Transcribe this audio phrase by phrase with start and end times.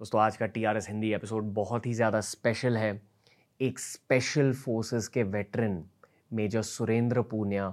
[0.00, 3.00] दोस्तों आज का T R S Hindi episode बहुत ही ज़्यादा स्पेशल है।
[3.60, 5.76] एक स्पेशल फोर्सेस के वेटरन
[6.32, 7.66] मेजर सुरेंद्र पूनिया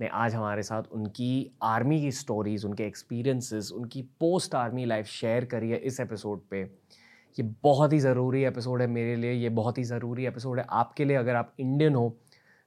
[0.00, 5.44] ने आज हमारे साथ उनकी आर्मी की स्टोरीज़ उनके एक्सपीरियंसेस उनकी पोस्ट आर्मी लाइफ शेयर
[5.44, 9.78] करी है इस एपिसोड पे। ये बहुत ही ज़रूरी एपिसोड है मेरे लिए, ये बहुत
[9.78, 12.16] ही ज़रूरी एपिसोड है आपके लिए अगर आप इंडियन हो।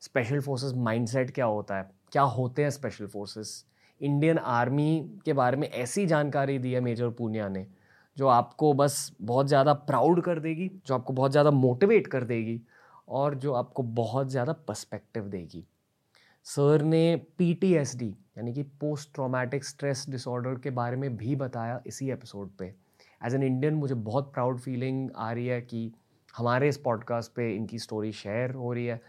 [0.02, 1.90] स्पेशल फोर्सेस माइंडसेट क्या होता है?
[2.12, 3.66] क्या होते हैं स्पेशल फोर्सेस
[4.02, 7.66] इंडियन आर्मी के बारे में ऐसी जानकारी दी है मेजर पूनिया ने।
[8.18, 12.62] जो आपको बस बहुत ज़्यादा प्राउड कर देगी, जो आपको बहुत ज़्यादा मोटिवेट कर देगी
[13.10, 15.66] और जो आपको बहुत ज़्यादा पर्सपेक्टिव देगी।
[16.46, 18.08] सर ने पीटीएसडी
[18.38, 22.74] यानी कि पोस्ट ट्रॉमेटिक स्ट्रेस डिसऑर्डर के बारे में भी बताया इसी एपिसोड पे।
[23.22, 25.92] एज एन इंडियन मुझे बहुत प्राउड फीलिंग आ रही है कि
[26.34, 29.02] हमारे इस पॉडकास्ट पे इनकी स्टोरी शेयर हो रही है।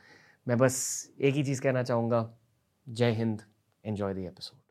[0.46, 0.78] मैं बस
[1.20, 2.28] एक ही चीज़ कहना चाहूँगा,
[2.86, 3.42] Jai Hind
[3.84, 4.65] enjoy the episode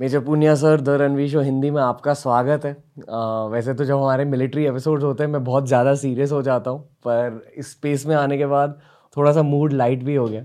[0.00, 2.72] major Punia sir the Ranveer show Hindi में आपका स्वागत है।
[3.10, 6.70] आ, वैसे तो जब हमारे मिलिट्री एपिसोड होते हैं मैं बहुत ज़्यादा सीरियस हो जाता
[6.70, 8.78] हूँ पर इस स्पेस में आने के बाद
[9.16, 10.44] थोड़ा सा मूड लाइट भी हो गया।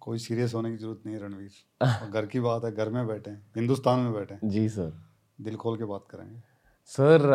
[0.00, 3.30] कोई सीरियस होने की ज़रूरत नहीं है रणवीर। घर की बात है घर में बैठे
[3.30, 4.92] हैं हिंदुस्तान में बैठे हैं। जी सर
[5.38, 6.40] दिल खोल के बात करेंगे।
[6.90, 7.32] सर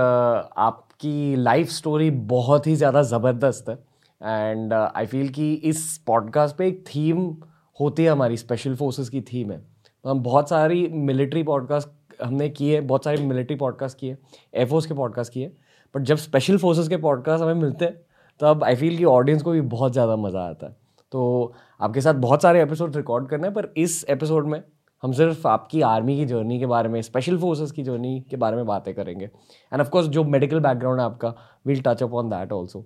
[0.59, 3.75] आपकी लाइफ स्टोरी बहुत ही ज़्यादा ज़बरदस्त है।
[4.21, 7.29] एंड आई फील कि इस पॉडकास्ट पे एक थीम
[7.77, 9.65] होती है हमारी स्पेशल फोर्सेस की थीम है।
[10.05, 11.89] हम बहुत सारी मिलिट्री पॉडकास्ट
[12.23, 14.17] हमने किए, बहुत सारे मिलिट्री पॉडकास्ट किए
[14.53, 15.51] एयरफोर्स के पॉडकास्ट किए
[15.95, 17.93] बट जब स्पेशल फोर्सेस के पॉडकास्ट हमें मिलते हैं,
[18.41, 20.75] तब आई फील कि ऑडियंस को भी बहुत ज़्यादा मज़ा आता है।
[21.11, 24.61] तो आपके साथ बहुत सारे एपिसोड रिकॉर्ड करने हैं, पर इस एपिसोड में
[25.03, 28.55] हम सिर्फ़ आपकी आर्मी की जर्नी के बारे में स्पेशल फोर्सेस की जर्नी के बारे
[28.55, 31.33] में बातें करेंगे। एंड ऑफकोर्स जो मेडिकल बैकग्राउंड है आपका
[31.65, 32.81] will touch up on that also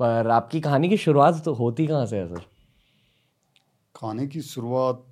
[0.00, 2.40] पर आपकी कहानी की शुरुआत तो होती कहाँ से है, सर?
[3.94, 5.04] कहानी की शुरुआत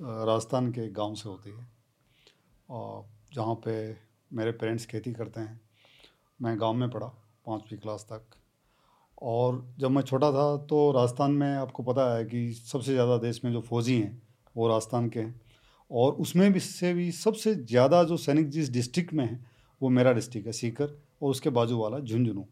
[0.00, 1.66] राजस्थान के गाँव से होती है।
[2.68, 3.72] और जहाँ पे
[4.30, 5.60] मेरे पेरेंट्स खेती करते हैं,
[6.40, 7.06] मैं गाँव में पढ़ा,
[7.46, 8.36] पाँचवीं क्लास तक।
[9.22, 13.44] और जब मैं छोटा था तो राजस्थान में आपको पता है कि सबसे ज़्यादा देश
[13.44, 14.22] में जो फौजी हैं,
[14.56, 15.40] वो राजस्थान के हैं।
[15.90, 19.44] और उसमें भी से भी सबसे ज़्यादा जो सैनिक जिस डिस्ट्रिक्ट में है,
[19.80, 22.46] वो मेरा डिस्ट्रिक्ट है, सीकर, और उसके बाजू वाला झुंझुनू।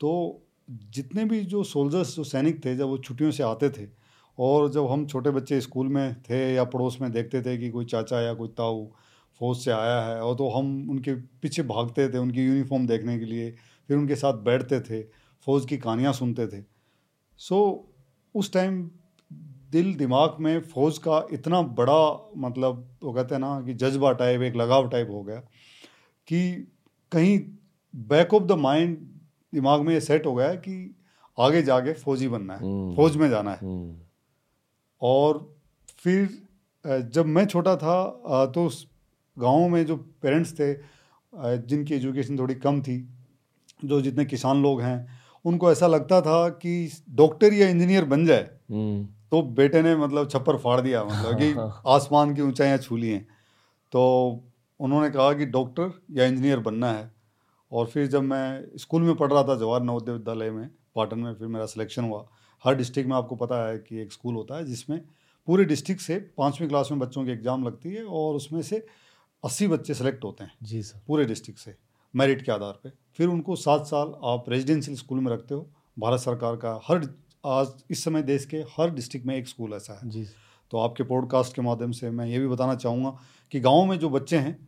[0.00, 3.99] तो जितने भी जो सोल्जर्स जो सैनिक थे, जब वो छुट्टियों से आते थे
[4.40, 7.84] और जब हम छोटे बच्चे स्कूल में थे या पड़ोस में देखते थे कि कोई
[7.84, 8.86] चाचा या कोई ताऊ
[9.40, 13.24] फौज से आया है और तो हम उनके पीछे भागते थे उनकी यूनिफॉर्म देखने के
[13.24, 13.50] लिए
[13.88, 15.02] फिर उनके साथ बैठते थे
[15.46, 16.62] फौज की कहानियाँ सुनते थे
[17.40, 17.60] सो
[18.34, 18.82] उस टाइम
[19.70, 22.00] दिल दिमाग में फ़ौज का इतना बड़ा
[22.38, 25.40] मतलब वो कहते हैं ना कि जज्बा टाइप एक लगाव टाइप हो गया
[26.28, 26.40] कि
[27.12, 27.38] कहीं
[27.94, 28.96] बैक ऑफ़ द माइंड
[29.52, 30.76] दिमाग में ये सेट हो गया कि
[31.38, 34.09] आगे जाके फौजी बनना है हम्म। फौज में जाना है हम्म।
[35.02, 35.56] और
[35.98, 36.28] फिर
[36.86, 38.86] जब मैं छोटा था तो उस
[39.38, 40.74] गाँव में जो पेरेंट्स थे
[41.58, 43.08] जिनकी एजुकेशन थोड़ी कम थी
[43.84, 48.50] जो जितने किसान लोग हैं उनको ऐसा लगता था कि डॉक्टर या इंजीनियर बन जाए
[48.70, 51.54] हम्म। तो बेटे ने मतलब छप्पर फाड़ दिया मतलब कि
[51.90, 53.26] आसमान की ऊंचाइयाँ छू ली हैं
[53.92, 54.02] तो
[54.80, 57.12] उन्होंने कहा कि डॉक्टर या इंजीनियर बनना है।
[57.72, 61.34] और फिर जब मैं स्कूल में पढ़ रहा था जवाहर नवोदय विद्यालय में पाटन में
[61.34, 62.26] फिर मेरा सिलेक्शन हुआ।
[62.64, 65.00] हर डिस्ट्रिक्ट में आपको पता है कि एक स्कूल होता है जिसमें
[65.48, 68.84] पूरे डिस्ट्रिक्ट से पाँचवीं क्लास में बच्चों की एग्ज़ाम लगती है और उसमें से
[69.44, 71.74] अस्सी बच्चे सेलेक्ट होते हैं जी सर। पूरे डिस्ट्रिक्ट से
[72.14, 76.20] मेरिट के आधार पे। फिर उनको सात साल आप रेजिडेंशियल स्कूल में रखते हो। भारत
[76.20, 77.08] सरकार का हर
[77.44, 80.26] आज इस समय देश के हर डिस्ट्रिक्ट में एक स्कूल ऐसा है। जी
[80.72, 83.16] तो आपके पॉडकास्ट के माध्यम से मैं ये भी बताना चाहूँगा
[83.52, 84.58] कि गाँव में जो बच्चे हैं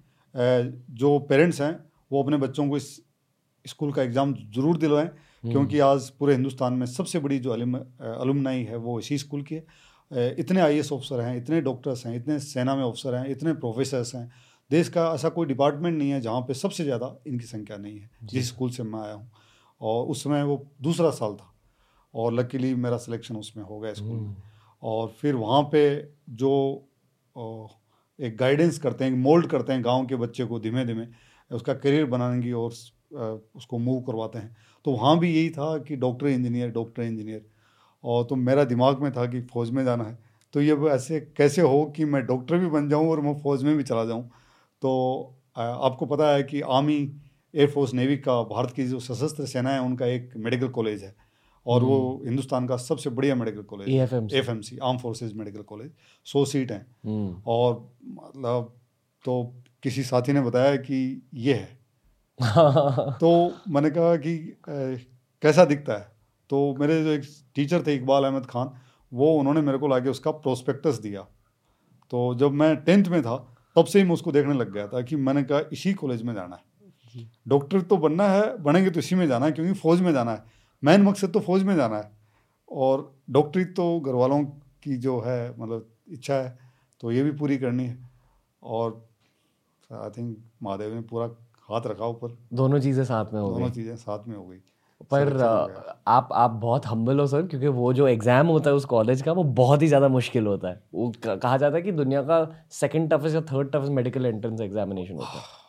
[0.92, 1.72] जो पेरेंट्स हैं
[2.10, 2.88] वो अपने बच्चों को इस
[3.64, 5.10] स्कूल का एग्ज़ाम ज़रूर दिलवाएँ।
[5.44, 10.34] क्योंकि। आज पूरे हिंदुस्तान में सबसे बड़ी जो अलुमनाई है वो इसी स्कूल की है।
[10.38, 14.30] इतने आई ऑफिसर हैं इतने डॉक्टर्स हैं इतने सेना में ऑफिसर हैं इतने प्रोफेसर्स हैं।
[14.70, 18.10] देश का ऐसा कोई डिपार्टमेंट नहीं है जहाँ पे सबसे ज़्यादा इनकी संख्या नहीं है
[18.24, 19.30] जिस स्कूल से मैं आया हूँ।
[19.80, 21.52] और उस समय वो दूसरा साल था
[22.14, 24.36] और लकीली मेरा सिलेक्शन उसमें हो गया स्कूल में। हम्म।
[24.82, 25.82] और फिर वहाँ पे
[26.30, 26.52] जो
[28.18, 31.06] एक गाइडेंस करते हैं मोल्ड करते हैं गाँव के बच्चे को धीमे धीमे
[31.50, 32.70] उसका करियर बनाने की और
[33.56, 37.44] उसको मूव करवाते हैं। तो वहाँ भी यही था कि डॉक्टर इंजीनियर डॉक्टर इंजीनियर।
[38.04, 40.18] और तो मेरा दिमाग में था कि फ़ौज में जाना है।
[40.52, 43.76] तो ये ऐसे कैसे हो कि मैं डॉक्टर भी बन जाऊँ और मैं फ़ौज में
[43.76, 44.28] भी चला जाऊँ?
[44.82, 46.96] तो आपको पता है कि आर्मी
[47.54, 51.14] एयरफोर्स नेवी का भारत की जो सशस्त्र सेना है उनका एक मेडिकल कॉलेज है।
[51.66, 53.88] और वो हम्म। हिंदुस्तान का सबसे बढ़िया medical college
[54.34, 55.90] F M C armed forces medical college
[56.24, 57.74] सौ सीट हैं। हम्म। और
[58.04, 58.72] मतलब
[59.24, 59.42] तो
[59.82, 61.81] किसी साथी ने बताया कि ये है।
[63.20, 63.30] तो
[63.68, 64.36] मैंने कहा कि
[65.42, 66.10] कैसा दिखता है?
[66.50, 67.22] तो मेरे जो एक
[67.54, 68.70] टीचर थे इकबाल अहमद खान
[69.12, 71.20] वो उन्होंने मेरे को लाके उसका प्रोस्पेक्टस दिया।
[72.12, 73.36] तो जब मैं टेंथ में था
[73.76, 76.32] तब से ही मैं उसको देखने लग गया था कि मैंने कहा इसी कॉलेज में
[76.34, 80.12] जाना है। डॉक्टर तो बनना है बनेंगे तो इसी में जाना है क्योंकि फ़ौज में
[80.12, 80.44] जाना है।
[80.82, 82.10] मेन मकसद तो फ़ौज में जाना है।
[82.70, 84.42] और डॉक्टरी तो घर वालों
[84.82, 86.58] की जो है मतलब इच्छा है
[87.00, 87.98] तो ये भी पूरी करनी है।
[88.62, 89.06] और
[89.90, 91.26] आई थिंक महादेव ने पूरा
[91.68, 94.58] हाथ रखा ऊपर। दोनों चीज़ें साथ में हो दोनों चीज़ें साथ में हो गई।
[95.10, 95.32] पर
[96.08, 99.32] आप आप बहुत हम्बल हो सर क्योंकि वो जो एग्ज़ाम होता है उस कॉलेज का
[99.32, 103.10] वो बहुत ही ज़्यादा मुश्किल होता है। वो कहा जाता है कि दुनिया का सेकंड
[103.12, 105.60] टफेस्ट या third toughest medical entrance examination होता है।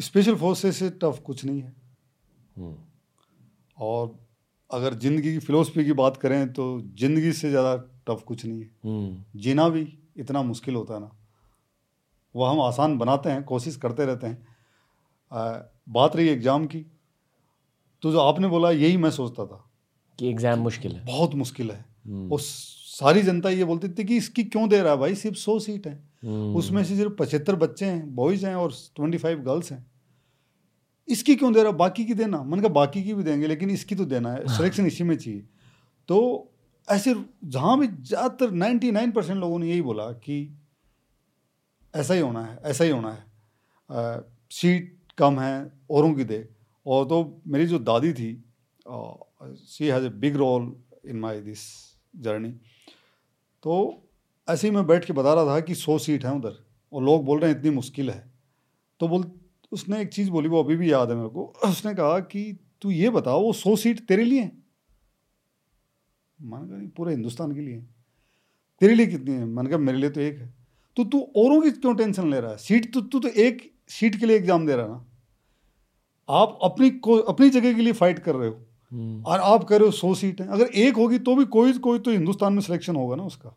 [0.00, 1.74] स्पेशल फोर्सेस से टफ कुछ नहीं है।
[2.56, 2.74] हम्म।
[3.78, 4.18] और
[4.70, 7.76] अगर ज़िंदगी की फ़िलोसफी की बात करें तो ज़िंदगी से ज़्यादा
[8.08, 11.10] टफ कुछ नहीं है। हम्म। जीना भी इतना मुश्किल होता है ना।
[12.34, 14.46] वह हम आसान बनाते हैं कोशिश करते रहते हैं
[15.32, 16.84] बात रही एग्ज़ाम की
[18.02, 19.64] तो जो आपने बोला यही मैं सोचता था
[20.18, 24.16] कि एग्ज़ाम मुश्किल है। बहुत मुश्किल है। हम्म। और सारी जनता ये बोलती थी कि
[24.16, 25.14] इसकी क्यों दे रहा है भाई?
[25.14, 25.94] सिर्फ़ सौ सीट है।
[26.24, 29.86] हम्म। उसमें से सिर्फ़ पचहत्तर बच्चे हैं बॉयज़ हैं और ट्वेंटी फाइव गर्ल्स हैं।
[31.08, 33.94] इसकी क्यों दे रहा बाकी की देना। मैंने कहा बाकी की भी देंगे लेकिन इसकी
[33.94, 35.46] तो देना है। सिलेक्शन इसी में चाहिए।
[36.08, 36.52] तो
[36.88, 37.14] ऐसे
[37.46, 40.36] जहाँ भी ज़्यादातर नाइन्टी नाइन परसेंट लोगों ने यही बोला कि
[41.94, 43.24] ऐसा ही होना है ऐसा ही होना है।
[43.90, 46.46] आ, सीट कम है, औरों की दे
[46.86, 48.32] और तो मेरी जो दादी थी
[49.68, 50.74] she has a big role
[51.06, 51.60] in my this
[52.18, 52.50] journey
[53.62, 53.74] तो
[54.48, 56.54] ऐसे ही मैं बैठ के बता रहा था कि सौ सीट हैं उधर,
[56.92, 58.22] और लोग बोल रहे हैं इतनी मुश्किल है।
[59.00, 59.24] तो बोल,
[59.72, 62.90] उसने एक चीज़ बोली, वो अभी भी याद है मेरे को, उसने कहा कि, तू
[62.90, 64.50] ये बताओ वो सौ सीट तेरे लिए
[66.38, 67.80] मान कहा पूरे हिंदुस्तान के लिए
[68.80, 69.44] तेरे लिए कितनी है?
[69.46, 70.52] मैंने कहा, मेरे लिए तो एक है।
[70.96, 72.56] तो तू औरों की क्यों टेंशन ले रहा है?
[72.58, 75.06] सीट तो तू तो एक, सीट के लिए एग्ज़ाम दे रहा है ना?
[76.32, 78.54] आप अपनी को अपनी जगह के लिए फाइट कर रहे हो।
[78.92, 81.72] हम्म। और आप कह रहे हो सौ सीट हैं। अगर एक होगी तो भी कोई
[81.80, 83.56] कोई तो हिंदुस्तान में सिलेक्शन होगा ना उसका।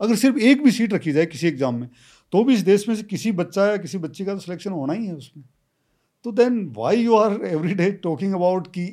[0.00, 1.88] अगर सिर्फ़ एक भी सीट रखी जाए किसी एग्ज़ाम में
[2.32, 4.92] तो भी इस देश में से किसी बच्चा या किसी बच्ची का तो सिलेक्शन होना
[4.92, 5.44] ही है उसमें।
[6.24, 8.86] तो then why you are every day talking about कि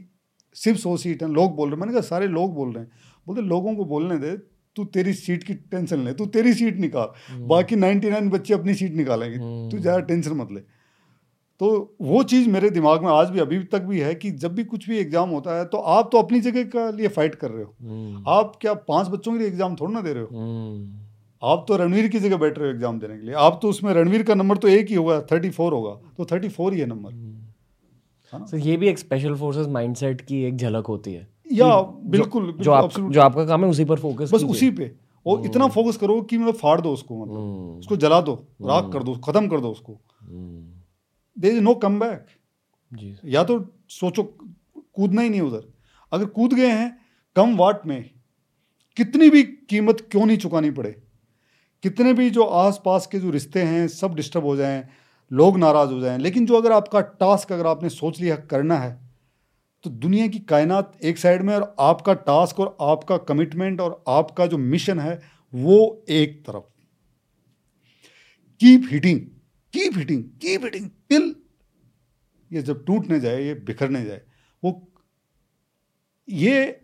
[0.56, 2.92] सिर्फ़ सौ सीट हैं लोग बोल रहे हैं। मैंने कहा सारे लोग बोल रहे हैं।
[3.28, 4.36] बोलते लोगों को बोलने दे
[4.76, 8.54] तू तेरी सीट की टेंशन ले तू तेरी सीट निकाल। हम्म। बाकी नाइन्टी नाइन बच्चे
[8.54, 10.62] अपनी सीट निकालेंगे। हम्म। तू ज़्यादा टेंशन मत ले।
[11.62, 11.68] तो
[12.02, 14.88] वो चीज़ मेरे दिमाग में आज भी अभी तक भी है कि जब भी कुछ
[14.90, 17.74] भी एग्ज़ाम होता है तो आप तो अपनी जगह का लिए फाइट कर रहे हो।
[17.82, 20.28] हम्म। आप क्या पाँच बच्चों के लिए एग्ज़ाम थोड़ा ना दे रहे हो?
[21.42, 23.94] आप तो रणवीर की जगह बैठ रहे हो एग्ज़ाम देने के लिए। आप तो उसमें
[23.94, 26.86] रणवीर का नंबर तो एक ही होगा थर्टी फोर होगा तो थर्टी फोर ही है
[26.86, 27.14] नंबर
[28.34, 32.46] हाँ so, ये भी एक स्पेशल फोर्सेस माइंडसेट की एक झलक होती है या बिल्कुल
[32.48, 34.92] जो, जो, आप, जो आपका काम है उसी पर फोकस बस उसी पे।
[35.26, 38.34] और हम्म। इतना फोकस करो कि मतलब फाड़ दो उसको मतलब। हम्म। उसको जला दो
[38.62, 40.00] राख कर दो खत्म कर दो उसको।
[41.38, 42.26] There is no come back
[43.26, 45.68] या तो सोचो कूदना ही नहीं उधर।
[46.12, 46.98] अगर कूद गए हैं
[47.36, 48.10] कम वाट में
[48.98, 50.92] कितनी भी कीमत क्यों नहीं चुकानी पड़े?
[51.84, 54.88] कितने भी जो आस पास के जो रिश्ते हैं सब डिस्टर्ब हो जाएँ
[55.32, 59.00] लोग नाराज़ हो जाएँ। लेकिन जो अगर आपका टास्क अगर आपने सोच लिया करना है
[59.86, 64.46] तो दुनिया की कायनात एक साइड में और आपका टास्क और आपका कमिटमेंट और आपका
[64.46, 65.20] जो मिशन है
[65.54, 66.64] वो एक तरफ़।
[68.62, 69.20] Keep hitting
[69.74, 71.36] keep hitting keep hitting till
[72.54, 74.22] ये जब टूटने जाए, ये बिखरने जाए,
[74.64, 74.92] वो
[76.30, 76.82] ये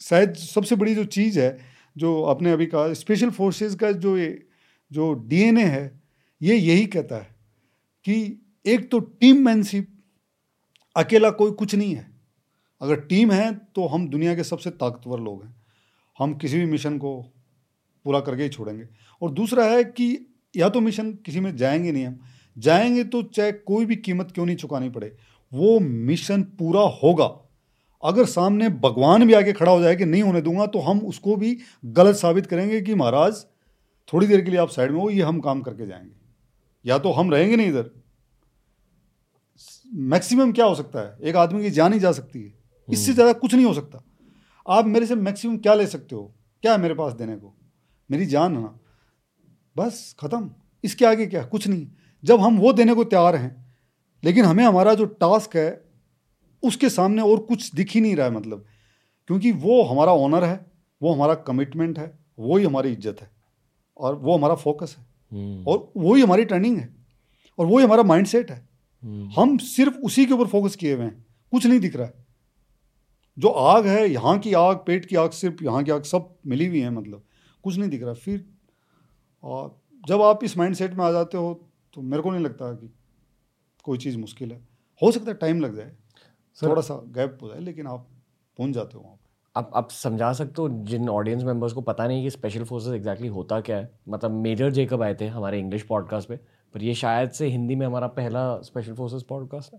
[0.00, 1.58] शायद सबसे बड़ी जो चीज़ है,
[1.96, 4.46] जो आपने अभी कहा स्पेशल फोर्सेस का जो ये,
[4.92, 6.00] जो डीएनए है,
[6.42, 7.36] ये यही कहता है
[8.04, 9.88] कि एक तो टीम मैनशिप
[10.96, 12.10] अकेला कोई कुछ नहीं है।
[12.80, 15.54] अगर टीम है तो हम दुनिया के सबसे ताकतवर लोग हैं।
[16.18, 17.22] हम किसी भी मिशन को
[18.04, 18.88] पूरा करके ही छोड़ेंगे।
[19.22, 22.20] और दूसरा है कि या तो मिशन किसी में जाएँगे नहीं हम
[22.56, 25.16] जाएँगे तो चाहे कोई भी कीमत क्यों नहीं चुकानी पड़े?
[25.52, 27.30] वो मिशन पूरा होगा।
[28.02, 31.36] अगर सामने भगवान भी आके खड़ा हो जाए कि नहीं होने दूँगा तो हम उसको
[31.36, 33.44] भी गलत साबित करेंगे कि महाराज
[34.08, 36.14] थोड़ी देर के लिए आप साइड में हो ये हम काम करके जाएँगे।
[36.84, 37.90] या तो हम रहेंगे नहीं इधर।
[39.94, 41.16] मैक्सिमम क्या हो सकता है?
[41.22, 42.52] एक आदमी की जान ही जा सकती है।
[42.88, 44.02] इससे हम्म। ज़्यादा कुछ नहीं हो सकता।
[44.66, 46.34] आप मेरे से मैक्सिमम क्या ले सकते हो?
[46.62, 47.54] क्या है मेरे पास देने को?
[48.10, 48.78] मेरी जान है ना?
[49.76, 50.50] बस ख़त्म।
[50.84, 51.42] इसके आगे क्या?
[51.44, 51.86] कुछ नहीं।
[52.24, 53.54] जब हम वो देने को तैयार हैं
[54.22, 55.70] लेकिन हमें हमारा जो टास्क है
[56.62, 58.64] उसके सामने और कुछ दिख ही नहीं रहा है मतलब।
[59.28, 60.66] क्योंकि वो हमारा ऑनर है
[61.00, 63.30] वो हमारा कमिटमेंट है वो ही हमारी इज़्ज़त है
[63.96, 66.88] और वो हमारा फोकस है। हम्म। और वो ही हमारी ट्रेनिंग है
[67.58, 68.68] और वो ही हमारा माइंड सेट है।
[69.02, 72.14] हम्म। हम सिर्फ़ उसी के ऊपर फोकस किए हुए हैं कुछ नहीं दिख रहा है।
[73.36, 76.66] जो आग है यहाँ की आग पेट की आग सिर्फ़ यहाँ की आग सब मिली
[76.66, 77.24] हुई है मतलब
[77.64, 78.44] कुछ नहीं दिख रहा। फिर
[79.44, 81.52] और जब आप इस माइंड सेट में आ जाते हो
[81.94, 82.94] तो मेरे को नहीं लगता कि
[83.82, 84.68] कोई चीज़ मुश्किल है।
[85.02, 85.96] हो सकता है टाइम लग जाए
[86.54, 88.08] सर- थोड़ा सा गैप हो जाए लेकिन आप
[88.58, 92.06] पहुँच जाते हो वहाँ पर आप आप समझा सकते हो जिन ऑडियंस मेंबर्स को पता
[92.06, 95.82] नहीं कि स्पेशल फोर्सेस एग्जैक्टली होता क्या है। मतलब मेजर जेकब आए थे हमारे इंग्लिश
[95.82, 96.36] पॉडकास्ट पे
[96.74, 99.78] पर ये शायद से हिंदी में हमारा पहला स्पेशल फोर्सेस पॉडकास्ट है।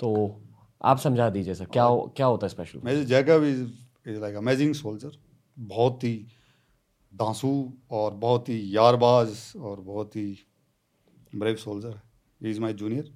[0.00, 0.40] तो
[0.82, 3.62] आप समझा दीजिए सर क्या क्या होता है special major Jacob is
[4.10, 5.10] is like amazing soldier
[5.58, 6.26] बहुत ही
[7.14, 10.38] दांसू और बहुत ही यारबाज और बहुत ही
[11.32, 12.00] brave soldier
[12.40, 13.12] is my junior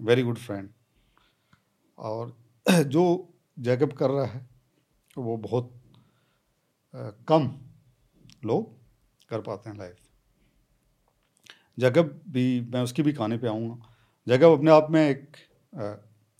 [0.00, 0.68] very good friend
[1.98, 2.36] और
[2.84, 3.04] जो
[3.58, 4.46] जैकब कर रहा है,
[5.16, 5.72] वो बहुत
[7.28, 7.50] कम
[8.44, 8.72] लोग
[9.28, 9.96] कर पाते हैं लाइफ
[11.78, 13.94] जैकब भी, मैं उसकी भी कहानी पे आऊँगा।
[14.26, 15.36] जैकब अपने आप में एक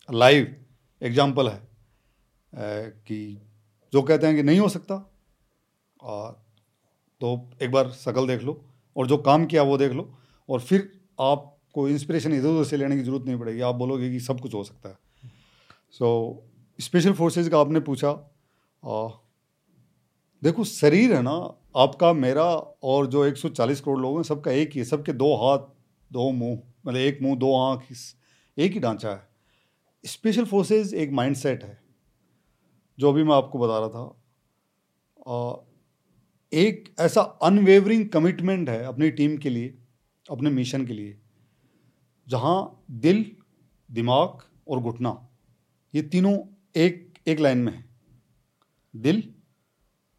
[0.09, 0.55] लाइव
[1.03, 1.63] एग्ज़ाम्पल है।
[2.53, 3.41] कि
[3.93, 4.95] जो कहते हैं कि नहीं हो सकता
[6.01, 6.33] और
[7.21, 8.61] तो एक बार शकल देख लो
[8.97, 10.13] और जो काम किया वो देख लो
[10.49, 10.91] और फिर
[11.21, 14.55] आपको इंस्पिरेशन इधर उधर से लेने की ज़रूरत नहीं पड़ेगी। आप बोलोगे कि सब कुछ
[14.55, 14.99] हो सकता है।
[15.91, 16.45] सो
[16.79, 18.11] स्पेशल फोर्सेज का आपने पूछा
[18.83, 19.09] आ,
[20.43, 21.35] देखो शरीर है ना
[21.77, 22.45] आपका मेरा
[22.83, 25.59] और जो 140 करोड़ लोग हैं सबका एक ही है सबके दो हाथ
[26.13, 27.87] दो मुँह मतलब एक मुँह दो आँख
[28.59, 29.29] एक ही ढांचा है।
[30.05, 31.79] स्पेशल फोर्सेज एक माइंडसेट है
[32.99, 34.05] जो अभी मैं आपको बता रहा था।
[35.29, 35.55] आ,
[36.53, 39.79] एक ऐसा अनवेवरिंग कमिटमेंट है अपनी टीम के लिए
[40.29, 41.17] अपने मिशन के लिए,
[42.27, 43.25] जहाँ दिल,
[43.91, 45.11] दिमाग और घुटना,
[45.95, 46.37] ये तीनों
[46.77, 47.85] एक एक लाइन में है।
[48.95, 49.23] दिल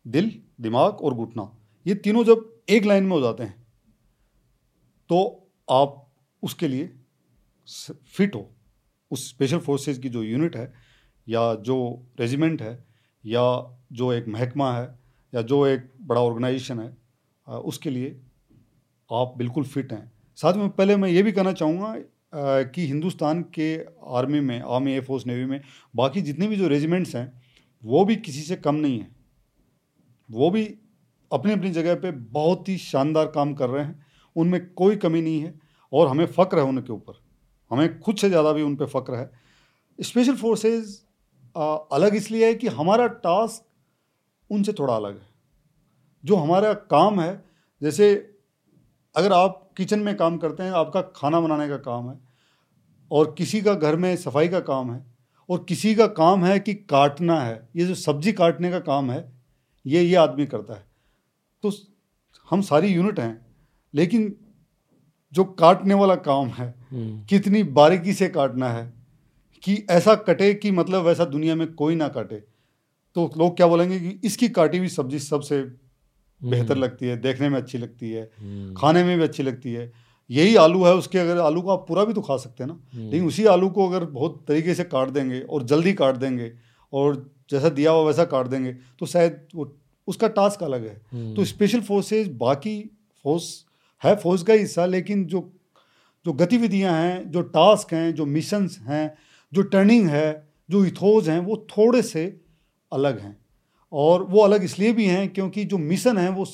[0.05, 0.31] दिल,
[0.61, 1.51] दिमाग और घुटना,
[1.85, 3.63] ये तीनों जब एक लाइन में हो जाते हैं
[5.09, 5.17] तो
[5.67, 6.01] आप
[6.43, 6.89] उसके लिए
[8.07, 8.49] फिट हो।
[9.11, 10.73] उस स्पेशल फोर्सेस की जो यूनिट है,
[11.27, 11.77] या जो
[12.19, 12.83] रेजिमेंट है,
[13.23, 13.43] या
[13.91, 14.87] जो एक महकमा है,
[15.33, 16.95] या जो एक बड़ा ऑर्गेनाइजेशन है
[17.47, 18.21] उसके लिए
[19.09, 21.95] आप बिल्कुल फिट हैं। साथ में पहले मैं ये भी कहना चाहूँगा
[22.67, 23.75] कि हिंदुस्तान के
[24.11, 25.61] आर्मी में, आर्मी एयरफोर्स नेवी में
[25.93, 27.41] बाकी जितने भी जो रेजिमेंट्स हैं,
[27.83, 29.15] वो भी किसी से कम नहीं हैं।
[30.29, 30.63] वो भी
[31.31, 35.39] अपनी अपनी जगह पे बहुत ही शानदार काम कर रहे हैं। उनमें कोई कमी नहीं
[35.41, 35.53] है
[35.91, 37.21] और हमें फ़क्र है उनके ऊपर।
[37.71, 39.31] हमें खुद से ज़्यादा भी उन पर फ़क्र है।
[39.99, 41.01] स्पेशल फोर्सेस
[41.55, 43.65] अलग इसलिए है कि हमारा टास्क
[44.49, 45.27] उनसे थोड़ा अलग है।
[46.23, 47.43] जो हमारा काम है,
[47.81, 48.34] जैसे
[49.15, 52.19] अगर आप किचन में काम करते हैं आपका खाना बनाने का काम है
[53.11, 55.05] और किसी का घर में सफ़ाई का काम है
[55.49, 59.33] और किसी का काम है कि काटना है ये जो सब्ज़ी काटने का काम है
[59.87, 60.85] ये ये आदमी करता है।
[61.63, 61.71] तो
[62.49, 63.45] हम सारी यूनिट हैं
[63.93, 64.35] लेकिन
[65.33, 68.93] जो काटने वाला काम है कितनी बारीकी से काटना है
[69.63, 72.35] कि ऐसा कटे कि मतलब वैसा दुनिया में कोई ना काटे
[73.15, 75.84] तो लोग क्या बोलेंगे कि इसकी काटी हुई सब्ज़ी सबसे
[76.41, 78.25] बेहतर लगती है देखने में अच्छी लगती है
[78.73, 79.91] खाने में भी अच्छी लगती है।
[80.29, 82.79] यही आलू है उसके अगर आलू को आप पूरा भी तो खा सकते हैं ना।
[82.95, 86.51] लेकिन उसी आलू को अगर बहुत तरीके से काट देंगे और जल्दी काट देंगे
[86.93, 87.15] और
[87.49, 89.75] जैसा दिया हुआ वैसा काट देंगे तो शायद वो
[90.07, 92.79] उसका टास्क अलग है। तो स्पेशल फोर्सेज बाकी
[93.25, 93.65] फोर्स
[94.03, 95.51] है फोर्स का हिस्सा लेकिन जो
[96.25, 99.17] जो गतिविधियाँ हैं जो टास्क हैं जो मिशंस हैं
[99.53, 102.23] जो टर्निंग है जो इथोज हैं वो थोड़े से
[102.91, 103.37] अलग हैं।
[103.95, 106.45] और वो अलग इसलिए भी हैं क्योंकि जो मिशन है वो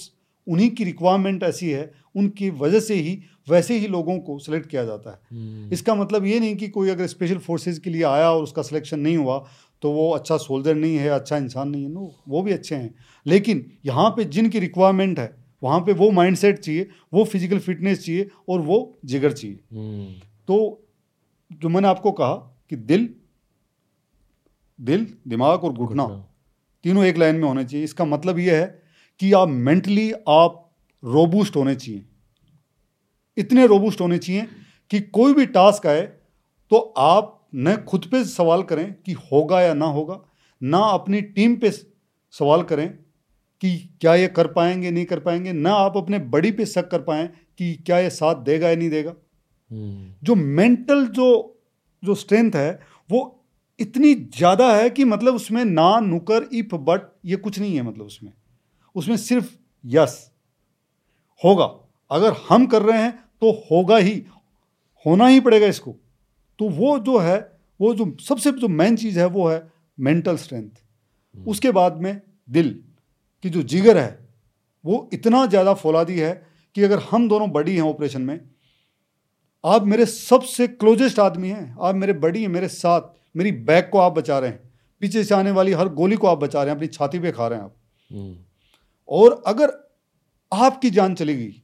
[0.47, 4.83] उन्हीं की रिक्वायरमेंट ऐसी है उनकी वजह से ही वैसे ही लोगों को सेलेक्ट किया
[4.85, 8.43] जाता है। इसका मतलब ये नहीं कि कोई अगर स्पेशल फोर्सेज के लिए आया और
[8.43, 9.37] उसका सिलेक्शन नहीं हुआ
[9.83, 12.93] तो वो अच्छा सोल्जर नहीं है अच्छा इंसान नहीं है नो वो भी अच्छे हैं।
[13.25, 18.29] लेकिन यहाँ पे जिनकी रिक्वायरमेंट है वहाँ पे वो माइंडसेट चाहिए वो फ़िज़िकल फिटनेस चाहिए
[18.49, 19.55] और वो जिगर चाहिए।
[20.47, 20.57] तो
[21.51, 22.33] जो मैंने आपको कहा
[22.69, 23.09] कि दिल
[24.79, 26.05] दिल दिमाग और घुटना।
[26.83, 28.81] तीनों एक लाइन में होने चाहिए। इसका मतलब यह है
[29.19, 32.05] कि आप मेंटली आप रोबूस्ट होने चाहिए।
[33.37, 34.47] इतने रोबूस्ट होने चाहिए
[34.89, 36.01] कि कोई भी टास्क आए
[36.71, 40.21] तो आप न खुद पे सवाल करें कि होगा या ना होगा
[40.63, 41.71] ना अपनी टीम पे
[42.31, 42.89] सवाल करें
[43.61, 47.01] कि क्या ये कर पाएँगे नहीं कर पाएँगे ना आप अपने बड़ी पे शक कर
[47.01, 50.23] पाएँ कि क्या ये साथ देगा या नहीं देगा। hmm.
[50.23, 51.57] जो मेंटल जो
[52.03, 52.79] जो स्ट्रेंथ है
[53.11, 53.40] वो
[53.81, 58.05] इतनी ज़्यादा है कि मतलब उसमें ना नुकर इफ़ बट ये कुछ नहीं है मतलब
[58.05, 58.31] उसमें।
[58.95, 59.49] उसमें सिर्फ़
[59.83, 60.31] यस।
[61.41, 61.65] होगा।
[62.11, 63.11] अगर हम कर रहे हैं
[63.41, 64.23] तो होगा ही।
[65.05, 65.95] होना ही पड़ेगा इसको।
[66.59, 67.37] तो वो जो है
[67.79, 72.69] वो जो सबसे जो मेन चीज़ है वो है मेंटल स्ट्रेंथ उसके बाद में दिल
[73.43, 74.29] की जो जिगर है
[74.85, 76.33] वो इतना ज़्यादा फौलादी है
[76.75, 78.39] कि अगर हम दोनों बड़ी हैं ऑपरेशन में
[79.63, 83.01] आप मेरे सबसे क्लोजेस्ट आदमी हैं आप मेरे बड़ी हैं मेरे साथ
[83.35, 84.69] मेरी बैक को आप बचा रहे हैं
[85.01, 87.47] पीछे से आने वाली हर गोली को आप बचा रहे हैं अपनी छाती पे खा
[87.47, 87.75] रहे हैं आप।
[89.09, 89.71] और अगर
[90.51, 91.61] आपकी जान चली गई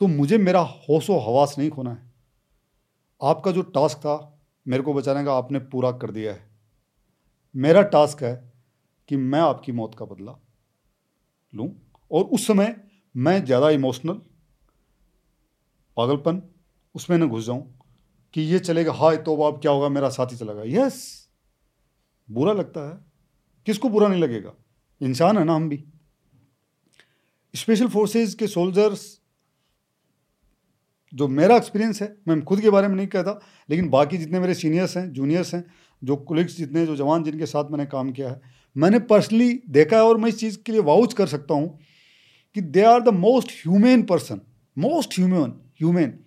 [0.00, 2.06] तो मुझे मेरा होशो हवास नहीं खोना है।
[3.20, 4.16] आपका जो टास्क था
[4.66, 6.46] मेरे को बचाने का आपने पूरा कर दिया है।
[7.54, 8.34] मेरा टास्क है
[9.08, 10.38] कि मैं आपकी मौत का बदला
[11.52, 11.68] लूँ
[12.10, 12.74] और उस समय
[13.14, 14.20] मैं ज़्यादा इमोशनल
[15.96, 16.42] पागलपन
[16.94, 17.77] उसमें न घुस जाऊँ।
[18.34, 21.28] कि ये चलेगा, हाय तो अब क्या होगा, मेरा साथी चला गया यस
[22.30, 22.98] बुरा लगता है।
[23.66, 24.52] किसको बुरा नहीं लगेगा?
[25.02, 25.84] इंसान है ना हम भी।
[27.54, 29.20] स्पेशल फोर्सेस के सोल्जर्स
[31.14, 34.54] जो मेरा एक्सपीरियंस है, मैं खुद के बारे में नहीं कहता, लेकिन बाकी जितने मेरे
[34.54, 35.64] सीनियर्स हैं जूनियर्स हैं,
[36.04, 38.40] जो कुलिग्स जितने जो जवान जिनके साथ मैंने काम किया है,
[38.76, 41.78] मैंने पर्सनली देखा है और मैं इस चीज़ के लिए वाउच कर सकता हूँ
[42.54, 44.40] कि they are the most humane person
[44.78, 46.18] most human humane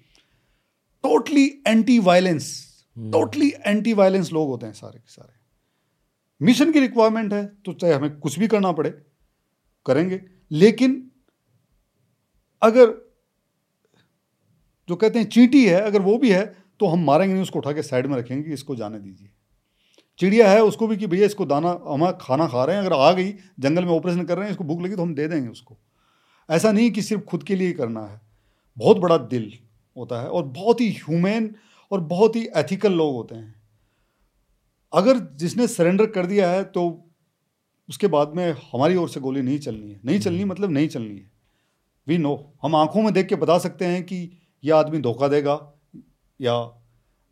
[1.04, 2.50] totally anti violence
[2.98, 5.34] totally anti violence लोग होते हैं सारे के सारे।
[6.42, 8.90] मिशन की रिक्वायरमेंट है तो चाहे हमें कुछ भी करना पड़े
[9.86, 11.12] करेंगे। लेकिन
[12.62, 12.94] अगर
[14.90, 16.46] जो कहते हैं चींटी है अगर वो भी है
[16.80, 19.30] तो हम मारेंगे नहीं उसको उठा के साइड में रखेंगे कि इसको जाने दीजिए।
[20.20, 23.12] चिड़िया है उसको भी कि भैया इसको दाना हम खाना खा रहे हैं अगर आ
[23.12, 25.78] गई जंगल में ऑपरेशन कर रहे हैं इसको भूख लगी तो हम दे देंगे उसको।
[26.50, 28.20] ऐसा नहीं कि सिर्फ़ खुद के लिए करना है।
[28.78, 29.52] बहुत बड़ा दिल।
[29.98, 31.56] होता है और बहुत ही ह्यूमन
[31.92, 33.56] और बहुत ही एथिकल लोग होते हैं।
[34.94, 37.10] अगर जिसने सरेंडर कर दिया है तो
[37.90, 41.16] उसके बाद में हमारी ओर से गोली नहीं चलनी है। नहीं चलनी मतलब नहीं चलनी
[41.16, 41.32] है।
[42.08, 45.74] वी नो हम आँखों में देख के बता सकते हैं कि यह आदमी धोखा देगा
[46.42, 46.64] या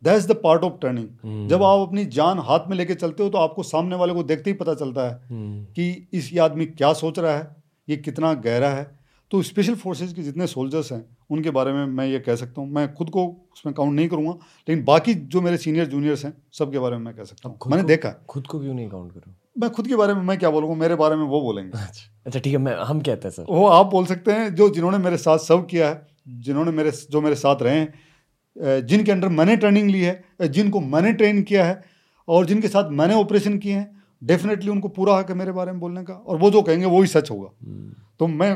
[0.02, 3.28] that is the part of turning जब आप अपनी जान हाथ में लेके चलते हो
[3.28, 5.74] तो आपको सामने वाले को देखते ही पता चलता है hmm.
[5.74, 7.56] कि इस ये आदमी क्या सोच रहा है
[7.88, 9.00] ये कितना गहरा है।
[9.30, 12.68] तो स्पेशल फोर्सेज के जितने सोल्जर्स हैं उनके बारे में मैं ये कह सकता हूँ।
[12.70, 14.32] मैं खुद को उसमें काउंट नहीं करूँगा
[14.68, 17.82] लेकिन बाकी जो मेरे सीनियर जूनियर्स हैं सबके बारे में मैं कह सकता हूँ। मैंने
[17.82, 19.34] देखा। खुद को क्यों नहीं काउंट करूँ?
[19.58, 20.74] मैं खुद के बारे में मैं क्या बोलूँगा?
[20.74, 23.46] मेरे बारे में वो बोलेंगे। अच्छा, अच्छा ठीक है मैं हम कहते हैं सर?
[23.50, 26.06] वो आप बोल सकते हैं जो जिन्होंने मेरे साथ सर्व किया है
[26.40, 31.12] जिन्होंने मेरे जो मेरे साथ रहे हैं जिनके अंडर मैंने ट्रेनिंग ली है जिनको मैंने
[31.12, 31.82] ट्रेन किया है
[32.28, 35.80] और जिनके साथ मैंने ऑपरेशन किए हैं डेफिनेटली उनको पूरा हक है मेरे बारे में
[35.80, 38.54] बोलने का और वो जो कहेंगे वो ही सच होगा। हम्म। तो मैं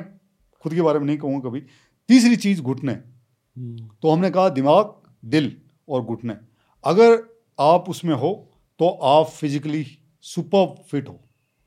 [0.64, 1.62] खुद के बारे में नहीं कहूँगा कभी।
[2.08, 4.94] तीसरी चीज़ घुटने हम्म। तो हमने कहा दिमाग
[5.26, 5.56] दिल
[5.88, 6.36] और घुटने
[6.84, 7.18] अगर
[7.58, 8.32] आप उसमें हो
[8.80, 9.84] तो आप फिजिकली
[10.24, 11.20] सुपर फिट हो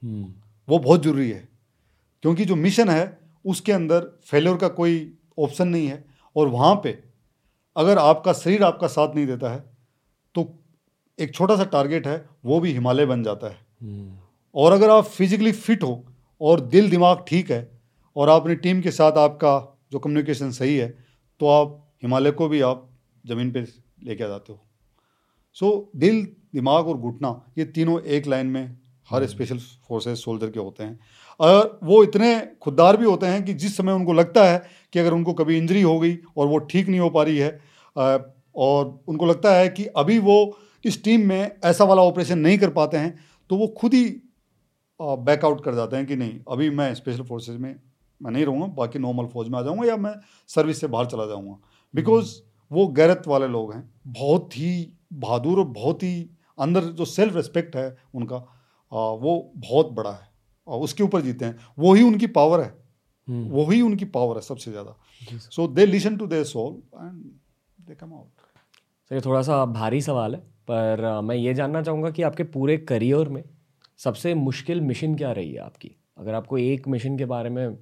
[0.03, 0.33] हम्म।
[0.67, 1.47] वो बहुत ज़रूरी है
[2.23, 3.05] क्योंकि जो मिशन है
[3.45, 4.95] उसके अंदर फेलियर का कोई
[5.39, 6.03] ऑप्शन नहीं है
[6.35, 6.97] और वहाँ पे
[7.75, 9.63] अगर आपका शरीर आपका साथ नहीं देता है
[10.35, 10.47] तो
[11.19, 14.17] एक छोटा सा टारगेट है वो भी हिमालय बन जाता है हम्म।
[14.55, 16.03] और अगर आप फिजिकली फिट हो
[16.41, 17.61] और दिल दिमाग ठीक है
[18.15, 19.55] और आप अपनी टीम के साथ आपका
[19.91, 20.89] जो कम्युनिकेशन सही है
[21.41, 22.89] तो आप हिमालय को भी आप
[23.25, 23.61] ज़मीन पे
[24.03, 24.63] लेके आ जाते हो।
[25.53, 26.23] सो so, दिल
[26.53, 28.77] दिमाग और घुटना ये तीनों एक लाइन में
[29.09, 30.99] हर स्पेशल फोर्सेस सोल्जर के होते हैं।
[31.39, 34.61] और वो इतने खुददार भी होते हैं कि जिस समय उनको लगता है
[34.93, 37.59] कि अगर उनको कभी इंजरी हो गई और वो ठीक नहीं हो पा रही है
[38.55, 42.69] और उनको लगता है कि अभी वो इस टीम में ऐसा वाला ऑपरेशन नहीं कर
[42.69, 43.17] पाते हैं
[43.49, 44.05] तो वो खुद ही
[45.01, 47.75] बैकआउट कर जाते हैं कि नहीं अभी मैं स्पेशल फोर्सेज में
[48.21, 50.13] मैं नहीं रहूँगा बाकी नॉर्मल फौज में आ जाऊँगा या मैं
[50.49, 51.57] सर्विस से बाहर चला जाऊँगा।
[51.93, 52.35] बिकॉज़
[52.71, 54.71] वो गैरत वाले लोग हैं बहुत ही
[55.13, 58.41] बहादुर और बहुत ही अंदर जो सेल्फ रिस्पेक्ट है उनका आ,
[58.91, 60.27] वो बहुत बड़ा है
[60.67, 62.73] और उसके ऊपर जीते हैं। वही उनकी पावर है।
[63.27, 64.95] हम्म। वही उनकी पावर है सबसे ज़्यादा।
[65.39, 67.23] So they listen to their soul and
[67.79, 68.45] they come out
[69.11, 70.39] sir ये थोड़ा सा भारी सवाल है
[70.71, 73.43] पर मैं ये जानना चाहूँगा कि आपके पूरे करियर में
[73.99, 75.91] सबसे मुश्किल मिशन क्या रही है आपकी?
[76.17, 77.77] अगर आपको एक मिशन के बारे में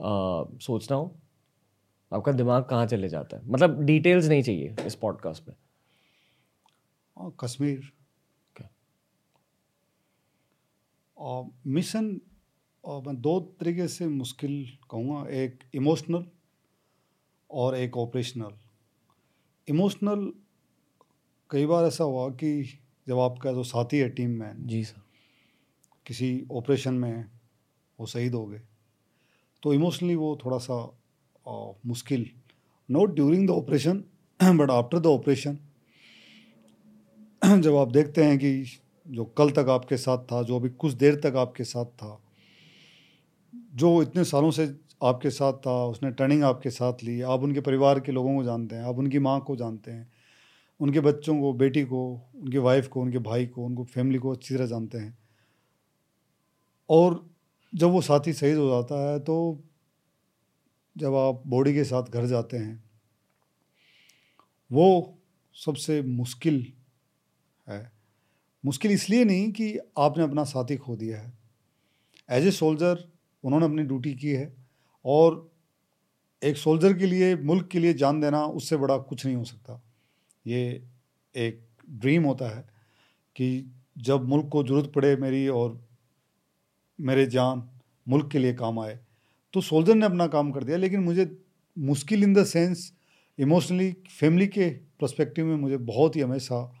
[0.00, 1.16] आ, सोचना हो
[2.12, 3.42] आपका दिमाग कहाँ चले जाता है?
[3.46, 5.56] मतलब डिटेल्स नहीं चाहिए इस पॉडकास्ट में।
[7.40, 7.92] कश्मीर।
[11.66, 12.04] मिशन
[12.84, 16.26] मैं दो तरीके से मुश्किल कहूँगा एक इमोशनल
[17.50, 18.52] और एक ऑपरेशनल
[19.68, 20.32] इमोशनल
[21.50, 22.62] कई बार ऐसा हुआ कि
[23.08, 25.02] जब आपका जो साथी है टीम में जी सर
[26.06, 27.30] किसी ऑपरेशन में
[28.00, 28.62] वो शहीद हो गए।
[29.64, 30.76] तो इमोशनली वो थोड़ा सा
[31.86, 32.26] मुश्किल।
[32.88, 34.04] Not during the operation
[34.40, 35.58] but after the operation
[37.42, 38.64] जब आप देखते हैं कि
[39.06, 42.20] जो कल तक आपके साथ था, जो अभी कुछ देर तक आपके साथ था,
[43.74, 44.66] जो इतने सालों से
[45.02, 48.76] आपके साथ था, उसने टर्निंग आपके साथ ली, आप उनके परिवार के लोगों को जानते
[48.76, 50.12] हैं, आप उनकी माँ को जानते हैं,
[50.80, 54.54] उनके बच्चों को, बेटी को, उनकी वाइफ को, उनके भाई को, उनको फैमिली को अच्छी
[54.54, 55.16] तरह जानते हैं।
[56.90, 57.33] और
[57.74, 59.36] जब वो साथी शहीद हो जाता है तो
[60.96, 62.82] जब आप बॉडी के साथ घर जाते हैं,
[64.70, 65.18] वो
[65.56, 66.66] सबसे मुश्किल
[67.66, 67.92] है।
[68.64, 71.32] मुश्किल इसलिए नहीं कि आपने अपना साथी खो दिया है।
[72.28, 73.04] एज ए सोल्जर
[73.44, 74.52] उन्होंने अपनी ड्यूटी की है
[75.04, 75.50] और
[76.42, 79.80] एक सोल्जर के लिए, मुल्क के लिए जान देना उससे बड़ा कुछ नहीं हो सकता।
[80.46, 80.82] ये
[81.34, 82.62] एक ड्रीम होता है
[83.36, 85.83] कि जब मुल्क को ज़रूरत पड़े मेरी और
[87.00, 87.68] मेरे जान
[88.08, 88.98] मुल्क के लिए काम आए।
[89.54, 91.38] तो सोल्जर ने अपना काम कर दिया, लेकिन मुझे
[91.78, 92.92] मुश्किल in the sense
[93.38, 96.72] emotionally, family के प्रस्पेक्टिव में मुझे बहुत ही हमेशा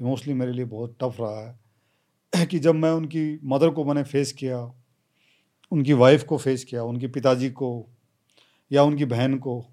[0.00, 4.32] इमोशनली मेरे लिए बहुत टफ रहा है। कि जब मैं उनकी मदर को मैंने फेस
[4.32, 4.58] किया,
[5.72, 7.86] उनकी वाइफ को फेस किया, उनके पिताजी को,
[8.72, 9.64] या उनकी बहन को,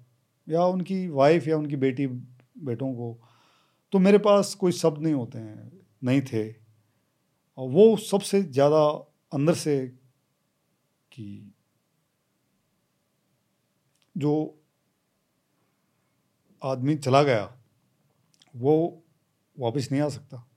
[0.48, 3.18] या उनकी वाइफ या उनकी बेटी, बेटों को
[3.92, 5.72] तो मेरे पास कोई शब्द नहीं होते हैं,
[6.04, 6.48] नहीं थे।
[7.58, 9.88] और वो सबसे ज़्यादा अंदर से
[11.12, 11.52] कि
[14.16, 14.60] जो
[16.64, 17.58] आदमी चला गया,
[18.56, 19.02] वो
[19.58, 20.50] वापस नहीं आ सकता।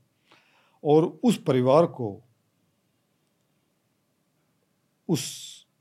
[0.84, 2.24] और उस परिवार को,
[5.10, 5.26] उस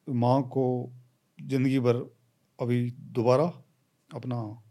[0.09, 0.93] माँ को
[1.41, 1.97] ज़िंदगी भर
[2.61, 3.45] अभी दोबारा
[4.15, 4.63] अपना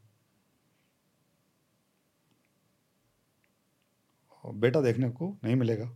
[4.46, 5.96] बेटा देखने को नहीं मिलेगा।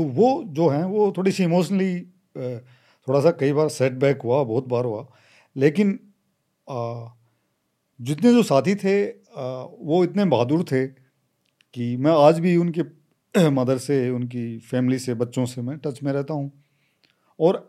[0.00, 2.00] तो वो जो हैं, वो थोड़ी सी इमोशनली
[3.06, 5.06] थोड़ा सा कई बार सेटबैक हुआ, बहुत बार हुआ।
[5.56, 5.98] लेकिन
[8.00, 8.94] जितने जो साथी थे
[9.82, 12.82] वो इतने बहादुर थे कि मैं आज भी उनके
[13.50, 16.50] मदर से, उनकी फैमिली से, बच्चों से मैं टच में रहता हूँ।
[17.38, 17.68] और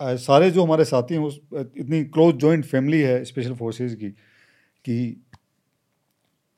[0.00, 5.24] सारे जो हमारे साथी हैं उस इतनी क्लोज जॉइंट फैमिली है स्पेशल फोर्सेस की, कि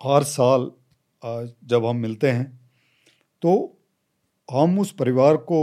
[0.01, 0.71] हर साल
[1.65, 2.47] जब हम मिलते हैं
[3.43, 3.75] तो
[4.49, 5.61] हम उस परिवार को,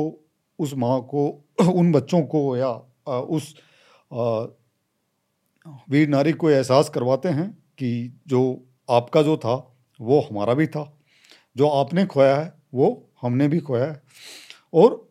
[0.60, 1.28] उस माँ को,
[1.64, 2.70] उन बच्चों को या
[3.08, 3.54] उस
[5.90, 8.42] वीर नारी को एहसास करवाते हैं कि जो
[8.90, 9.56] आपका जो था,
[10.00, 10.92] वो हमारा भी था।
[11.56, 14.02] जो आपने खोया है, वो हमने भी खोया है।
[14.74, 15.04] और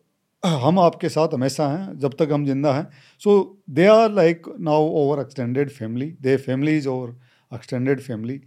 [0.43, 2.87] हम आपके साथ हमेशा हैं, जब तक हम ज़िंदा हैं।
[3.21, 7.17] So they are like now over extended family they families और
[7.51, 8.39] एक्सटेंडेड फैमिली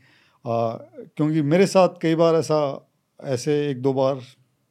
[0.45, 2.88] क्योंकि मेरे साथ कई बार ऐसा,
[3.21, 4.21] ऐसे एक दो बार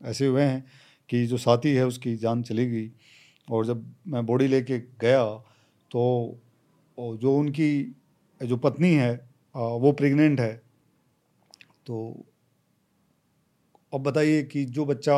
[0.02, 0.66] ऐसे हुए हैं
[1.10, 2.90] कि जो साथी है उसकी जान चली गई।
[3.48, 5.24] और जब मैं बॉडी लेके गया
[5.92, 6.40] तो
[6.98, 7.96] जो उनकी,
[8.42, 9.14] जो पत्नी है
[9.56, 10.54] वो प्रेग्नेंट है।
[11.86, 12.26] तो
[13.94, 15.16] अब बताइए कि जो बच्चा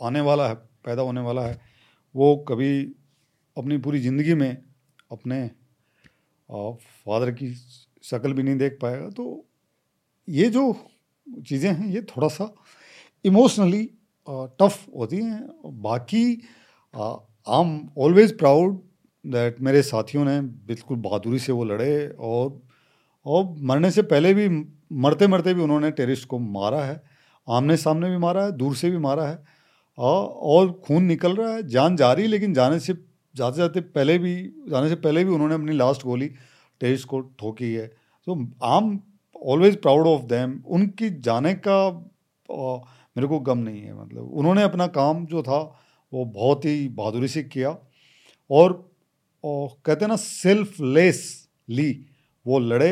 [0.00, 1.60] आने वाला है, पैदा होने वाला है,
[2.14, 2.80] वो कभी
[3.56, 4.50] अपनी पूरी ज़िंदगी में
[5.10, 5.46] अपने
[6.50, 7.52] फादर की
[8.04, 9.44] शक्ल भी नहीं देख पाएगा। तो
[10.28, 10.72] ये जो
[11.26, 12.52] चीज़ें हैं, ये थोड़ा सा
[13.24, 13.88] इमोशनली
[14.28, 15.40] टफ होती हैं।
[15.82, 16.24] बाकी
[16.94, 18.78] I am always proud
[19.24, 22.60] that मेरे साथियों ने बिल्कुल बहादुरी से वो लड़े और
[23.26, 24.48] और मरने से पहले भी,
[24.92, 27.02] मरते मरते भी उन्होंने टेरिस्ट को मारा है।
[27.48, 29.42] आमने सामने भी मारा है, दूर से भी मारा है।
[29.98, 32.94] और खून निकल रहा है, जान जा रही लेकिन जाने से,
[33.34, 34.34] जाते जाते पहले भी,
[34.70, 36.28] जाने से पहले भी उन्होंने अपनी लास्ट गोली
[36.80, 37.86] टेरिस्ट को ठोकी है।
[38.26, 38.98] तो I am
[39.46, 41.78] always proud of them उनकी जाने का
[43.18, 45.58] मेरे को गम नहीं है मतलब। उन्होंने अपना काम जो था
[46.12, 47.70] वो बहुत ही बहादुरी से किया
[48.50, 48.90] और,
[49.44, 50.16] और कहते हैं ना
[51.68, 51.90] ली
[52.46, 52.90] वो लड़े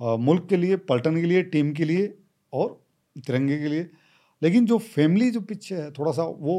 [0.00, 2.14] आ, मुल्क के लिए पलटन के लिए टीम के लिए
[2.52, 2.68] और
[3.16, 3.90] तिरंगे के लिए।
[4.42, 6.56] लेकिन जो फैमिली जो पीछे है थोड़ा सा वो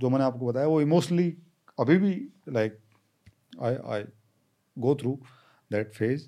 [0.00, 1.28] जो मैंने आपको बताया वो इमोशनली
[1.78, 2.14] अभी भी
[2.48, 2.78] like
[3.62, 4.02] I I
[4.76, 5.12] go through
[5.72, 6.26] that phase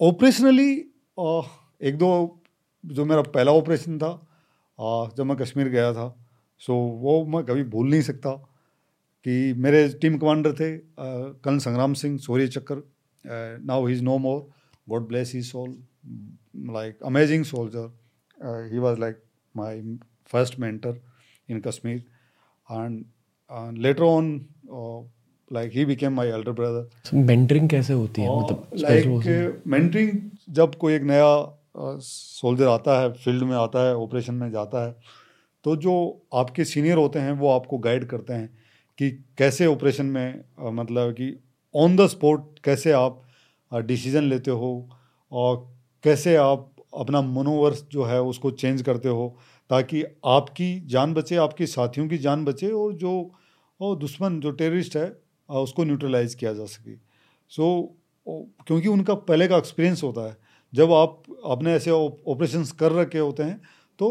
[0.00, 0.70] operationally
[1.88, 2.10] एक दो
[2.84, 4.12] जो मेरा पहला ऑपरेशन था
[5.16, 6.14] जब मैं कश्मीर गया था
[6.58, 8.30] सो वो मैं कभी भूल नहीं सकता
[9.26, 12.82] कि मेरे टीम कमांडर थे colonel Sangram Singh Shaurya Chakra
[13.64, 14.40] now he is no more
[14.88, 15.70] god bless his soul
[16.72, 19.22] like amazing soldier he was like
[19.56, 21.00] my first mentor
[21.50, 22.04] in Kashmir.
[22.70, 24.34] And later on
[25.52, 28.38] like he became my elder brother mentoring कैसे होती है?
[28.38, 34.34] मतलब like mentoring जब कोई एक नया soldier आता है फ़ील्ड में आता है ऑपरेशन
[34.34, 34.96] में जाता है
[35.64, 38.58] तो जो आपके सीनियर होते हैं वो आपको गाइड करते हैं
[38.98, 41.40] कि कैसे ऑपरेशन में मतलब कि
[41.74, 43.22] ऑन द स्पॉट कैसे आप
[43.74, 44.88] डिसीज़न लेते हो
[45.32, 49.38] और कैसे आप अपना मनोवर्स जो है उसको चेंज करते हो
[49.70, 53.32] ताकि आपकी जान बचे आपके साथियों की जान बचे और जो
[53.80, 55.18] और दुश्मन जो टेररिस्ट है
[55.50, 56.96] उसको न्यूट्रलाइज किया जा सके।
[57.48, 57.96] सो
[58.28, 60.36] so, क्योंकि उनका पहले का एक्सपीरियंस होता है
[60.72, 63.60] जब आप अपने ऐसे ऑपरेशंस कर रखे होते हैं
[63.98, 64.08] तो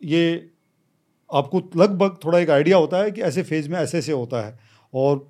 [0.00, 0.50] ये
[1.30, 4.58] आपको लगभग थोड़ा एक आइडिया होता है कि ऐसे फ़ेज़ में ऐसे ऐसे होता है।
[4.92, 5.26] और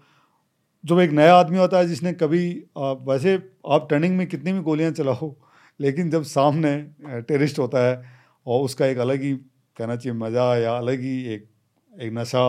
[0.85, 3.35] जब एक नया आदमी होता है जिसने कभी, आप वैसे
[3.69, 5.35] आप टर्निंग में कितनी भी गोलियाँ चलाओ,
[5.81, 6.77] लेकिन जब सामने
[7.23, 8.03] टेरिस्ट होता है
[8.47, 9.33] और उसका एक अलग ही
[9.77, 11.49] कहना चाहिए मज़ा या अलग ही एक
[11.93, 12.45] एक नशा,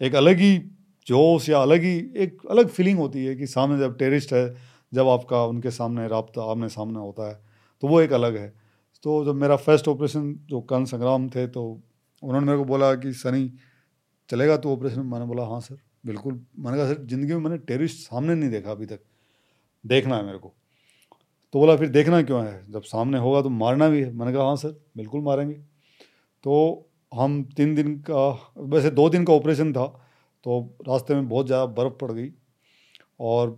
[0.00, 0.56] एक अलग ही
[1.06, 4.54] जोश या अलग ही एक अलग फीलिंग होती है कि सामने जब टेरिस्ट है,
[4.92, 8.48] जब आपका उनके सामने, रबता आमने सामने होता है। तो वो एक अलग है।
[9.04, 11.64] तो जब मेरा फ़र्स्ट ऑपरेशन जो कर्ण संग्राम थे तो
[12.22, 13.50] उन्होंने मेरे को बोला कि, सनी,
[14.30, 17.98] चलेगा तो ऑपरेशन मैंने बोला हाँ सर बिल्कुल। मैंने कहा, सर, ज़िंदगी में मैंने टेरिस्ट
[18.00, 19.00] सामने नहीं देखा अभी तक।
[19.84, 20.54] देखना है मेरे को।
[21.54, 22.62] तो बोला, फिर देखना क्यों है?
[22.72, 25.54] जब सामने होगा तो मारना भी है। मैंने कहा हाँ सर बिल्कुल मारेंगे।
[26.44, 29.86] तो हम तीन दिन का, वैसे दो दिन का ऑपरेशन था
[30.46, 32.30] तो रास्ते में बहुत ज़्यादा बर्फ़ पड़ गई
[33.22, 33.50] और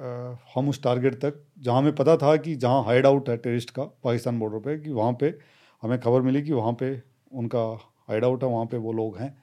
[0.00, 3.82] हम उस टारगेट तक, जहाँ हमें पता था कि जहाँ हाइड आउट है टेरिस्ट का,
[4.04, 5.34] पाकिस्तान बॉर्डर पे, कि वहाँ पे
[5.82, 7.62] हमें खबर मिली कि वहाँ पे उनका
[8.08, 9.36] हाइड आउट है, वहाँ पे वो लोग हैं।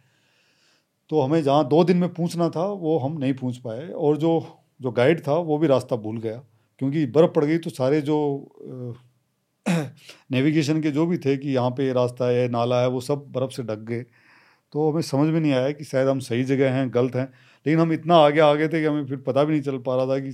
[1.10, 4.32] तो हमें जहाँ दो दिन में पूछना था, वो हम नहीं पूछ पाए, और जो
[4.82, 6.44] जो गाइड था, वो भी रास्ता भूल गया।
[6.80, 8.18] क्योंकि बर्फ़ पड़ गई तो सारे जो
[10.32, 13.52] नेविगेशन के जो भी थे कि यहाँ पे रास्ता है नाला है, वो सब बर्फ़
[13.52, 14.02] से ढक गए।
[14.74, 17.32] तो हमें समझ में नहीं आया कि शायद हम सही जगह हैं, गलत हैं।
[17.66, 19.96] लेकिन हम इतना आगे आ गए थे कि हमें फिर पता भी नहीं चल पा
[19.96, 20.32] रहा था कि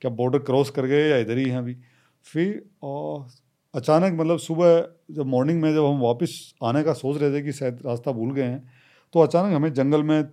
[0.00, 1.76] क्या बॉर्डर क्रॉस कर गए या इधर ही हैं अभी।
[2.22, 3.26] फिर और
[3.74, 7.52] अचानक मतलब सुबह जब मॉर्निंग में जब हम वापस आने का सोच रहे थे कि
[7.52, 8.72] शायद रास्ता भूल गए हैं
[9.12, 10.24] तो अचानक हमें जंगल में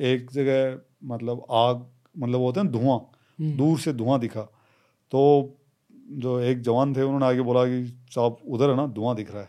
[0.00, 1.86] एक जगह मतलब आग
[2.18, 2.98] मतलब वो होता है धुआँ
[3.38, 4.42] हम्म। दूर से धुआँ दिखा।
[5.12, 5.56] तो
[6.12, 9.42] जो एक जवान थे उन्होंने आगे बोला कि साहब उधर है ना धुआँ दिख रहा
[9.42, 9.48] है।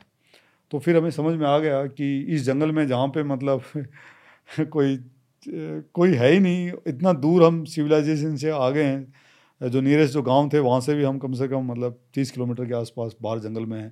[0.71, 3.63] तो फिर हमें समझ में आ गया कि इस जंगल में जहाँ पे मतलब
[4.59, 4.97] कोई
[5.45, 10.21] कोई है ही नहीं। इतना दूर हम सिविलाइजेशन से आ गए हैं, जो नियरेस्ट जो
[10.21, 13.39] गाँव थे, वहाँ से भी हम कम से कम मतलब तीस किलोमीटर के आसपास बाहर
[13.39, 13.89] जंगल में हैं।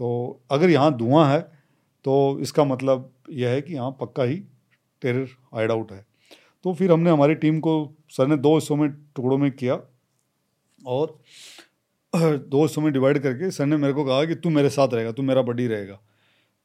[0.00, 1.40] तो अगर यहाँ धुआँ है
[2.04, 4.36] तो इसका मतलब यह है कि यहाँ पक्का ही
[5.02, 6.04] टेरर हाइड आउट है।
[6.64, 9.74] तो फिर हमने हमारी टीम को, सर ने दो हिस्सों में टुकड़ों में किया
[10.80, 11.18] और
[12.14, 15.12] दो हिस्सों में डिवाइड करके सर ने मेरे को कहा कि तू मेरे साथ रहेगा,
[15.12, 16.00] तू मेरा बडी रहेगा।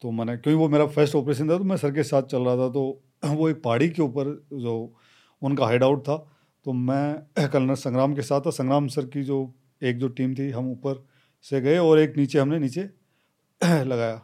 [0.03, 2.55] तो मैंने, क्योंकि वो मेरा फ़र्स्ट ऑपरेशन था तो मैं सर के साथ चल रहा
[2.57, 2.81] था तो
[3.25, 4.73] वो एक पहाड़ी के ऊपर जो
[5.41, 6.15] उनका हाइड आउट था
[6.65, 9.37] तो मैं कर्नल संग्राम के साथ था। संग्राम सर की जो
[9.81, 11.03] एक जो टीम थी, हम ऊपर
[11.45, 12.81] से गए और एक नीचे हमने नीचे
[13.63, 14.21] लगाया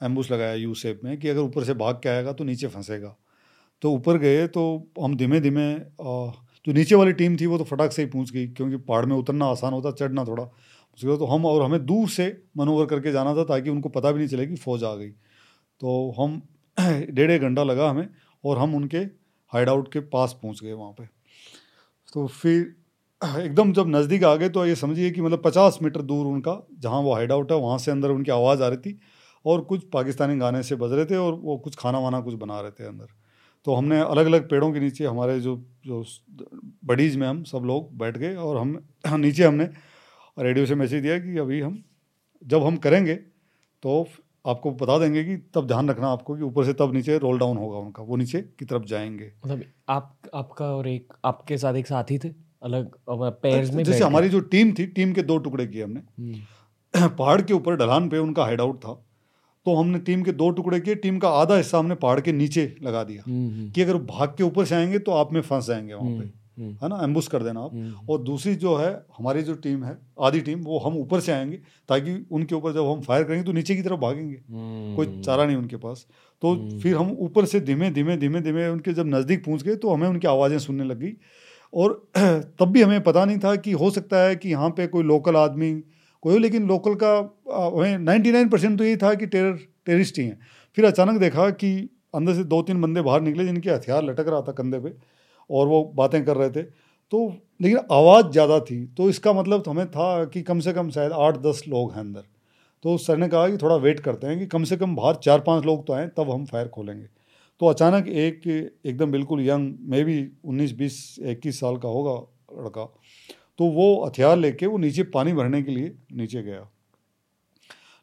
[0.00, 3.16] एम्बूस लगाया यू शेप में कि अगर ऊपर से भाग के आएगा तो नीचे फंसेगा।
[3.82, 4.62] तो ऊपर गए तो
[5.02, 5.72] हम धीमे धीमे
[6.66, 9.16] जो नीचे वाली टीम थी वो तो फटाक से ही पहुँच गई, क्योंकि पहाड़ में
[9.16, 10.44] उतरना आसान होता, चढ़ना थोड़ा।
[10.92, 14.18] मुश्किल तो हम और हमें दूर से मनोवर करके जाना था ताकि उनको पता भी
[14.18, 15.08] नहीं चले कि फ़ौज आ गई।
[15.80, 16.42] तो हम
[17.10, 18.08] डेढ़ घंटा लगा हमें
[18.44, 18.98] और हम उनके
[19.52, 21.08] हाइड आउट के पास पहुँच गए वहाँ पे।
[22.12, 22.74] तो फिर
[23.40, 27.00] एकदम जब नज़दीक आ गए तो ये समझिए कि मतलब पचास मीटर दूर उनका, जहाँ
[27.00, 28.98] वो हाइड आउट है, वहाँ से अंदर उनकी आवाज़ आ रही थी
[29.46, 32.60] और कुछ पाकिस्तानी गाने से बज रहे थे और वो कुछ खाना वाना कुछ बना
[32.60, 33.06] रहे थे अंदर।
[33.64, 36.04] तो हमने अलग अलग पेड़ों के नीचे हमारे जो जो
[36.84, 38.78] बडीज में हम सब लोग बैठ गए और हम
[39.20, 39.68] नीचे हमने
[40.36, 41.82] रेडियो से मैसेज दिया कि अभी हम
[42.42, 43.14] जब हम करेंगे
[43.82, 44.06] तो
[44.46, 47.56] आपको बता देंगे कि तब ध्यान रखना आपको कि ऊपर से तब नीचे रोल डाउन
[47.56, 51.86] होगा उनका वो नीचे की तरफ़ जाएँगे मतलब आप आपका और एक आपके साथ एक
[51.86, 52.28] साथी थे
[52.62, 52.96] अलग
[53.42, 57.40] पैर्स में जैसे हमारी जो टीम थी टीम के दो टुकड़े किए हमने हम्म। पहाड़
[57.42, 58.92] के ऊपर ढलान पे उनका हाइड आउट था
[59.66, 62.64] तो हमने टीम के दो टुकड़े किए टीम का आधा हिस्सा हमने पहाड़ के नीचे
[62.82, 65.66] लगा दिया हम्म, हम्म। कि अगर भाग के ऊपर से आएँगे तो आप में फंस
[65.66, 69.54] जाएँगे वहाँ पे। है ना एम्बुस कर देना आप। और दूसरी जो है हमारी जो
[69.56, 71.56] टीम है आधी टीम वो हम ऊपर से आएँगे
[71.88, 74.36] ताकि उनके ऊपर जब हम फायर करेंगे तो नीचे की तरफ़ भागेंगे।
[74.96, 76.06] कोई चारा नहीं उनके पास।
[76.42, 79.90] तो फिर हम ऊपर से धीमे धीमे धीमे धीमे उनके जब नज़दीक पहुँच गए तो
[79.90, 81.12] हमें उनकी आवाज़ें सुनने लग। गई
[81.72, 85.02] और तब भी हमें पता नहीं था कि हो सकता है कि यहाँ पे कोई
[85.04, 85.72] लोकल आदमी
[86.22, 87.12] कोई लेकिन लोकल का
[87.52, 90.38] हमें नाइन्टी नाइन परसेंट तो यही था कि टेरर टेरिस्ट ही हैं।
[90.76, 91.72] फिर अचानक देखा कि
[92.14, 94.90] अंदर से दो तीन बंदे बाहर निकले जिनके हथियार लटक रहा था कंधे पे।
[95.52, 97.26] और वो बातें कर रहे थे। तो
[97.60, 101.12] लेकिन आवाज़ ज़्यादा थी तो इसका मतलब तो हमें था कि कम से कम शायद
[101.14, 102.24] आठ दस लोग हैं अंदर।
[102.84, 105.40] तो सर ने कहा कि थोड़ा वेट करते हैं कि कम से कम बाहर चार
[105.40, 107.06] पाँच लोग तो आएँ, तब हम फायर खोलेंगे।
[107.60, 112.14] तो अचानक एक एकदम बिल्कुल यंग, मे भी उन्नीस, बीस, इक्कीस साल का होगा
[112.54, 112.84] लड़का
[113.58, 116.68] तो वो हथियार लेके वो नीचे पानी भरने के लिए नीचे गया।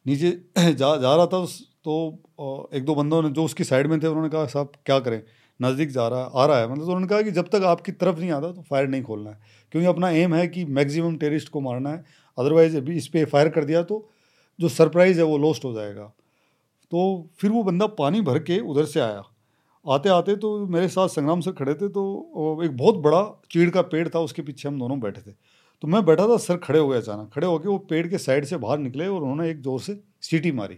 [0.06, 1.46] नीचे जा जा रहा था
[1.86, 5.22] तो एक दो बंदों ने जो उसकी साइड में थे, उन्होंने कहा, साहब, क्या करें?
[5.60, 8.20] नज़दीक जा रहा, आ रहा है। मतलब तो उन्होंने कहा कि जब तक आपकी तरफ़
[8.20, 9.40] नहीं आता तो फायर नहीं खोलना है।
[9.72, 12.04] क्योंकि अपना एम है कि मैक्सिमम टेरिस्ट को मारना है।
[12.38, 14.08] अदरवाइज़ अभी इस पर फायर कर दिया तो
[14.60, 16.04] जो सरप्राइज़ है, वो लॉस्ट हो जाएगा।
[16.92, 19.24] तो फिर वो बंदा पानी भर के उधर से आया।
[19.86, 23.82] आते आते तो मेरे साथ संग्राम सर खड़े थे तो एक बहुत बड़ा चीड़ का
[23.84, 25.36] पेड़ था, उसके पीछे हम दोनों बैठे थे।
[25.84, 28.46] तो मैं बैठा था, सर खड़े हो गए अचानक। खड़े होकर वो पेड़ के साइड
[28.46, 30.78] से बाहर निकले और उन्होंने एक ज़ोर से सीटी मारी।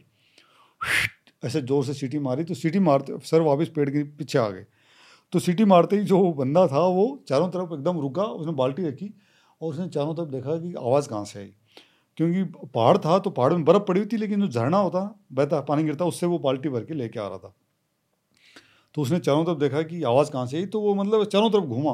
[1.43, 4.65] ऐसे ज़ोर से सीटी मारी तो सीटी मारते, सर वापस पेड़ के पीछे आ गए।
[5.33, 9.13] तो सीटी मारते ही जो बंदा था, वो चारों तरफ़ एकदम रुका, उसने बाल्टी रखी
[9.61, 11.53] और उसने चारों तरफ़ देखा कि आवाज़ कहाँ से आई।
[12.17, 15.61] क्योंकि पहाड़ था तो पहाड़ में बर्फ़ पड़ी हुई थी, लेकिन जो झरना होता बहता
[15.61, 17.53] पानी गिरता, उससे वो बाल्टी भर के लेके आ रहा था।
[18.95, 21.63] तो उसने चारों तरफ़ देखा कि आवाज़ कहाँ से आई तो वो मतलब चारों तरफ़
[21.63, 21.91] घूमा।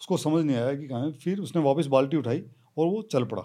[0.00, 2.42] उसको समझ नहीं आया कि कहाँ फिर उसने वापस बाल्टी उठाई
[2.78, 3.42] और वो चल पड़ा।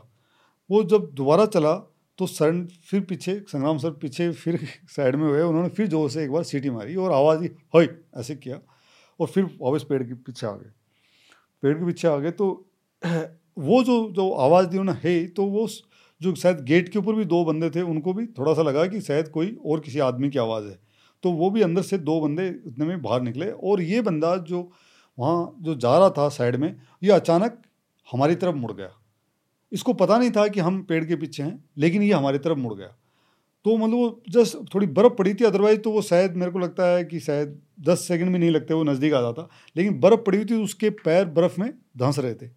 [0.70, 1.74] वो जब दोबारा चला
[2.20, 6.24] तो सर फिर पीछे, संग्राम सर पीछे फिर साइड में हुए, उन्होंने फिर ज़ोर से
[6.24, 8.60] एक बार सीटी मारी और आवाज़ ही हई ऐसे किया
[9.20, 10.72] और फिर वापस पेड़ के पीछे आ गए।
[11.64, 12.48] पेड़ के पीछे आ गए तो
[13.60, 15.68] वो जो जो आवाज़ दी उन्होंने है तो वो
[16.22, 19.02] जो शायद गेट के ऊपर भी दो बंदे थे, उनको भी थोड़ा सा लगा कि
[19.02, 20.78] शायद कोई और किसी आदमी की आवाज़ है।
[21.24, 24.70] तो वो भी अंदर से दो बंदे इतने में बाहर निकले और ये बंदा जो
[25.18, 27.62] वहाँ जो जा रहा था साइड में, ये अचानक
[28.08, 28.90] हमारी तरफ़ मुड़ गया।
[29.72, 32.74] इसको पता नहीं था कि हम पेड़ के पीछे हैं, लेकिन ये हमारी तरफ़ मुड़
[32.74, 32.88] गया।
[33.66, 36.86] तो मतलब वो जस्ट थोड़ी बर्फ़ पड़ी थी अदरवाइज़ तो वो शायद मेरे को लगता
[36.88, 40.38] है कि शायद दस सेकंड में नहीं लगते, वो नज़दीक आ जाता। लेकिन बर्फ़ पड़ी
[40.38, 42.48] हुई थी, उसके पैर बर्फ़ में धंस रहे थे।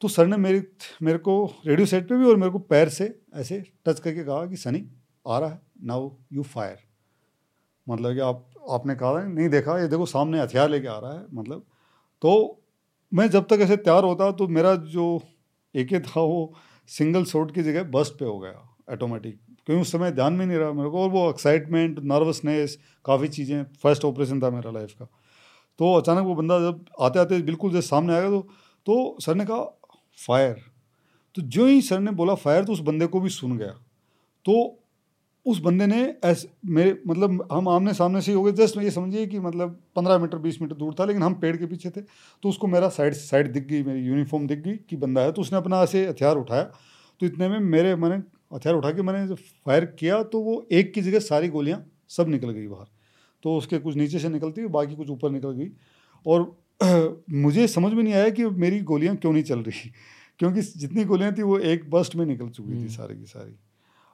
[0.00, 0.62] तो सर ने मेरी,
[1.02, 4.46] मेरे को रेडियो सेट पे भी और मेरे को पैर से ऐसे टच करके कहा
[4.46, 4.84] कि, सनी,
[5.28, 6.78] आ रहा है नाउ यू फायर
[7.86, 11.24] मतलब कि आप, आपने कहा नहीं देखा, ये देखो सामने हथियार लेके आ रहा है।
[11.32, 11.64] मतलब
[12.22, 12.62] तो
[13.12, 15.20] मैं जब तक ऐसे तैयार होता तो मेरा जो
[15.74, 16.52] एक ही था वो
[16.88, 20.58] सिंगल शॉट की जगह बस्ट पे हो गया ऑटोमेटिक क्योंकि उस समय ध्यान में नहीं
[20.58, 25.04] रहा मेरे को और वो एक्साइटमेंट नर्वसनेस काफ़ी चीज़ें फ़र्स्ट ऑपरेशन था मेरा लाइफ का।
[25.78, 28.40] तो अचानक वो बंदा जब आते आते बिल्कुल जैसे सामने आएगा तो
[28.86, 29.64] तो सर ने कहा
[30.18, 30.62] फायर
[31.36, 33.72] तो जो ही सर ने बोला फायर तो उस बंदे को भी सुन गया।
[34.46, 34.54] तो
[35.48, 38.90] उस बंदे ने ऐसे मेरे मतलब हम आमने सामने से ही हो गए जस्ट ये
[38.90, 42.00] समझिए कि मतलब पंद्रह मीटर बीस मीटर दूर था लेकिन हम पेड़ के पीछे थे
[42.42, 45.42] तो उसको मेरा साइड साइड दिख गई मेरी यूनिफॉर्म दिख गई कि बंदा है तो
[45.42, 46.62] उसने अपना ऐसे हथियार उठाया।
[47.20, 48.16] तो इतने में मेरे मैंने
[48.54, 52.28] हथियार उठा के मैंने जब फायर किया तो वो एक की जगह सारी गोलियाँ सब
[52.28, 52.86] निकल गई बाहर।
[53.42, 55.70] तो उसके कुछ नीचे से निकलती हुई बाकी कुछ ऊपर निकल गई।
[56.26, 56.56] और
[57.30, 59.90] मुझे समझ में नहीं आया कि मेरी गोलियाँ क्यों नहीं चल रही
[60.38, 63.67] क्योंकि जितनी गोलियाँ थी वो एक बस्ट में निकल चुकी थी हम्म। सारी की सारी।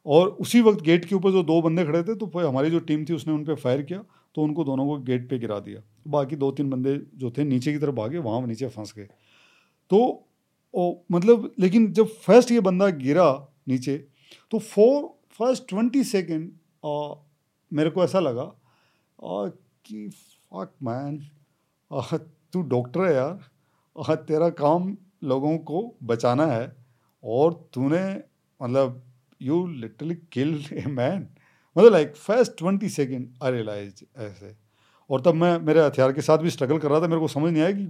[0.06, 3.04] और उसी वक्त गेट के ऊपर जो दो बंदे खड़े थे तो हमारी जो टीम
[3.04, 6.36] थी उसने उन पर फायर किया तो उनको दोनों को गेट पे गिरा दिया। बाकी
[6.36, 9.08] दो तीन बंदे जो थे नीचे की तरफ़ भागे वहाँ नीचे फंस गए।
[9.90, 10.28] तो
[10.74, 13.96] ओ, मतलब लेकिन जब फ़र्स्ट ये बंदा गिरा नीचे
[14.50, 15.02] तो फोर
[15.38, 16.50] फ़र्स्ट ट्वेंटी सेकेंड
[17.72, 19.48] मेरे को ऐसा लगा आ,
[19.86, 21.18] कि फक मैन
[22.52, 23.40] तू डॉक्टर है यार
[23.96, 26.76] आ, तेरा काम लोगों को बचाना है
[27.24, 28.04] और तूने
[28.60, 29.02] मतलब
[29.44, 31.26] you literally kill a man
[31.76, 34.54] मतलब like first twenty second I realise ऐसे।
[35.10, 37.52] और तब मैं मेरे हथियार के साथ भी स्ट्रगल कर रहा था, मेरे को समझ
[37.52, 37.86] नहीं आया कि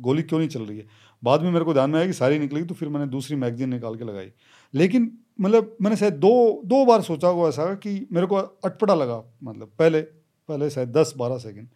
[0.00, 0.86] गोली क्यों नहीं चल रही है।
[1.22, 3.68] बाद में मेरे को ध्यान में आया कि सारी निकलेगी तो फिर मैंने दूसरी मैगजीन
[3.68, 4.30] निकाल के लगाई।
[4.74, 9.22] लेकिन मतलब मैंने शायद दो दो बार सोचा हुआ ऐसा कि मेरे को अटपटा लगा
[9.42, 10.00] मतलब पहले
[10.48, 11.68] पहले शायद दस बारह सेकेंड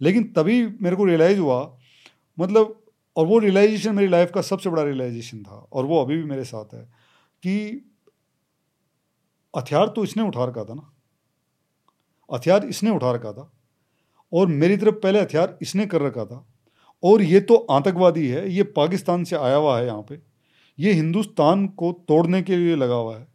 [0.00, 1.60] लेकिन तभी मेरे को रियलाइज़ हुआ
[2.38, 2.74] मतलब
[3.16, 6.44] और वो रियलाइजेशन मेरी लाइफ का सबसे बड़ा रियलाइजेशन था, और वो अभी भी मेरे
[6.44, 6.82] साथ है
[7.42, 7.87] कि
[9.54, 10.90] हथियार तो इसने उठा रखा था ना।
[12.30, 13.50] हथियार इसने उठा रखा था
[14.32, 16.44] और मेरी तरफ़ पहले हथियार इसने कर रखा था।
[17.02, 20.20] और ये तो आतंकवादी है ये पाकिस्तान से आया हुआ है यहाँ पे।
[20.78, 23.26] ये हिंदुस्तान को तोड़ने के लिए लगा हुआ है।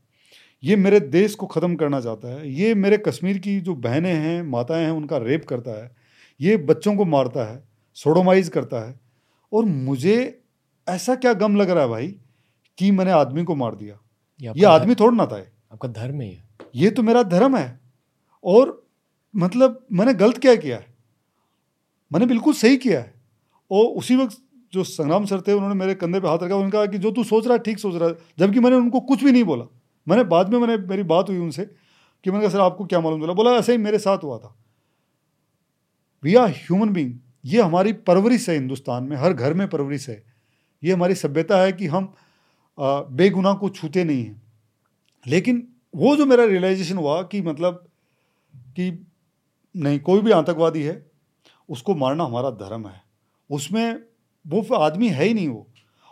[0.63, 4.41] ये मेरे देश को ख़त्म करना चाहता है। ये मेरे कश्मीर की जो बहनें हैं
[4.43, 5.95] माताएँ हैं उनका रेप करता है।
[6.39, 7.63] ये बच्चों को मारता है
[7.97, 8.99] सोडोमाइज करता है।
[9.51, 10.43] और मुझे
[10.87, 12.07] ऐसा क्या गम लग रहा है भाई
[12.77, 13.97] कि मैंने आदमी को मार दिया।
[14.41, 15.37] ये आदमी थोड़ा ना था
[15.73, 16.43] आपका धर्म है
[16.75, 17.79] ये तो मेरा धर्म है।
[18.43, 18.87] और
[19.33, 20.77] मतलब मैंने गलत क्या किया?
[20.77, 20.85] है
[22.11, 23.13] मैंने बिल्कुल सही किया है।
[23.71, 24.37] और उसी वक्त
[24.73, 27.23] जो संग्राम सर थे, उन्होंने मेरे कंधे पे हाथ रखा, उन्होंने कहा कि जो तू
[27.23, 29.65] सोच रहा है, ठीक सोच रहा है। जबकि मैंने उनको कुछ भी नहीं बोला।
[30.07, 33.23] मैंने बाद में मैंने, मेरी बात हुई उनसे कि मैंने कहा, सर, आपको क्या मालूम
[33.23, 33.33] चला?
[33.33, 34.55] बोला, ऐसे ही मेरे साथ हुआ था।
[36.23, 37.13] वी आर ह्यूमन बींग
[37.45, 40.23] ये हमारी परवरिश है हिंदुस्तान में। हर घर में परवरिश है।
[40.83, 42.13] ये हमारी सभ्यता है कि हम
[42.79, 44.42] बेगुनाह को छूते नहीं हैं।
[45.27, 47.87] लेकिन वो जो मेरा रियलाइजेशन हुआ कि मतलब
[48.55, 49.07] कि
[49.75, 51.11] नहीं, कोई भी आतंकवादी है,
[51.69, 53.01] उसको मारना हमारा धर्म है।
[53.51, 53.99] उसमें
[54.47, 55.67] वो आदमी है ही नहीं वो।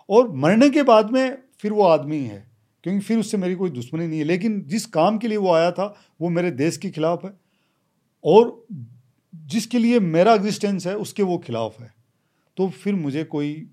[0.09, 2.51] और मरने के बाद में फिर वो आदमी है,
[2.83, 5.71] क्योंकि फिर उससे मेरी कोई दुश्मनी नहीं है। लेकिन जिस काम के लिए वो आया
[5.71, 7.33] था, वो मेरे देश के खिलाफ है।
[8.23, 8.65] और
[9.35, 11.93] जिसके लिए मेरा एग्जिस्टेंस है, उसके वो खिलाफ है।
[12.57, 13.69] तो फिर मुझे कोई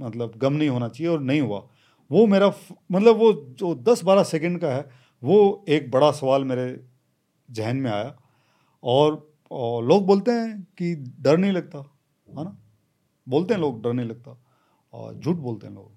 [0.00, 1.68] मतलब गम नहीं होना चाहिए और नहीं हुआ।
[2.10, 2.52] वो मेरा
[2.92, 4.90] मतलब वो जो दस बारह सेकेंड का है
[5.22, 6.86] वो एक बड़ा सवाल मेरे
[7.50, 8.16] जहन में आया।
[8.82, 12.58] और, और लोग बोलते हैं कि डर नहीं लगता है ना?
[13.28, 14.44] बोलते हैं लोग डर नहीं लगता।
[14.92, 15.92] और झूठ बोलते हैं लोग।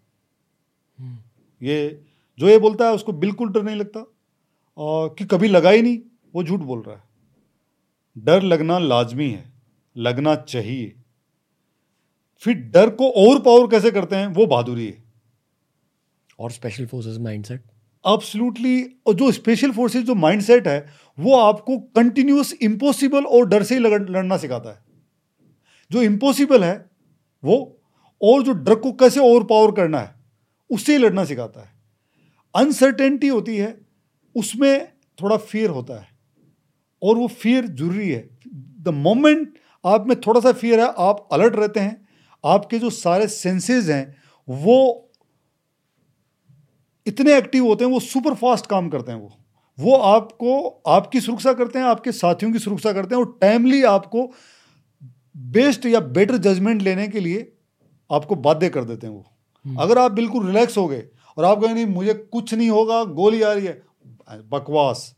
[0.99, 1.18] हम्म।
[1.66, 2.05] ये
[2.39, 4.05] जो ये बोलता है उसको बिल्कुल डर नहीं लगता।
[4.78, 5.99] और कि कभी लगा ही नहीं
[6.36, 7.03] वो झूठ बोल रहा है।
[8.18, 9.53] डर लगना लाजमी है
[9.97, 10.95] लगना चाहिए।
[12.39, 15.07] फिर डर को और पावर कैसे करते हैं वो बहादुरी है।
[16.39, 17.63] और स्पेशल फोर्सेस माइंडसेट
[18.07, 20.88] एब्सोल्युटली और जो स्पेशल फोर्सेस जो माइंडसेट है,
[21.19, 24.79] वो आपको कंटिन्यूस इम्पॉसिबल और डर से ही लड़ना सिखाता है।
[25.91, 26.89] जो इम्पॉसिबल है,
[27.43, 27.81] वो
[28.21, 30.15] और जो ड्रग को कैसे ओवर पावर करना है,
[30.69, 31.71] उससे ही लड़ना सिखाता है।
[32.55, 33.77] अनसर्टेनिटी होती है,
[34.35, 34.88] उसमें
[35.21, 36.07] थोड़ा फियर होता है।
[37.03, 38.29] और वो फियर ज़रूरी है।
[38.81, 39.53] द मोमेंट
[39.85, 42.07] आप में थोड़ा सा फियर है, आप अलर्ट रहते हैं,
[42.45, 44.15] आपके जो सारे सेंसेज हैं,
[44.49, 45.07] वो
[47.08, 49.34] इतने एक्टिव होते हैं वो सुपर फास्ट काम करते हैं वो।
[49.80, 54.32] वो आपको आपकी सुरक्षा करते हैं आपके साथियों की सुरक्षा करते हैं और टाइमली आपको
[55.38, 57.53] बेस्ट या बेटर जजमेंट लेने के लिए
[58.12, 59.26] आपको बाध्य कर देते हैं वो।
[59.66, 63.03] हम्म। अगर आप बिल्कुल रिलैक्स हो गए और आप कहें नहीं मुझे कुछ नहीं होगा
[63.03, 63.82] गोली आ रही है।
[64.32, 65.16] बकवास।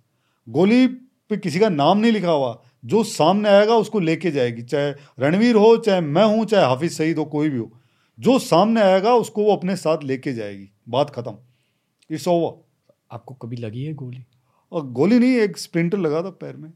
[0.49, 0.87] गोली
[1.29, 5.55] पे किसी का नाम नहीं लिखा हुआ। जो सामने आएगा उसको लेके जाएगी। चाहे रणवीर
[5.55, 7.71] हो चाहे मैं हूँ चाहे हाफिज सईद हो कोई भी हो।
[8.19, 11.37] जो सामने आएगा उसको वो अपने साथ लेके जाएगी। बात खत्म।
[12.09, 12.57] इट्स ओवर
[13.11, 14.25] आपको कभी लगी है गोली?
[14.71, 16.71] और गोली नहीं एक स्प्रिंटर लगा था पैर में।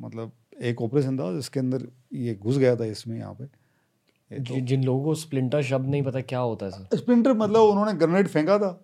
[0.00, 0.32] मतलब
[0.62, 5.04] एक ऑपरेशन था जिसके अंदर ये घुस गया था इसमें यहाँ पे। तो, जिन लोगों
[5.04, 6.96] को स्प्लिंटर शब्द नहीं पता क्या होता है सर?
[6.96, 8.78] स्प्लिंटर मतलब उन्होंने ग्रेनेड फेंका था।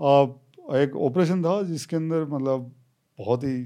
[0.00, 2.70] और एक ऑपरेशन था जिसके अंदर मतलब
[3.18, 3.62] बहुत ही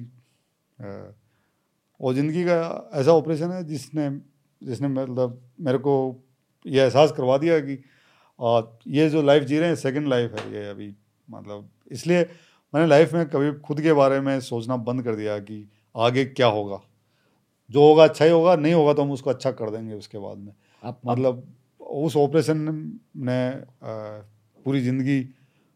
[2.01, 4.09] और ज़िंदगी का ऐसा ऑपरेशन है जिसने
[4.63, 5.95] जिसने मतलब मेरे को
[6.65, 7.79] ये एहसास करवा दिया कि
[8.39, 10.95] और ये जो लाइफ जी रहे हैं सेकंड लाइफ है ये अभी।
[11.29, 12.23] मतलब इसलिए
[12.75, 16.47] मैंने लाइफ में कभी खुद के बारे में सोचना बंद कर दिया कि आगे क्या
[16.49, 16.81] होगा।
[17.71, 20.39] जो होगा अच्छा ही होगा नहीं होगा तो हम उसको अच्छा कर देंगे उसके बाद
[20.39, 20.53] में।
[20.83, 21.43] आप मतलब
[21.81, 22.59] उस ऑपरेशन
[23.19, 23.51] ने
[24.65, 25.21] पूरी ज़िंदगी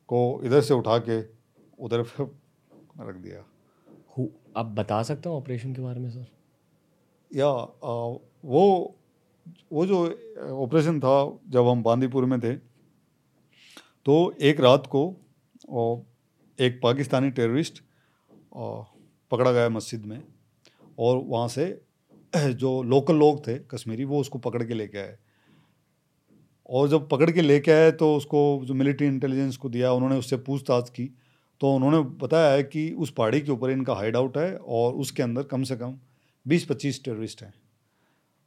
[0.08, 1.20] को इधर से उठा के
[1.78, 3.44] उधर रख दिया।
[4.56, 6.26] आप बता सकते हो ऑपरेशन के बारे में सर
[7.30, 7.92] या आ,
[8.44, 8.94] वो
[9.72, 9.98] वो जो
[10.54, 12.52] ऑपरेशन था जब हम बांदीपुर में थे
[14.06, 15.02] तो एक रात को
[16.58, 17.82] एक पाकिस्तानी टेररिस्ट
[19.30, 20.22] पकड़ा गया मस्जिद में
[20.98, 21.66] और वहाँ से
[22.36, 25.16] जो लोकल लोग थे कश्मीरी, वो उसको पकड़ के लेके आए।
[26.68, 30.36] और जब पकड़ के लेके आए तो उसको जो मिलिट्री इंटेलिजेंस को दिया, उन्होंने उससे
[30.36, 31.10] पूछताछ की।
[31.60, 35.22] तो उन्होंने बताया है कि उस पहाड़ी के ऊपर इनका हाइड आउट है और उसके
[35.22, 35.98] अंदर कम से कम
[36.46, 37.52] बीस पच्चीस टेररिस्ट हैं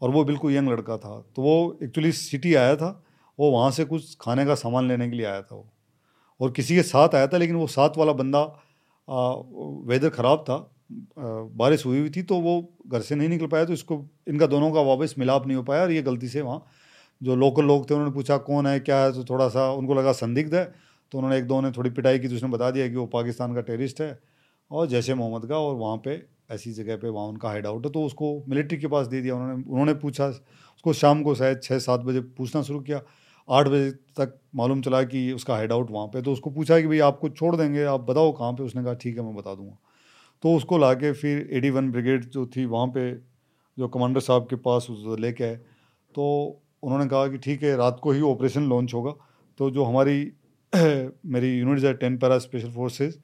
[0.02, 3.04] और वो बिल्कुल यंग लड़का था। तो वो एक्चुअली सिटी आया था,
[3.40, 5.68] वो वहाँ से कुछ खाने का सामान लेने के लिए आया था वो।
[6.42, 8.44] और किसी के साथ आया था, लेकिन वो साथ वाला बंदा
[9.88, 10.58] वेदर ख़राब था
[11.56, 12.54] बारिश हुई हुई थी तो वो
[12.88, 15.82] घर से नहीं निकल पाया तो इसको, इनका दोनों का वापस मिलाप नहीं हो पाया,
[15.84, 16.66] और ये गलती से वहाँ
[17.22, 19.12] जो लोकल लोग थे, उन्होंने पूछा, कौन है, क्या है?
[19.14, 20.64] तो थोड़ा सा उनको लगा संदिग्ध है
[21.12, 23.54] तो उन्होंने एक दो ने थोड़ी पिटाई की तो उसने बता दिया कि वो पाकिस्तान
[23.56, 24.20] का टेररिस्ट है,
[24.72, 26.22] और जैसे मोहम्मद का, और वहाँ पे
[26.52, 29.36] ऐसी जगह पे वहाँ उनका हाइड आउट है तो उसको मिलिट्री के पास दे दिया
[29.36, 33.02] उन्होंने उन्होंने पूछा, उसको शाम को शायद छः सात बजे पूछना शुरू किया
[33.50, 36.88] आठ बजे तक मालूम चला कि उसका हाइड आउट वहाँ पे तो उसको पूछा कि
[36.88, 38.64] भाई आपको छोड़ देंगे, आप बताओ कहाँ पे?
[38.64, 39.78] उसने कहा, ठीक है, मैं बता दूँगा।
[40.44, 43.12] तो उसको ला के फिर एडी वन ब्रिगेड जो थी वहाँ पे,
[43.78, 44.88] जो कमांडर साहब के पास
[45.20, 45.56] लेके आए।
[46.16, 49.14] तो उन्होंने कहा कि ठीक है, रात को ही ऑपरेशन लॉन्च होगा।
[49.58, 50.32] तो जो हमारी,
[51.26, 53.20] मेरी यूनिट है टेन पैरा स्पेशल फोर्सेज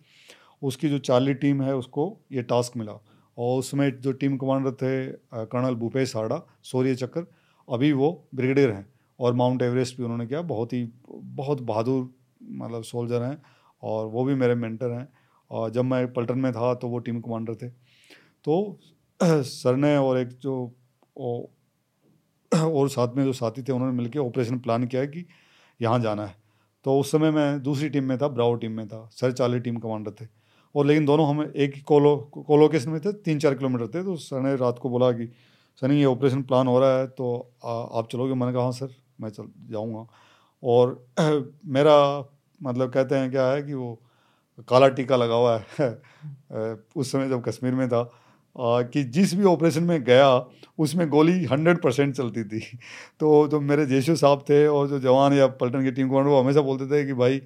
[0.64, 3.00] उसकी जो चार्ली टीम है, उसको ये टास्क मिला।
[3.38, 5.06] और उसमें जो टीम कमांडर थे
[5.46, 7.26] कर्नल भूपेश हाड़ा, सौर्य चक्कर,
[7.70, 12.10] अभी वो ब्रिगेडियर हैं। और माउंट एवरेस्ट भी उन्होंने किया। बहुत ही बहुत बहादुर
[12.42, 13.42] मतलब सोल्जर हैं
[13.84, 15.08] और वो भी मेरे मेंटर हैं।
[15.52, 17.70] और जब मैं पल्टन में था तो वो टीम कमांडर थे।
[18.46, 18.80] तो
[19.24, 20.56] सर ने और एक जो
[22.56, 25.26] और साथ में जो साथी थे उन्होंने मिलकर ऑपरेशन प्लान किया कि
[25.80, 26.36] यहाँ जाना है।
[26.86, 29.78] तो उस समय मैं दूसरी टीम में था ब्राउ टीम में था सर चाली टीम
[29.78, 30.28] कमांडर थे।
[30.76, 34.16] और लेकिन दोनों हम एक ही कोलो कोलोकेशन में थे तीन चार किलोमीटर थे। तो
[34.18, 35.26] सर ने रात को बोला कि
[35.82, 37.28] सर ये ऑपरेशन प्लान हो रहा है तो
[37.66, 38.34] आ, आप चलोगे?
[38.34, 40.06] मैंने कहा हाँ सर। मैं चल, जाऊँगा।
[40.64, 41.06] और
[41.66, 42.30] मेरा
[42.64, 44.02] मतलब कहते हैं क्या है कि वो
[44.70, 46.02] काला टीका लगा हुआ है।
[46.96, 48.12] उस समय जब कश्मीर में था
[48.60, 50.46] कि जिस भी ऑपरेशन में गया,
[50.80, 52.60] उसमें गोली हंड्रेड परसेंट चलती थी।
[53.20, 56.42] तो जो मेरे जेशु साहब थे और जो जवान या पलटन की टीम कमांडर, वो
[56.42, 57.42] हमेशा बोलते थे कि भाई,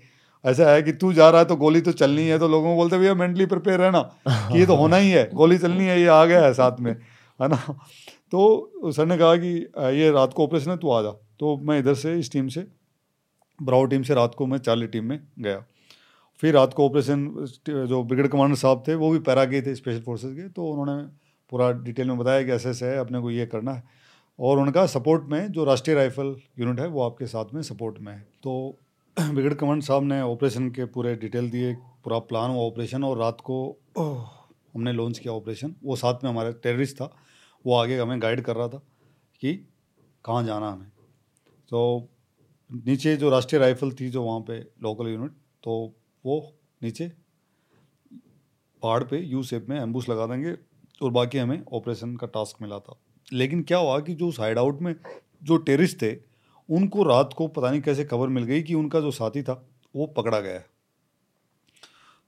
[0.45, 2.75] ऐसा है कि तू जा रहा है तो गोली तो चलनी है। तो लोगों को
[2.75, 6.07] बोलते, भैया मेंटली प्रिपेयर रहना। कि ये तो होना ही है। गोली चलनी है, ये
[6.07, 6.91] आ गया है साथ में।
[7.41, 7.55] है ना?
[8.31, 11.09] तो सर ने कहा कि, ये रात को ऑपरेशन है, तू आ जा।
[11.41, 12.67] तो मैं इधर से इस टीम से
[13.63, 15.65] ब्राउ टीम से रात को मैं चार्ली टीम में गया।
[16.35, 20.01] फिर रात को ऑपरेशन, जो ब्रिगेड कमांडर साहब थे, वो भी पैरा गए थे, स्पेशल
[20.01, 21.03] फोर्सेज के तो उन्होंने
[21.49, 23.83] पूरा डिटेल में बताया कि ऐसे ऐसे है, अपने को ये करना है।
[24.39, 28.13] और उनका सपोर्ट में जो राष्ट्रीय राइफल यूनिट है, वो आपके साथ में सपोर्ट में
[28.13, 28.77] है। तो
[29.19, 33.41] ब्रिगेड कमांडर साहब ने ऑपरेशन के पूरे डिटेल दिए, पूरा प्लान हुआ ऑपरेशन, और रात
[33.41, 37.15] को हमने लॉन्च किया ऑपरेशन। वो साथ में हमारा टेररिस्ट था,
[37.65, 38.81] वो आगे हमें गाइड कर रहा था
[39.41, 39.53] कि
[40.25, 40.91] कहाँ जाना हमें।
[41.71, 42.09] तो
[42.69, 45.31] नीचे जो राष्ट्रीय राइफल थी जो वहाँ पे लोकल यूनिट
[45.63, 45.73] तो
[46.25, 46.39] वो
[46.83, 47.07] नीचे
[48.83, 50.55] पहाड़ पे यू शेप में एम्बूस लगा देंगे
[51.01, 52.95] और बाकी हमें ऑपरेशन का टास्क मिला था।
[53.33, 54.95] लेकिन क्या हुआ कि जो साइड आउट में
[55.41, 56.11] जो टेरिस्ट थे,
[56.69, 59.53] उनको रात को पता नहीं कैसे खबर मिल गई कि उनका जो साथी था,
[59.95, 60.59] वो पकड़ा गया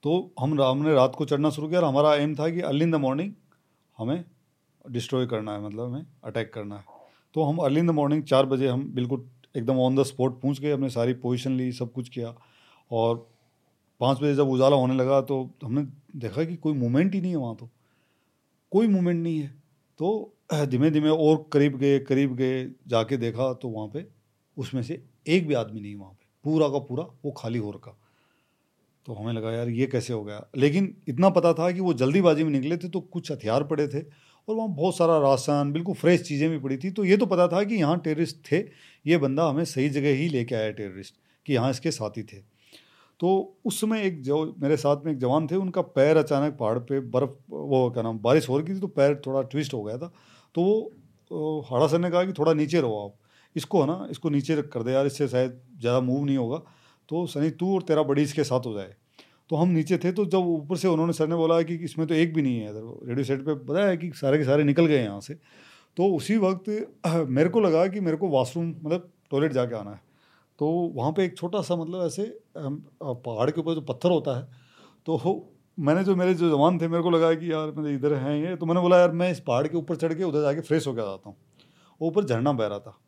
[0.04, 2.90] तो हम हमने रात को चढ़ना शुरू किया और हमारा एम था कि अर्ली इन
[2.90, 3.32] द मॉर्निंग
[3.98, 4.24] हमें
[4.84, 6.84] डिस्ट्रॉय करना है मतलब हमें अटैक करना है।
[7.34, 10.60] तो हम अर्ली इन द मॉर्निंग चार बजे हम बिल्कुल एकदम ऑन द स्पॉट पहुँच
[10.60, 12.34] गए, हमने सारी पोजीशन ली, सब कुछ किया।
[12.90, 13.30] और
[14.00, 15.82] पाँच बजे जब उजाला होने लगा तो हमने
[16.18, 17.70] देखा कि कोई मूवमेंट ही नहीं है वहाँ तो।
[18.70, 19.48] कोई मूवमेंट नहीं है।
[19.98, 20.34] तो
[20.66, 24.06] धीमे धीमे और करीब गए करीब गए, जाके देखा तो वहाँ पे
[24.58, 27.98] उसमें से एक भी आदमी नहीं वहाँ पे। पूरा का पूरा वो खाली हो रखा।
[29.06, 30.46] तो हमें लगा, यार, ये कैसे हो गया?
[30.56, 34.00] लेकिन इतना पता था कि वो जल्दीबाजी में निकले थे तो कुछ हथियार पड़े थे।
[34.48, 37.46] और वहाँ बहुत सारा राशन, बिल्कुल फ्रेश चीज़ें भी पड़ी थी। तो ये तो पता
[37.48, 38.58] था कि यहाँ टेररिस्ट थे।
[39.04, 41.14] ये बंदा हमें सही जगह ही लेके आया टेररिस्ट,
[41.46, 42.38] कि यहाँ इसके साथी थे।
[43.20, 46.78] तो उस समय एक जो, मेरे साथ में एक जवान थे, उनका पैर अचानक पहाड़
[46.80, 49.98] पे बर्फ़, वो क्या नाम, बारिश हो रही थी तो पैर थोड़ा ट्विस्ट हो गया
[49.98, 50.12] था।
[50.54, 50.62] तो
[51.30, 53.14] वो हाड़ा सर ने कहा कि थोड़ा नीचे रहो आप।
[53.56, 56.58] इसको है ना, इसको नीचे रख कर दे यार, इससे शायद ज़्यादा मूव नहीं होगा।
[57.08, 58.94] तो सनी, तू और तेरा बड़ी इसके साथ हो जाए।
[59.50, 62.14] तो हम नीचे थे तो जब ऊपर से उन्होंने सर ने बोला कि इसमें तो
[62.14, 65.02] एक भी नहीं है इधर रेडियो सेट पे बताया कि सारे के सारे निकल गए
[65.02, 65.34] यहाँ से।
[65.96, 66.68] तो उसी वक्त
[67.28, 70.00] मेरे को लगा कि मेरे को वॉशरूम मतलब टॉयलेट जाके आना है।
[70.58, 72.24] तो वहाँ पे एक छोटा सा मतलब ऐसे
[72.56, 74.46] पहाड़ के ऊपर जो पत्थर होता है
[75.06, 78.36] तो मैंने जो मेरे जो जवान थे मेरे को लगा कि यार मेरे इधर हैं
[78.36, 80.86] ये तो मैंने बोला यार मैं इस पहाड़ के ऊपर चढ़ के उधर जाके फ्रेश
[80.86, 81.36] होकर आता हूँ।
[82.00, 82.98] ऊपर झरना बह रहा था।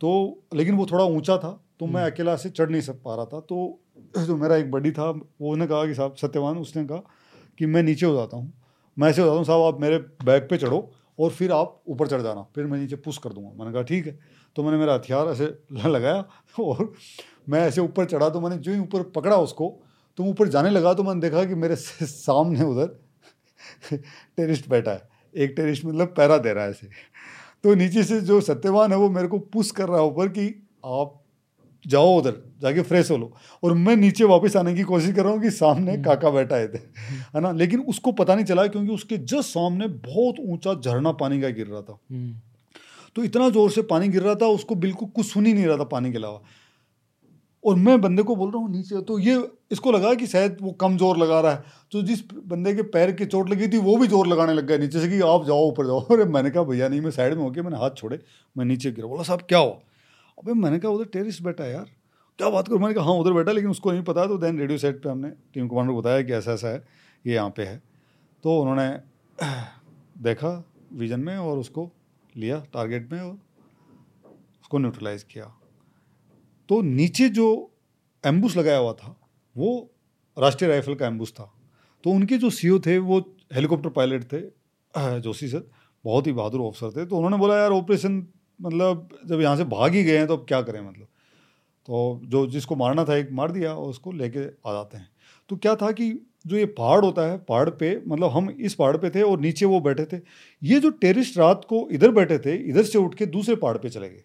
[0.00, 1.50] तो लेकिन वो थोड़ा ऊँचा था
[1.80, 4.70] तो मैं हम्म। अकेला से चढ़ नहीं सक पा रहा था। तो जो मेरा एक
[4.70, 7.02] बडी था वो ने कहा कि साहब, सत्यवान, उसने कहा
[7.58, 8.52] कि मैं नीचे हो जाता हूँ।
[8.98, 12.06] मैं ऐसे हो जाता हूँ, साहब, आप मेरे बैग पे चढ़ो और फिर आप ऊपर
[12.08, 14.18] चढ़ जाना, फिर मैं नीचे पुश कर दूँगा। मैंने कहा, ठीक है।
[14.56, 15.44] तो मैंने मेरा हथियार ऐसे
[15.88, 16.24] लगाया
[16.60, 16.92] और
[17.48, 19.82] मैं ऐसे ऊपर चढ़ा तो मैंने जो ही ऊपर पकड़ा उसको
[20.16, 23.00] तो ऊपर जाने लगा तो मैंने देखा कि मेरे सामने उधर
[24.36, 26.86] टेरिस्ट बैठा है। एक टेरिस्ट मतलब पैरा दे रहा है ऐसे।
[27.64, 30.68] तो नीचे से जो सत्यवान है, वो मेरे को पुश कर रहा है ऊपर कि
[30.84, 31.21] आप
[31.84, 35.32] जाओ उधर जाके फ्रेश हो लो। और मैं नीचे वापस आने की कोशिश कर रहा
[35.32, 37.52] हूँ कि सामने हम्म। काका बैठा है थे है ना?
[37.52, 41.66] लेकिन उसको पता नहीं चला क्योंकि उसके जस्ट सामने बहुत ऊँचा झरना पानी का गिर
[41.66, 42.34] रहा था। हम्म।
[43.16, 45.76] तो इतना ज़ोर से पानी गिर रहा था उसको बिल्कुल कुछ सुन ही नहीं रहा
[45.76, 46.40] था पानी के अलावा।
[47.64, 49.34] और मैं बंदे को बोल रहा हूँ नीचे तो ये
[49.72, 53.12] इसको लगा कि शायद वो कम ज़ोर लगा रहा है। तो जिस बंदे के पैर
[53.12, 55.68] की चोट लगी थी वो भी ज़ोर लगाने लग गया नीचे से कि आप जाओ
[55.68, 58.18] ऊपर जाओ। अरे मैंने कहा भैया नहीं मैं साइड में होके मैंने हाथ छोड़े
[58.56, 59.78] मैं नीचे गिरा। बोला साहब क्या हुआ?
[60.42, 61.90] अबे मैंने कहा, उधर टेरिस्ट बैठा यार।
[62.38, 62.80] क्या बात करूँ?
[62.80, 65.30] मैंने कहा हाँ उधर बैठा लेकिन उसको नहीं पता। तो देन रेडियो सेट पर हमने
[65.30, 66.84] टीम कमांडर को बताया कि ऐसा ऐसा है,
[67.26, 67.82] ये यहाँ पे है।
[68.44, 69.00] तो उन्होंने
[70.22, 71.90] देखा विजन में और उसको
[72.36, 73.32] लिया टारगेट में और
[74.62, 75.44] उसको न्यूट्रलाइज किया।
[76.68, 77.70] तो नीचे जो
[78.26, 79.16] एम्बुस लगाया हुआ था,
[79.56, 79.90] वो
[80.38, 81.52] राष्ट्रीय राइफल का एम्बुस था।
[82.04, 84.40] तो उनके जो सीओ थे, वो हेलीकॉप्टर पायलट थे,
[85.20, 85.70] जोशी सर,
[86.04, 88.26] बहुत ही बहादुर ऑफिसर थे। तो उन्होंने बोला, यार ऑपरेशन
[88.60, 91.06] मतलब जब यहाँ से भाग ही गए हैं तो अब क्या करें मतलब?
[91.88, 95.08] तो जो जिसको मारना था एक मार दिया और उसको लेके आ जाते हैं।
[95.50, 96.10] तो क्या था कि
[96.46, 99.66] जो ये पहाड़ होता है, पहाड़ पे मतलब हम इस पहाड़ पे थे और नीचे
[99.66, 100.20] वो बैठे थे।
[100.62, 103.88] ये जो टेरिस्ट रात को इधर बैठे थे, इधर से उठ के दूसरे पहाड़ पे
[103.88, 104.22] चले गए।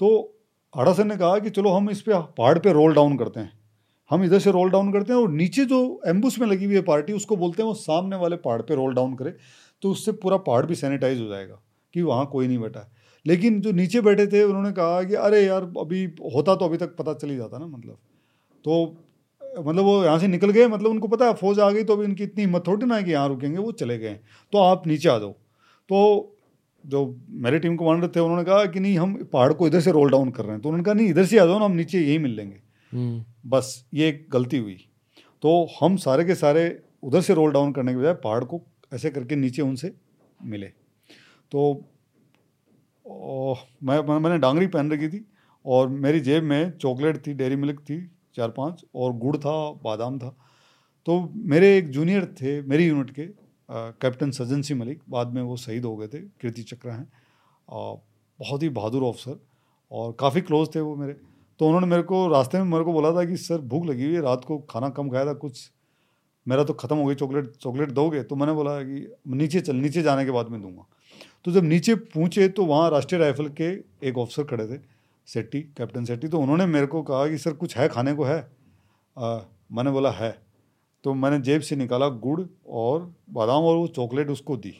[0.00, 0.36] तो
[0.74, 3.58] आड़ा सर ने कहा कि चलो हम इस पे पहाड़ पे रोल डाउन करते हैं।
[4.10, 6.82] हम इधर से रोल डाउन करते हैं और नीचे जो एम्बुस में लगी हुई है
[6.82, 9.34] पार्टी उसको बोलते हैं वो सामने वाले पहाड़ पे रोल डाउन करे
[9.82, 11.60] तो उससे पूरा पहाड़ भी सैनिटाइज हो जाएगा।
[11.94, 12.86] कि वहाँ कोई नहीं बैठा है।
[13.26, 16.96] लेकिन जो नीचे बैठे थे उन्होंने कहा कि अरे यार अभी होता तो अभी तक
[16.96, 17.98] पता चल ही जाता ना मतलब।
[18.64, 18.96] तो
[19.60, 22.04] मतलब वो यहाँ से निकल गए मतलब उनको पता है फौज आ गई तो अभी
[22.04, 24.14] उनकी इतनी हिम्मत थोड़ी ना है कि यहाँ रुकेंगे वो चले गए।
[24.52, 25.32] तो आप नीचे आ जाओ।
[25.90, 26.36] तो
[26.84, 30.10] जो मेरे टीम कमांडर थे उन्होंने कहा कि नहीं हम पहाड़ को इधर से रोल
[30.10, 32.00] डाउन कर रहे हैं। तो उन्होंने कहा नहीं इधर से आ जाओ ना हम नीचे
[32.00, 32.56] यही मिल लेंगे।
[32.92, 34.74] हम्म। बस ये एक गलती हुई।
[35.42, 38.62] तो हम सारे के सारे उधर से रोल डाउन करने के बजाय पहाड़ को
[38.94, 39.92] ऐसे करके नीचे उनसे
[40.44, 40.70] मिले।
[41.52, 41.62] तो
[43.06, 45.24] ओ, मैं मैंने डांगरी पहन रखी थी
[45.64, 47.98] और मेरी जेब में चॉकलेट थी डेरी मिल्क थी
[48.36, 50.34] चार पाँच और गुड़ था बादाम था।
[51.06, 53.26] तो मेरे एक जूनियर थे मेरी यूनिट के
[53.68, 57.06] कैप्टन सज्जन सिंह मलिक बाद में वो शहीद हो गए थे कीर्ति चक्र हैं।
[57.68, 59.40] बहुत ही बहादुर ऑफिसर
[59.92, 61.12] और काफ़ी क्लोज थे वो मेरे।
[61.60, 64.14] तो उन्होंने मेरे को रास्ते में मेरे को बोला था कि सर भूख लगी हुई
[64.14, 65.70] है रात को खाना कम खाया था कुछ
[66.46, 68.22] मेरा तो ख़त्म हो गई चॉकलेट चॉकलेट दोगे?
[68.22, 70.86] तो मैंने बोला कि नीचे चल नीचे जाने के बाद मैं दूँगा।
[71.44, 73.68] तो जब नीचे पूछे तो वहाँ राष्ट्रीय राइफल के
[74.08, 74.80] एक ऑफिसर खड़े थे
[75.28, 78.50] सेट्टी कैप्टन सेट्टी। तो उन्होंने मेरे को कहा कि सर कुछ है खाने को है?
[79.16, 79.38] आ,
[79.72, 80.30] मैंने बोला है।
[81.04, 84.74] तो मैंने जेब से निकाला गुड़ और बादाम और वो चॉकलेट उसको दी।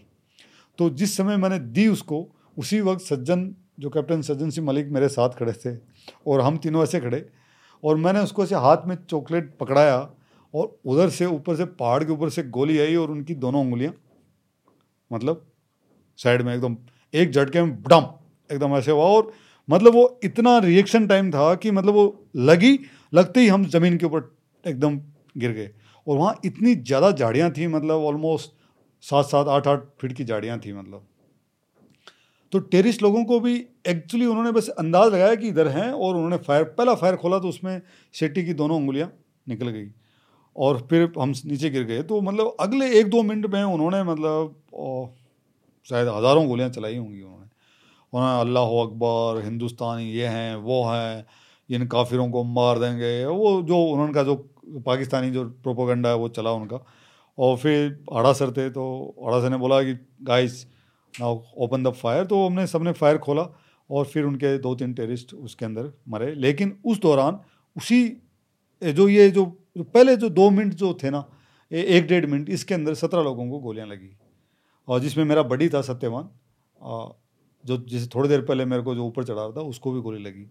[0.79, 2.27] तो जिस समय मैंने दी उसको
[2.59, 5.77] उसी वक्त सज्जन जो कैप्टन सज्जन सिंह मलिक मेरे साथ खड़े थे
[6.27, 7.29] और हम तीनों ऐसे खड़े
[7.85, 10.11] और मैंने उसको ऐसे हाथ में चॉकलेट पकड़ाया
[10.55, 13.95] और उधर से ऊपर से पहाड़ के ऊपर से गोली आई और उनकी दोनों उंगलियाँ
[15.13, 15.50] मतलब
[16.21, 16.77] साइड में एकदम
[17.15, 18.07] एक झटके में डम,
[18.51, 19.33] एकदम ऐसे हुआ। और
[19.69, 22.05] मतलब वो इतना रिएक्शन टाइम था कि मतलब वो
[22.37, 22.79] लगी,
[23.13, 24.31] लगते ही हम ज़मीन के ऊपर
[24.65, 24.99] एकदम
[25.37, 25.71] गिर गए।
[26.07, 28.53] और वहाँ इतनी ज़्यादा झाड़ियाँ थी मतलब ऑलमोस्ट
[29.05, 31.07] सात सात आठ आठ फीट की झाड़ियाँ थी मतलब।
[32.53, 33.55] तो टेरिस्ट लोगों को भी
[33.89, 37.49] एक्चुअली उन्होंने बस अंदाज लगाया कि इधर हैं और उन्होंने फायर पहला फायर खोला तो
[37.49, 37.81] उसमें
[38.15, 39.11] शेट्टी की दोनों उंगलियाँ
[39.47, 39.87] निकल गई।
[40.57, 45.15] और फिर हम नीचे गिर गए। तो मतलब अगले एक दो मिनट में उन्होंने मतलब
[45.89, 47.47] शायद हज़ारों गोलियाँ चलाई होंगी उन्होंने।
[48.13, 51.27] उन्होंने अल्लाह अकबर, हिंदुस्तानी ये हैं, वो हैं,
[51.71, 54.35] इन काफिरों को मार देंगे। वो जो उन्होंने का जो
[54.87, 56.81] पाकिस्तानी जो प्रोपोगंडा है, वो चला उनका।
[57.39, 58.85] और फिर आड़ा सर थे तो
[59.27, 60.67] आड़ा सर ने बोला कि, guys,
[61.15, 62.25] now open the fire.
[62.27, 63.47] तो हमने सबने फायर खोला
[63.91, 67.39] और फिर उनके दो तीन टेरिस्ट उसके अंदर मरे। लेकिन उस दौरान
[67.77, 68.03] उसी
[68.83, 69.45] जो, ये जो
[69.79, 71.25] पहले जो दो मिनट जो थे ना
[71.73, 74.17] एक डेढ़ मिनट, इसके अंदर सत्रह लोगों को गोलियाँ लगी।
[74.91, 76.29] और जिसमें मेरा बड़ी था सत्यवान
[77.67, 80.23] जो जिसे थोड़ी देर पहले मेरे को जो ऊपर चढ़ा रहा था, उसको भी गोली
[80.23, 80.47] लगी।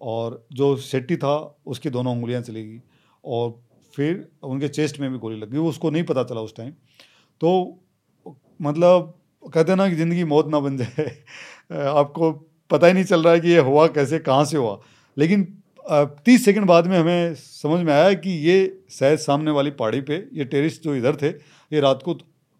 [0.00, 2.80] और जो सेट्टी था, उसकी दोनों उंगलियाँ चली गई।
[3.24, 3.62] और
[3.96, 6.70] फिर उनके चेस्ट में भी गोली लगी। वो उसको नहीं पता चला उस टाइम।
[7.40, 7.80] तो
[8.62, 9.14] मतलब
[9.54, 11.24] कहते ना कि ज़िंदगी मौत ना बन जाए।
[11.72, 12.32] आपको
[12.70, 14.80] पता ही नहीं चल रहा है कि ये हुआ कैसे, कहाँ से हुआ।
[15.18, 20.00] लेकिन तीस सेकंड बाद में हमें समझ में आया कि ये शायद सामने वाली पहाड़ी
[20.00, 21.28] पे, ये टेरिस्ट जो इधर थे,
[21.72, 22.14] ये रात को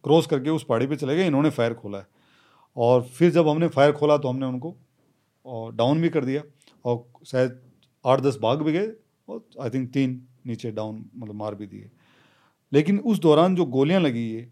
[0.06, 2.06] क्रॉस करके उस पहाड़ी पे चले गए, इन्होंने फायर खोला है।
[2.76, 4.76] और फिर जब हमने फायर खोला तो हमने उनको
[5.74, 6.42] डाउन भी कर दिया
[6.84, 7.60] और शायद
[8.04, 8.90] आठ दस भाग भी गए
[9.28, 11.90] और आई थिंक तीन नीचे डाउन मतलब मार भी दिए।
[12.72, 14.44] लेकिन उस दौरान जो गोलियाँ लगी है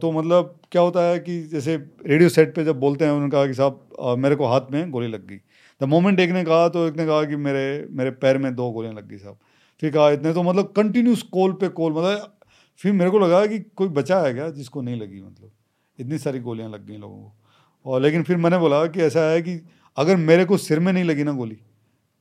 [0.00, 3.46] तो मतलब क्या होता है कि जैसे रेडियो सेट पे जब बोलते हैं, उन्होंने कहा
[3.46, 5.36] कि साहब मेरे को हाथ में गोली लग गई।
[5.80, 8.70] द मोमेंट एक ने कहा तो एक ने कहा कि मेरे मेरे पैर में दो
[8.72, 9.38] गोलियाँ लग गई साहब।
[9.82, 12.35] फिर कहा, इतने तो मतलब कंटिन्यूस कोल पे कोल मतलब
[12.80, 15.50] फिर मेरे को लगा कि कोई बचा है क्या जिसको नहीं लगी मतलब।
[15.98, 19.40] इतनी सारी गोलियाँ लग गई लोगों को। और लेकिन फिर मैंने बोला कि ऐसा है
[19.42, 19.60] कि
[19.96, 21.56] अगर मेरे को सिर में नहीं लगी ना गोली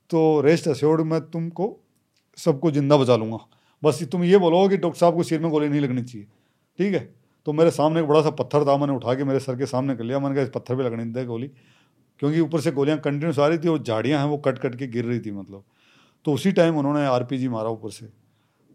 [0.10, 1.76] तो रेस्ट अश्योर्ड मैं तुमको
[2.38, 3.38] सबको ज़िंदा बचा लूँगा।
[3.84, 6.28] बस तुम ये बोलो कि डॉक्टर साहब को सिर में गोली नहीं लगनी चाहिए,
[6.80, 7.00] ठीक है?
[7.48, 9.96] तो मेरे सामने एक बड़ा सा पत्थर था, मैंने उठा के मेरे सर के सामने
[9.96, 11.48] कर लिया। मैंने कहा, इस पत्थर पे लगने दे गोली।
[12.20, 14.88] क्योंकि ऊपर से गोलियाँ कंटिन्यूस आ रही थी और झाड़ियाँ हैं, वो कट कट के
[14.88, 15.64] गिर रही थी मतलब।
[16.26, 18.06] तो उसी टाइम उन्होंने आरपीजी मारा ऊपर से।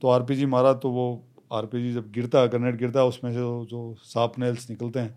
[0.02, 1.06] तो आरपीजी मारा तो वो
[1.50, 5.10] आरपीजी जब गिरता ग्रेनेड गिरता उसमें से जो साफ़ नेल्स निकलते हैं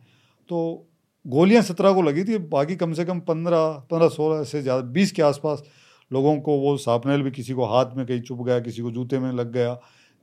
[0.49, 0.87] तो
[1.25, 5.11] गोलियाँ सत्रह को लगी थी बाकी कम से कम पंद्रह पंद्रह सोलह से ज़्यादा बीस
[5.11, 5.63] के आसपास
[6.11, 9.19] लोगों को वो सापनेल भी किसी को हाथ में कहीं चुप गया किसी को जूते
[9.19, 9.73] में लग गया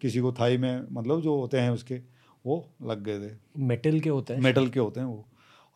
[0.01, 1.95] किसी को थाई में मतलब जो होते हैं उसके
[2.45, 4.41] वो लग गए थे। मेटल के होते हैं?
[4.41, 5.25] मेटल के होते हैं वो।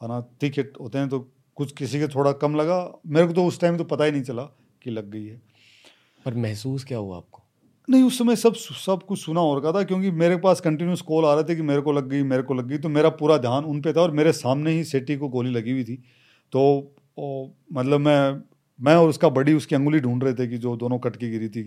[0.01, 1.21] है ना थिक होते हैं तो
[1.57, 4.23] कुछ किसी के थोड़ा कम लगा मेरे को तो उस टाइम तो पता ही नहीं
[4.23, 4.43] चला
[4.83, 5.41] कि लग गई है।
[6.25, 7.44] पर महसूस क्या हुआ आपको?
[7.89, 11.25] नहीं उस समय सब सब कुछ सुना और रखा था क्योंकि मेरे पास कंटिन्यूस कॉल
[11.25, 13.37] आ रहे थे कि मेरे को लग गई मेरे को लग गई तो मेरा पूरा
[13.39, 15.97] ध्यान उन पे था और मेरे सामने ही सेठी को गोली लगी हुई थी।
[16.53, 16.61] तो
[17.19, 18.43] ओ, मतलब मैं
[18.79, 21.49] मैं और उसका बड़ी उसकी अंगुली ढूंढ रहे थे कि जो दोनों कट के गिरी
[21.49, 21.63] थी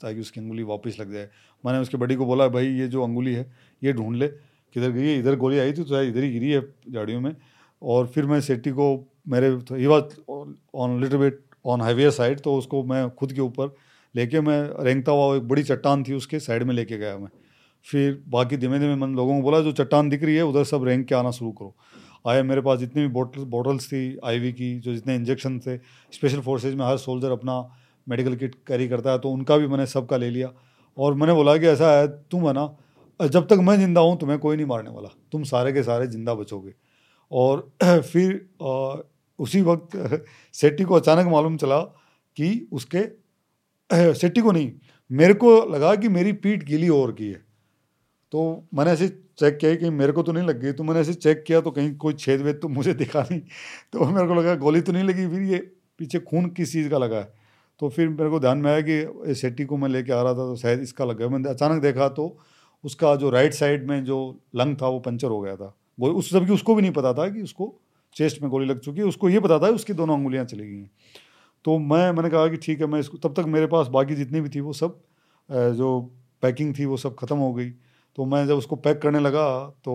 [0.00, 1.28] ताकि उसकी अंगुली वापस लग जाए।
[1.64, 3.50] मैंने उसके बड़ी को बोला भाई ये जो अंगुली है
[3.82, 5.18] ये ढूंढ ले किधर गई है?
[5.18, 6.60] इधर गोली आई थी तो इधर ही गिरी है
[6.90, 7.34] झाड़ियों में।
[7.82, 8.88] और फिर मैं सेट्टी को
[9.28, 10.20] मेरे he was
[10.74, 13.74] on little bit on highway side तो उसको मैं खुद के ऊपर
[14.14, 17.28] लेके मैं रेंगता हुआ एक बड़ी चट्टान थी उसके साइड में लेके गया मैं।
[17.86, 20.84] फिर बाकी धीमे धीमे मैंने लोगों को बोला, जो चट्टान दिख रही है, उधर सब
[20.84, 21.74] रेंग के आना शुरू करो।
[22.26, 25.76] आए मेरे पास जितनी भी बोटल, बॉटल्स थी आईवी की, जो जितने इंजेक्शन थे
[26.12, 27.60] स्पेशल फोर्सेज में हर सोल्जर अपना
[28.06, 30.52] मेडिकल किट कैरी करता है तो उनका भी मैंने सबका ले लिया।
[30.96, 32.76] और मैंने बोला कि ऐसा है, तुम है ना,
[33.20, 36.34] जब तक मैं ज़िंदा हूँ, तुम्हें कोई नहीं मारने वाला। तुम सारे के सारे ज़िंदा
[36.34, 36.72] बचोगे।
[37.32, 38.48] और फिर
[39.38, 41.80] उसी वक्त सेट्टी को अचानक मालूम चला
[42.36, 43.21] कि उसके
[44.14, 44.72] सेट्टी को नहीं,
[45.10, 47.40] मेरे को लगा कि मेरी पीठ गीली और की है।
[48.32, 51.14] तो मैंने ऐसे चेक किया कि मेरे को तो नहीं लग गई तो मैंने ऐसे
[51.14, 53.40] चेक किया तो कहीं कोई छेद वेद तो मुझे दिखा नहीं।
[53.92, 55.58] तो मेरे को लगा गोली तो नहीं लगी, फिर ये
[55.98, 57.32] पीछे खून किस चीज़ का लगा है?
[57.80, 60.46] तो फिर मेरे को ध्यान में आया कि सेट्टी को मैं लेके आ रहा था
[60.46, 62.36] तो शायद इसका लग गया मैंने अचानक देखा तो
[62.84, 64.18] उसका जो राइट साइड में जो
[64.56, 67.28] लंग था, वो पंचर हो गया था। वो उस, जबकि उसको भी नहीं पता था
[67.28, 67.74] कि उसको
[68.16, 70.78] चेस्ट में गोली लग चुकी है, उसको ये पता था उसकी दोनों उंगलियाँ चली गई
[70.78, 70.90] हैं।
[71.64, 74.40] तो मैं मैंने कहा कि ठीक है मैं इसको तब तक मेरे पास बाकी जितनी
[74.40, 75.00] भी थी वो सब
[75.48, 75.98] जो
[76.42, 77.70] पैकिंग थी वो सब ख़त्म हो गई।
[78.18, 79.44] तो मैं जब उसको पैक करने लगा
[79.84, 79.94] तो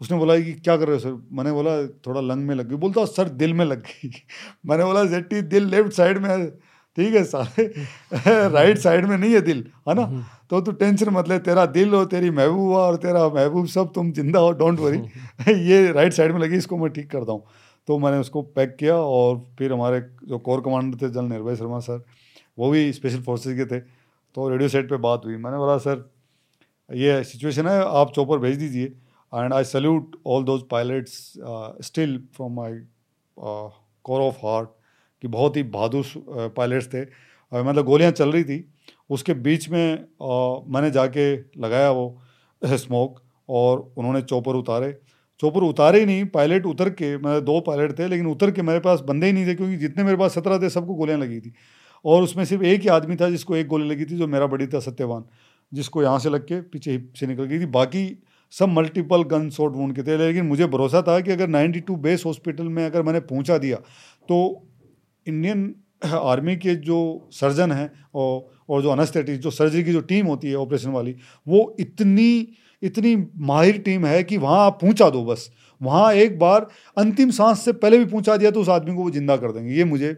[0.00, 1.12] उसने बोला कि क्या कर रहे हो सर?
[1.32, 1.70] मैंने बोला
[2.06, 4.10] थोड़ा लंग में लग गई। बोलता सर दिल में लग गई।
[4.66, 6.46] मैंने बोला जेटी दिल लेफ़्ट साइड में है।
[6.96, 7.66] ठीक है सारे
[8.48, 10.02] राइट साइड में नहीं है दिल है ना?
[10.02, 13.92] हम्म। तो तू टेंशन मत ले तेरा दिल हो तेरी महबूबा और तेरा महबूब सब
[13.94, 14.98] तुम ज़िंदा हो डोंट वरी।
[15.68, 17.44] ये राइट साइड में लगी इसको मैं ठीक करता हूँ।
[17.86, 21.78] तो मैंने उसको पैक किया और फिर हमारे जो कोर कमांडर थे जनरल निर्भय शर्मा
[21.78, 22.04] सर
[22.58, 23.80] वो भी स्पेशल फोर्सेज के थे।
[24.34, 26.10] तो रेडियो सेट पे बात हुई। मैंने बोला सर
[26.94, 28.84] ये सिचुएशन है आप चौपर भेज दीजिए।
[29.34, 31.32] And I salute all those pilots
[31.82, 34.68] still still my my of heart
[35.22, 36.04] कि बहुत ही बहादुर
[36.56, 38.72] पायलट्स थे। uh, मतलब गोलियाँ चल रही थी।
[39.10, 42.22] उसके बीच में uh, मैंने जाके लगाया वो
[42.64, 44.98] स्मोक और उन्होंने चौपर उतारे।
[45.40, 48.80] चौपर उतारे ही नहीं। पायलट उतर के, मैं दो पायलट थे, लेकिन उतर के मेरे
[48.80, 51.52] पास बंदे ही नहीं थे, क्योंकि जितने मेरे पास सत्रह थे, सबको गोलियाँ लगी थी।
[52.04, 54.66] और उसमें सिर्फ़ एक ही आदमी था, जिसको एक गोली लगी थी, जो मेरा बड़ी
[54.66, 55.24] था, सत्यवान,
[55.72, 58.06] जिसको यहाँ से लग के पीछे हिप से निकल गई थी। बाकी
[58.52, 62.22] सब मल्टीपल गन शॉट वूंड के थे, लेकिन मुझे भरोसा था कि अगर 92 बेस
[62.26, 63.76] हॉस्पिटल में अगर मैंने पहुँचा दिया
[64.28, 64.36] तो
[65.26, 65.74] इंडियन
[66.06, 70.48] आर्मी के जो सर्जन हैं, और और जो अनस्थेटिक जो सर्जरी की जो टीम होती
[70.48, 71.14] है ऑपरेशन वाली,
[71.46, 72.48] वो इतनी
[72.82, 73.16] इतनी
[73.46, 75.50] माहिर टीम है कि वहाँ आप पहुँचा दो बस।
[75.80, 76.66] वहाँ एक बार
[76.96, 79.74] अंतिम सांस से पहले भी पहुँचा दिया तो उस आदमी को वो ज़िंदा कर देंगे।
[79.74, 80.16] ये मुझे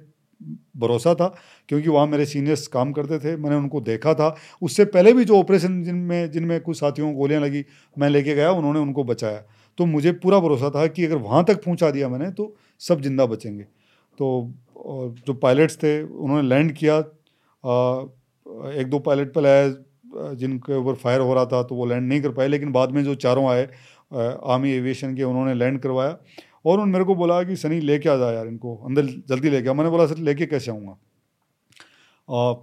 [0.76, 1.26] भरोसा था,
[1.68, 5.38] क्योंकि वहाँ मेरे सीनियर्स काम करते थे, मैंने उनको देखा था। उससे पहले भी जो
[5.38, 7.64] ऑपरेशन जिनमें जिनमें कुछ साथियों को गोलियाँ लगी,
[7.96, 9.42] मैं लेके गया, उन्होंने उनको बचाया।
[9.78, 13.26] तो मुझे पूरा भरोसा था कि अगर वहाँ तक पहुँचा दिया मैंने तो सब ज़िंदा
[13.26, 13.62] बचेंगे।
[14.18, 14.52] तो
[15.26, 16.98] जो पायलट्स थे, उन्होंने लैंड किया।
[18.72, 19.68] एक दो पायलट पहले आए
[20.35, 23.03] जिनके ऊपर फायर हो रहा था तो वो लैंड नहीं कर पाए। लेकिन बाद में
[23.05, 23.64] जो चारों आए
[24.12, 28.16] आर्मी एविएशन के, उन्होंने लैंड करवाया और उन्होंने मेरे को बोला कि, सनी, लेके आ
[28.16, 30.97] जा यार इनको, अंदर जल्दी लेके आ। मैंने बोला सर लेके कैसे आऊँगा?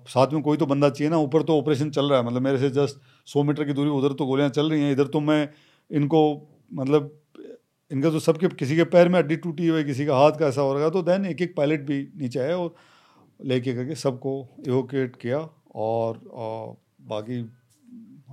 [0.10, 2.58] साथ में कोई तो बंदा चाहिए ना, ऊपर तो ऑपरेशन चल रहा है। मतलब मेरे
[2.58, 5.48] से जस्ट सौ मीटर की दूरी, उधर तो गोलियाँ चल रही हैं, इधर तो मैं
[5.92, 6.22] इनको
[6.74, 7.12] मतलब
[7.92, 10.62] इनका तो सबके, किसी के पैर में हड्डी टूटी हुई, किसी का हाथ का ऐसा
[10.62, 12.74] हो। रहा तो देन एक एक पायलट भी नीचे आए और
[13.40, 14.32] लेके करके सबको
[14.68, 15.38] इवोकेट किया
[15.76, 16.18] और
[17.06, 17.40] बाकी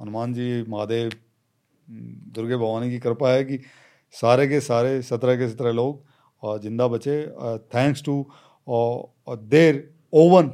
[0.01, 1.11] हनुमान जी महादेव
[2.35, 3.59] दुर्गे भवानी की कृपा है कि
[4.15, 6.05] सारे के सारे सत्रह के सत्रह लोग
[6.43, 7.17] और ज़िंदा बचे।
[7.75, 8.15] Thanks to
[9.29, 10.51] their own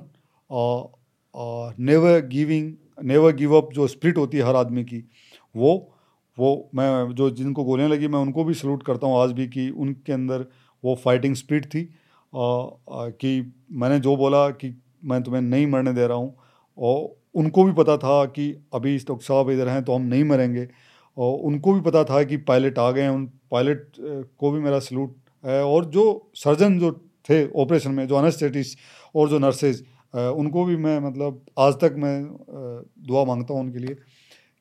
[1.81, 2.73] never giving
[3.05, 5.03] never give up जो स्प्रिट होती है हर आदमी की
[5.55, 5.75] वो
[6.39, 9.69] वो मैं जो जिनको गोलियाँ लगी मैं उनको भी सल्यूट करता हूँ आज भी कि
[9.71, 10.47] उनके अंदर
[10.85, 11.89] वो फाइटिंग स्पिरिट थी। आ,
[12.33, 16.35] कि मैंने जो बोला कि मैं तुम्हें नहीं मरने दे रहा हूँ
[16.77, 20.24] और उनको भी पता था कि अभी इस डॉक्टर साहब इधर हैं तो हम नहीं
[20.24, 20.66] मरेंगे।
[21.16, 23.93] और उनको भी पता था कि पायलट आ गए हैं, उन पायलट
[24.39, 26.93] को भी मेरा सल्यूट है। और जो सर्जन जो
[27.31, 28.79] थे ऑपरेशन में, जो अनस्टेटिस्ट
[29.14, 32.24] और जो नर्सेज उनको भी मैं मतलब आज तक मैं
[33.07, 33.95] दुआ माँगता हूँ उनके लिए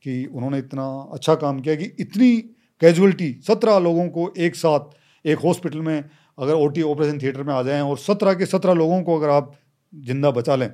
[0.03, 2.37] कि उन्होंने इतना अच्छा काम किया कि इतनी
[2.81, 6.03] कैजुअलिटी सत्रह लोगों को एक साथ एक हॉस्पिटल में
[6.37, 9.29] अगर ओ टी ऑपरेशन थिएटर में आ जाएँ और सत्रह के सत्रह लोगों को अगर
[9.29, 9.53] आप
[9.93, 10.69] ज़िंदा बचा लें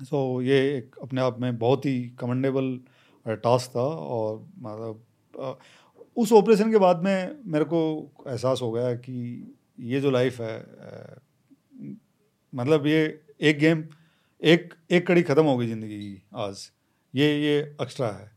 [0.00, 2.80] सो so, ये एक अपने आप में बहुत ही कमेंडेबल
[3.26, 5.58] टास्क था और मतलब
[6.16, 7.80] उस ऑपरेशन के बाद में मेरे को
[8.28, 10.58] एहसास हो गया कि ये जो लाइफ है
[12.54, 13.02] मतलब ये
[13.40, 13.84] एक गेम
[14.42, 16.70] एक एक कड़ी ख़त्म हो गई ज़िंदगी की आज।
[17.14, 18.30] ये ये एक्स्ट्रा है।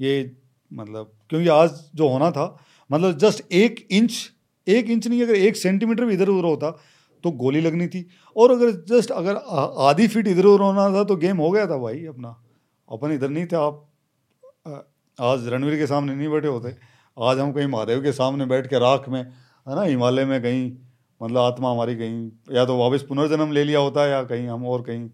[0.00, 0.36] ये
[0.72, 2.46] मतलब क्योंकि आज जो होना था
[2.90, 4.32] मतलब जस्ट एक इंच
[4.66, 6.70] एक इंच नहीं अगर एक सेंटीमीटर भी इधर उधर होता
[7.24, 8.06] तो गोली लगनी थी।
[8.36, 9.36] और अगर जस्ट अगर
[9.82, 12.28] आधी फीट इधर उधर होना था तो गेम हो गया था भाई अपना।
[12.88, 13.84] अपन इधर नहीं थे, आप
[15.18, 16.74] आज रणवीर के सामने नहीं बैठे होते।
[17.16, 20.70] आज हम कहीं महादेव के सामने बैठ के राख में, है ना, हिमालय में कहीं
[21.20, 24.66] मतलब आत्मा हमारी कहीं, या तो वापस पुनर्जन्म ले लिया होता है या कहीं हम
[24.66, 25.08] और कहीं,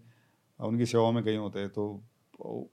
[0.59, 2.69] उनकी सेवा में कहीं होते। तो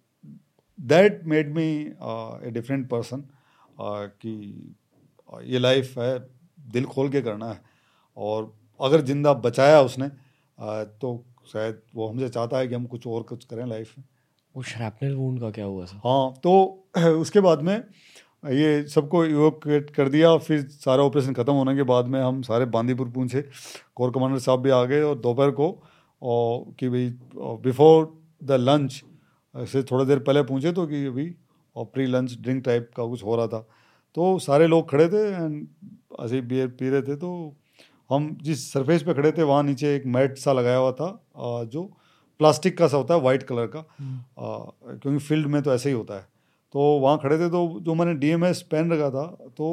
[0.78, 3.24] that made me a different person
[3.80, 4.74] कि
[5.44, 6.18] ये लाइफ है,
[6.66, 7.60] दिल खोल के करना है।
[8.16, 10.08] और अगर ज़िंदा बचाया उसने
[11.00, 14.04] तो शायद वो हमसे चाहता है कि हम कुछ और कुछ करें लाइफ में।
[14.54, 15.96] वो शरैपनल वूंड का क्या हुआ सर?
[15.96, 16.86] हाँ तो
[17.20, 17.74] उसके बाद में
[18.44, 22.64] ये सबको इवोकेट कर दिया फिर सारा ऑपरेशन ख़त्म होने के बाद में हम सारे
[22.66, 23.42] बांदीपुर पहुँचे
[23.96, 25.70] कोर कमांडर साहब भी आ गए और दोपहर को
[26.22, 27.08] और कि भाई
[27.64, 28.12] बिफोर
[28.44, 29.02] द लंच
[29.54, 31.34] से थोड़ा देर पहले पहुँचे तो कि अभी
[31.76, 33.60] और प्री लंच ड्रिंक टाइप का कुछ हो रहा था।
[34.16, 35.66] तो सारे लोग खड़े थे एंड
[36.20, 37.30] ऐसे बियर पी रहे थे तो
[38.10, 41.82] हम जिस सरफेस पे खड़े थे वहाँ नीचे एक मैट सा लगाया हुआ था जो
[42.40, 45.94] प्लास्टिक का सा होता है वाइट कलर का। हम्म। क्योंकि फ़ील्ड में तो ऐसे ही
[45.94, 46.26] होता है।
[46.74, 49.24] तो वहाँ खड़े थे तो जो मैंने डी एम एस पहन रखा था
[49.56, 49.68] तो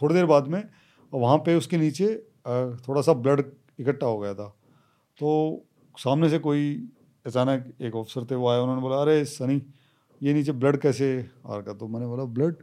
[0.00, 0.62] थोड़ी देर बाद में
[1.12, 2.14] वहाँ पे उसके नीचे
[2.88, 3.42] थोड़ा सा ब्लड
[3.80, 4.48] इकट्ठा हो गया था।
[5.18, 5.64] तो
[5.94, 6.72] सामने से कोई
[7.26, 9.60] अचानक एक ऑफिसर थे वो आए उन्होंने बोला अरे सनी
[10.20, 11.08] ये नीचे ब्लड कैसे
[11.46, 12.54] आ रहा तो मैंने बोला ब्लड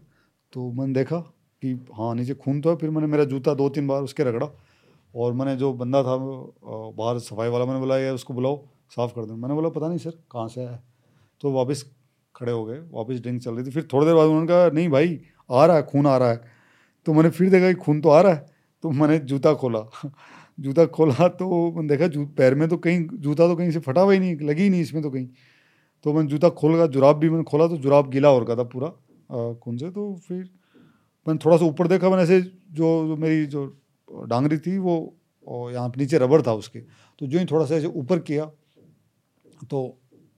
[0.53, 1.17] तो मैंने देखा
[1.61, 4.47] कि हाँ नीचे खून तो है फिर मैंने मेरा जूता दो तीन बार उसके रगड़ा।
[5.15, 6.15] और मैंने जो बंदा था
[6.97, 8.55] बाहर सफ़ाई वाला मैंने बोला उसको बुलाओ,
[8.89, 10.79] साफ़ कर दो। मैंने बोला, पता नहीं सर, कहाँ से आया
[11.41, 11.85] तो वापस
[12.35, 14.89] खड़े हो गए। वापस ड्रिंक चल रही थी। फिर थोड़ी देर बाद उन्होंने कहा, नहीं
[14.89, 15.19] भाई,
[15.51, 16.41] आ रहा है, खून आ रहा है।
[17.05, 18.45] तो मैंने फिर देखा कि खून तो आ रहा है।
[18.83, 19.79] तो मैंने जूता खोला।
[20.59, 24.01] जूता खोला तो मैंने देखा, जू, पैर में तो कहीं, जूता तो कहीं से फटा
[24.01, 25.27] हुआ ही नहीं, लगी ही नहीं इसमें तो कहीं।
[26.03, 28.63] तो मैंने जूता खोल गया जुराब भी मैंने खोला तो जुराब गीला हो रखा था
[28.63, 28.89] पूरा
[29.53, 30.37] खून से। तो फिर
[31.27, 33.65] मैंने थोड़ा सा ऊपर देखा, मैंने ऐसे जो जो मेरी जो
[34.09, 34.95] डांगरी थी वो
[35.71, 36.79] यहाँ पे नीचे रबर था उसके।
[37.19, 38.45] तो जो ही थोड़ा सा ऐसे ऊपर किया
[39.69, 39.79] तो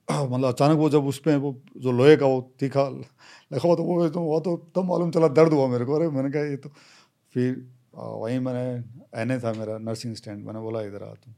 [0.11, 3.83] मतलब अचानक वो जब उस पर वो जो लोहे का वो तीखा लगा हुआ तो
[3.83, 6.57] वो तो वो तो तब मालूम चला दर्द हुआ मेरे को। अरे मैंने कहा ये
[6.57, 6.69] तो
[7.35, 7.55] फिर
[7.95, 8.65] वहीं मैंने
[9.21, 11.33] एन था मेरा, नर्सिंग स्टैंड, मैंने बोला, इधर आ तुम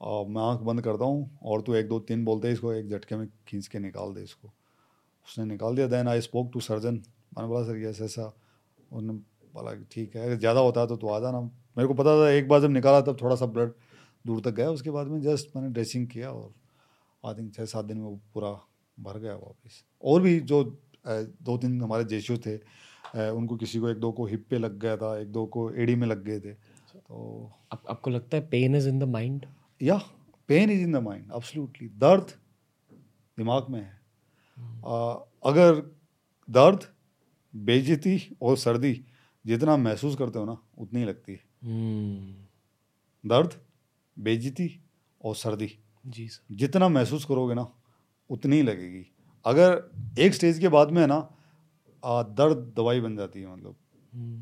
[0.00, 3.16] और मैं आँख बंद करता हूँ, और तू एक दो तीन बोलते इसको, एक झटके
[3.16, 7.48] में खींच के निकाल दे इसको। उसने निकाल दिया then I spoke to surgeon मैंने
[7.48, 8.32] बोला, सर, ये ऐसा
[8.90, 9.20] उन्होंने
[9.54, 12.30] बोला ठीक है अगर ज़्यादा होता है तो तू आ जाना। मेरे को पता था
[12.30, 13.72] एक बार जब निकाला तब थोड़ा सा ब्लड
[14.24, 16.52] दूर तक गया उसके बाद में जस्ट मैंने ड्रेसिंग किया और
[17.24, 18.50] आई थिंक छः सात दिन में वो पूरा
[18.98, 20.62] भर गया वापस। और भी जो
[21.06, 22.56] दो तीन हमारे जेशु थे
[23.30, 25.94] उनको किसी को एक दो को हिप पे लग गया था एक दो को एडी
[25.94, 29.46] में लग गए थे। तो आप, आपको लगता है pain is in the mind
[29.80, 29.96] या
[30.48, 32.32] pain is in the mind absolutely दर्द
[33.38, 34.00] दिमाग में है।
[34.86, 35.82] आ, अगर
[36.48, 36.84] दर्द
[37.54, 38.92] बेजती और सर्दी
[39.44, 43.28] जितना महसूस करते हो ना उतनी ही लगती है। hmm.
[43.28, 43.54] दर्द
[44.16, 44.68] बेजती
[45.20, 45.70] और सर्दी।
[46.04, 47.66] जी सर। जितना महसूस करोगे ना
[48.30, 49.06] उतनी ही लगेगी।
[49.44, 51.18] अगर एक स्टेज के बाद में है ना
[52.02, 54.40] दर्द दवाई बन जाती है मतलब। hmm.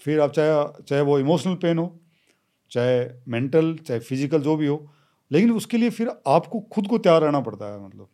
[0.00, 1.86] फिर आप चाहे चाहे वो इमोशनल पेन हो
[2.70, 4.76] चाहे मेंटल चाहे फ़िज़िकल जो भी हो
[5.30, 8.08] लेकिन उसके लिए फिर आपको खुद को तैयार रहना पड़ता है मतलब।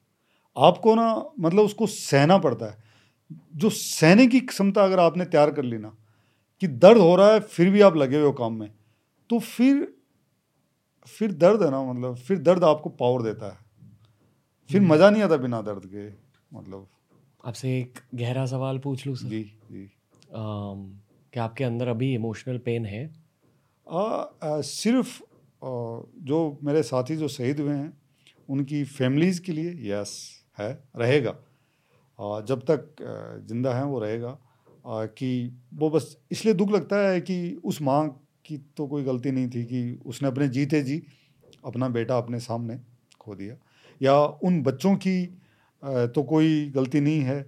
[0.57, 1.07] आपको ना
[1.41, 2.83] मतलब उसको सहना पड़ता है।
[3.57, 5.97] जो सहने की क्षमता अगर आपने तैयार कर ली ना
[6.63, 8.71] कि दर्द हो रहा है फिर भी आप लगे हुए हो काम में।
[9.31, 9.87] तो फिर
[11.09, 13.59] फिर दर्द है ना मतलब फिर दर्द आपको पावर देता है।
[14.71, 16.09] फिर। मज़ा नहीं आता बिना दर्द के
[16.51, 16.87] मतलब।
[17.45, 19.91] आपसे एक गहरा सवाल पूछ लूँ जी जी।
[20.33, 23.03] क्या आपके अंदर अभी इमोशनल पेन है?
[23.87, 25.23] आ, आ, सिर्फ़
[25.63, 25.71] आ,
[26.23, 27.93] जो मेरे साथी जो शहीद हुए हैं
[28.49, 30.15] उनकी फैमिलीज़ के लिए यस
[30.59, 32.95] है रहेगा। आ, जब तक
[33.49, 34.39] ज़िंदा हैं वो रहेगा।
[34.85, 38.09] कि वो बस इसलिए दुख लगता है कि उस माँ
[38.45, 41.03] की तो कोई गलती नहीं थी कि उसने अपने जीते जी
[41.65, 42.79] अपना बेटा अपने सामने
[43.21, 43.57] खो दिया।
[44.01, 45.25] या उन बच्चों की
[45.83, 47.41] तो कोई गलती नहीं है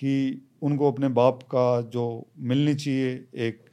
[0.00, 2.04] कि उनको अपने बाप का जो
[2.38, 3.12] मिलनी चाहिए
[3.46, 3.64] एक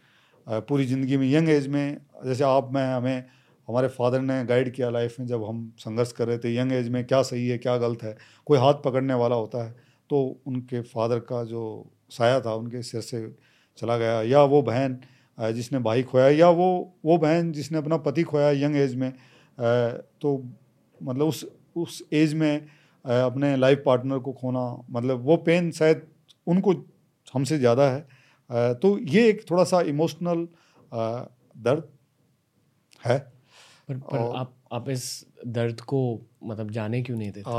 [0.47, 3.25] पूरी ज़िंदगी में यंग एज में, जैसे आप में, हमें,
[3.67, 6.89] हमारे फादर ने गाइड किया लाइफ में जब हम संघर्ष कर रहे थे यंग एज
[6.89, 8.15] में क्या सही है, क्या गलत है,
[8.45, 9.75] कोई हाथ पकड़ने वाला होता है
[10.09, 11.61] तो उनके फादर का जो
[12.11, 13.27] साया था उनके सिर से
[13.77, 14.99] चला गया। या वो बहन
[15.37, 16.69] जिसने भाई खोया या वो
[17.05, 19.11] वो बहन जिसने अपना पति खोया यंग एज में
[19.57, 20.35] तो
[20.99, 21.45] मतलब उस
[21.77, 22.61] उस एज में
[23.05, 26.01] अपने लाइफ पार्टनर को खोना मतलब वो पेन शायद
[26.47, 26.73] उनको
[27.33, 30.47] हमसे ज़्यादा है। तो ये एक थोड़ा सा इमोशनल
[30.91, 31.83] दर्द
[33.03, 35.99] है। पर, पर आप आप इस दर्द को
[36.43, 37.49] मतलब जाने क्यों नहीं देते?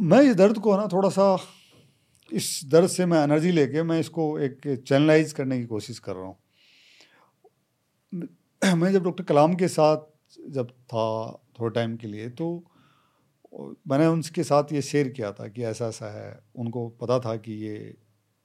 [0.00, 1.38] मैं इस दर्द को ना थोड़ा सा
[2.32, 6.24] इस दर्द से मैं एनर्जी लेके मैं इसको एक चैनलाइज करने की कोशिश कर रहा
[6.24, 6.36] हूँ।
[8.78, 9.96] मैं जब डॉक्टर कलाम के साथ
[10.50, 12.48] जब था थोड़े टाइम के लिए तो
[13.88, 17.52] मैंने उनके साथ ये शेयर किया था कि ऐसा ऐसा है उनको पता था कि
[17.64, 17.76] ये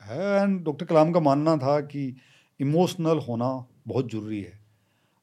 [0.01, 2.16] है एंड डॉक्टर कलाम का मानना था कि
[2.60, 3.54] इमोशनल होना
[3.88, 4.60] बहुत ज़रूरी है।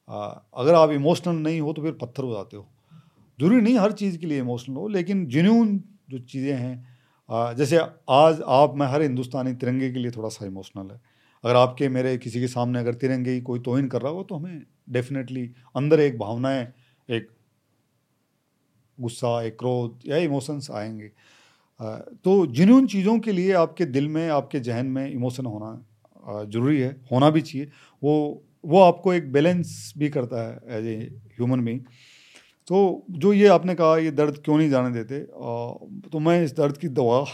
[0.09, 2.67] आ, अगर आप इमोशनल नहीं हो तो फिर पत्थर हो जाते हो।
[3.39, 7.77] ज़रूरी नहीं हर चीज़ के लिए इमोशनल हो लेकिन जेन्यून जो चीज़ें हैं जैसे
[8.11, 10.99] आज आप, मैं हर हिंदुस्तानी तिरंगे के लिए थोड़ा सा इमोशनल है।
[11.43, 14.35] अगर आपके मेरे किसी के सामने अगर तिरंगे की कोई तोहिन कर रहा हो तो
[14.35, 16.67] हमें डेफिनेटली अंदर एक भावनाएँ,
[17.09, 17.27] एक
[18.97, 21.07] गुस्सा, एक क्रोध या इमोशंस आएँगे।
[22.25, 26.79] तो जिन उन चीज़ों के लिए आपके दिल में, आपके जहन में इमोशन होना ज़रूरी
[26.79, 27.69] है, होना भी चाहिए।
[28.03, 30.97] वो वो आपको एक बैलेंस भी करता है एज ए
[31.29, 31.79] ह्यूमन बींग
[32.71, 35.19] तो जो ये आपने कहा, ये दर्द क्यों नहीं जाने देते?
[36.09, 37.25] तो मैं इस दर्द की दवा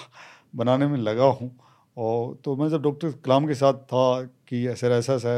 [0.56, 1.50] बनाने में लगा हूँ।
[1.98, 5.34] और तो मैं जब डॉक्टर कलाम के साथ था कि ऐसा ऐसा ऐसा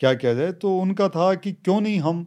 [0.00, 2.26] क्या किया जाए तो उनका था कि क्यों नहीं हम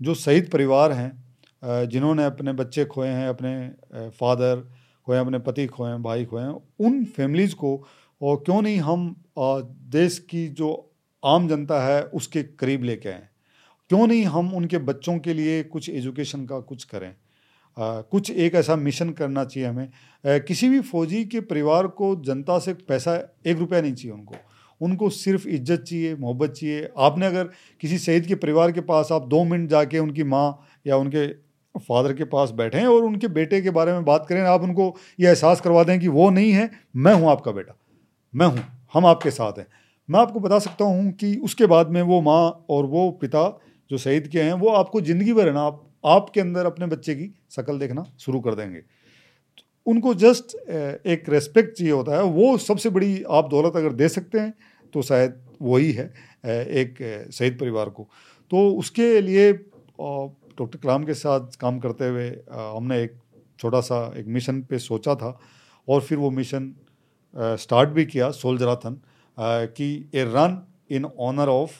[0.00, 4.68] जो शहीद परिवार हैं जिन्होंने अपने बच्चे खोए हैं, अपने फादर
[5.06, 7.72] खोए हैं, अपने पति खोए हैं, भाई खोए हैं, उन फैमिलीज़ को,
[8.20, 10.74] और क्यों नहीं हम देश की जो
[11.22, 13.28] आम जनता है, उसके करीब लेके आएँ।
[13.90, 17.14] क्यों नहीं हम उनके बच्चों के लिए कुछ एजुकेशन का कुछ करें?
[17.76, 22.14] आ, कुछ एक ऐसा मिशन करना चाहिए हमें। आ, किसी भी फौजी के परिवार को
[22.16, 23.14] जनता से पैसा
[23.46, 24.34] एक रुपया नहीं चाहिए उनको।
[24.80, 27.44] उनको सिर्फ़ इज़्ज़त चाहिए मोहब्बत चाहिए। आपने अगर
[27.80, 31.26] किसी शहीद के परिवार के पास आप दो मिनट जाके उनकी माँ या उनके
[31.78, 35.28] फादर के पास बैठें और उनके बेटे के बारे में बात करें आप उनको ये
[35.28, 37.76] एहसास करवा दें कि वो नहीं है मैं हूँ आपका बेटा।
[38.34, 38.64] मैं हूँ
[38.94, 39.66] हम आपके साथ हैं।
[40.08, 43.48] मैं आपको बता सकता हूँ कि उसके बाद में वो माँ और वो पिता
[43.90, 47.14] जो शहीद के हैं, वो आपको ज़िंदगी भर है ना, आप, आपके अंदर अपने बच्चे
[47.14, 48.82] की शक्ल देखना शुरू कर देंगे।
[49.86, 50.54] उनको जस्ट
[51.06, 54.54] एक रेस्पेक्ट चाहिए होता है। वो सबसे बड़ी आप दौलत अगर दे सकते हैं
[54.94, 56.06] तो शायद वही है
[56.74, 58.08] एक शहीद परिवार को।
[58.50, 63.16] तो उसके लिए डॉक्टर कलाम के साथ काम करते हुए हमने एक
[63.58, 65.38] छोटा सा एक मिशन पे सोचा था
[65.88, 66.72] और फिर वो मिशन
[67.36, 69.00] स्टार्ट भी किया, सोल्जराथन
[69.38, 71.72] कि a run in honour of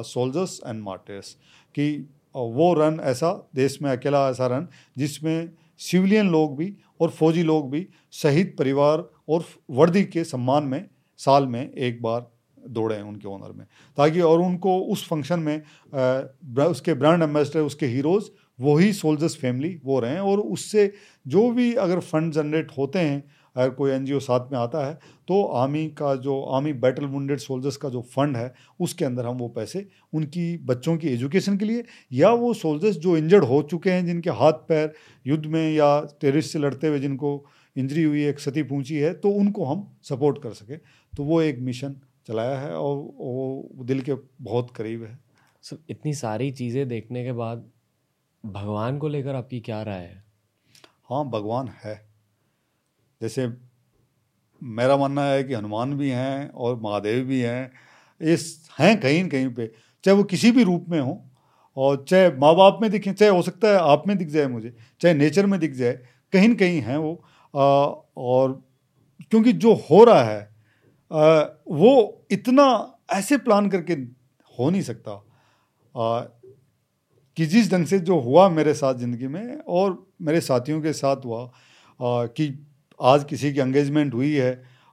[0.00, 1.36] soldiers and martyrs
[1.74, 4.68] कि वो रन ऐसा देश में अकेला ऐसा रन
[4.98, 10.88] जिसमें सिविलियन लोग भी और फौजी लोग भी शहीद परिवार और वर्दी के सम्मान में
[11.18, 12.30] साल में एक बार
[12.68, 13.66] दौड़े हैं उनके ऑनर में।
[13.96, 15.62] ताकि और उनको उस फ़ंक्शन में
[15.94, 18.30] आ, उसके ब्रांड एम्बेसडर उसके हीरोज़
[18.60, 20.92] वही सोल्जर्स फैमिली वो रहें और उससे
[21.26, 23.24] जो भी अगर फंड जनरेट होते हैं
[23.56, 24.94] अगर कोई एनजीओ साथ में आता है
[25.28, 29.36] तो आर्मी का जो आर्मी बैटल वुंडेड सोल्जर्स का जो फंड है उसके अंदर हम
[29.38, 33.90] वो पैसे उनकी बच्चों की एजुकेशन के लिए या वो सोल्जर्स जो इंजर्ड हो चुके
[33.90, 34.92] हैं जिनके हाथ पैर
[35.26, 37.44] युद्ध में या टेररिस्ट से लड़ते हुए जिनको
[37.76, 40.78] इंजरी हुई एक क्षति पहुँची है तो उनको हम सपोर्ट कर सकें।
[41.12, 41.94] तो वो एक मिशन
[42.26, 45.18] चलाया है और वो दिल के बहुत करीब है।
[45.64, 47.64] सर इतनी सारी चीज़ें देखने के बाद
[48.44, 50.24] भगवान को लेकर आपकी क्या राय है?
[51.10, 51.94] हाँ भगवान है।
[53.22, 53.48] जैसे
[54.62, 57.72] मेरा मानना है कि हनुमान भी हैं और महादेव भी हैं
[58.20, 59.72] इस हैं कहीं कहीं पे
[60.04, 61.30] चाहे वो किसी भी रूप में हो
[61.76, 64.74] और चाहे माँ बाप में दिखें चाहे हो सकता है आप में दिख जाए मुझे
[65.00, 65.92] चाहे नेचर में दिख जाए
[66.32, 67.24] कहीं कहीं हैं वो।
[67.56, 67.62] आ,
[68.16, 68.62] और
[69.30, 70.40] क्योंकि जो हो रहा है
[71.12, 73.92] आ, वो इतना ऐसे प्लान करके
[74.58, 75.12] हो नहीं सकता।
[75.96, 76.20] आ,
[77.36, 81.16] कि जिस ढंग से जो हुआ मेरे साथ ज़िंदगी में और मेरे साथियों के साथ
[81.24, 82.66] हुआ आ, कि
[83.02, 84.50] आज किसी की एंगेजमेंट हुई है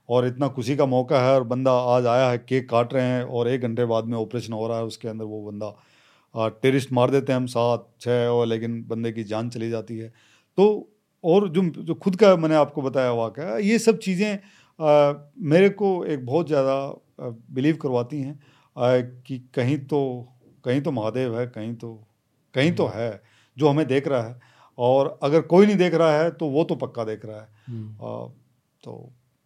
[0.08, 3.22] और इतना खुशी का मौका है और बंदा आज आया है केक काट रहे हैं
[3.24, 7.10] और एक घंटे बाद में ऑपरेशन हो रहा है उसके अंदर वो बंदा। टेरिस्ट मार
[7.10, 10.08] देते हैं हम सात छः और लेकिन बंदे की जान चली जाती है।
[10.58, 10.66] तो
[11.24, 14.38] और जो जो खुद का मैंने आपको बताया वाक़ ये सब चीज़ें
[15.46, 16.76] मेरे को एक बहुत ज़्यादा
[17.52, 18.38] बिलीव करवाती हैं।
[19.22, 20.00] कि कहीं तो
[20.64, 21.94] कहीं तो महादेव है कहीं तो
[22.54, 23.10] कहीं तो है
[23.56, 24.49] जो हमें देख रहा है।
[24.80, 28.28] और अगर कोई नहीं देख रहा है तो वो तो पक्का देख रहा है। हम्म।
[28.82, 28.92] तो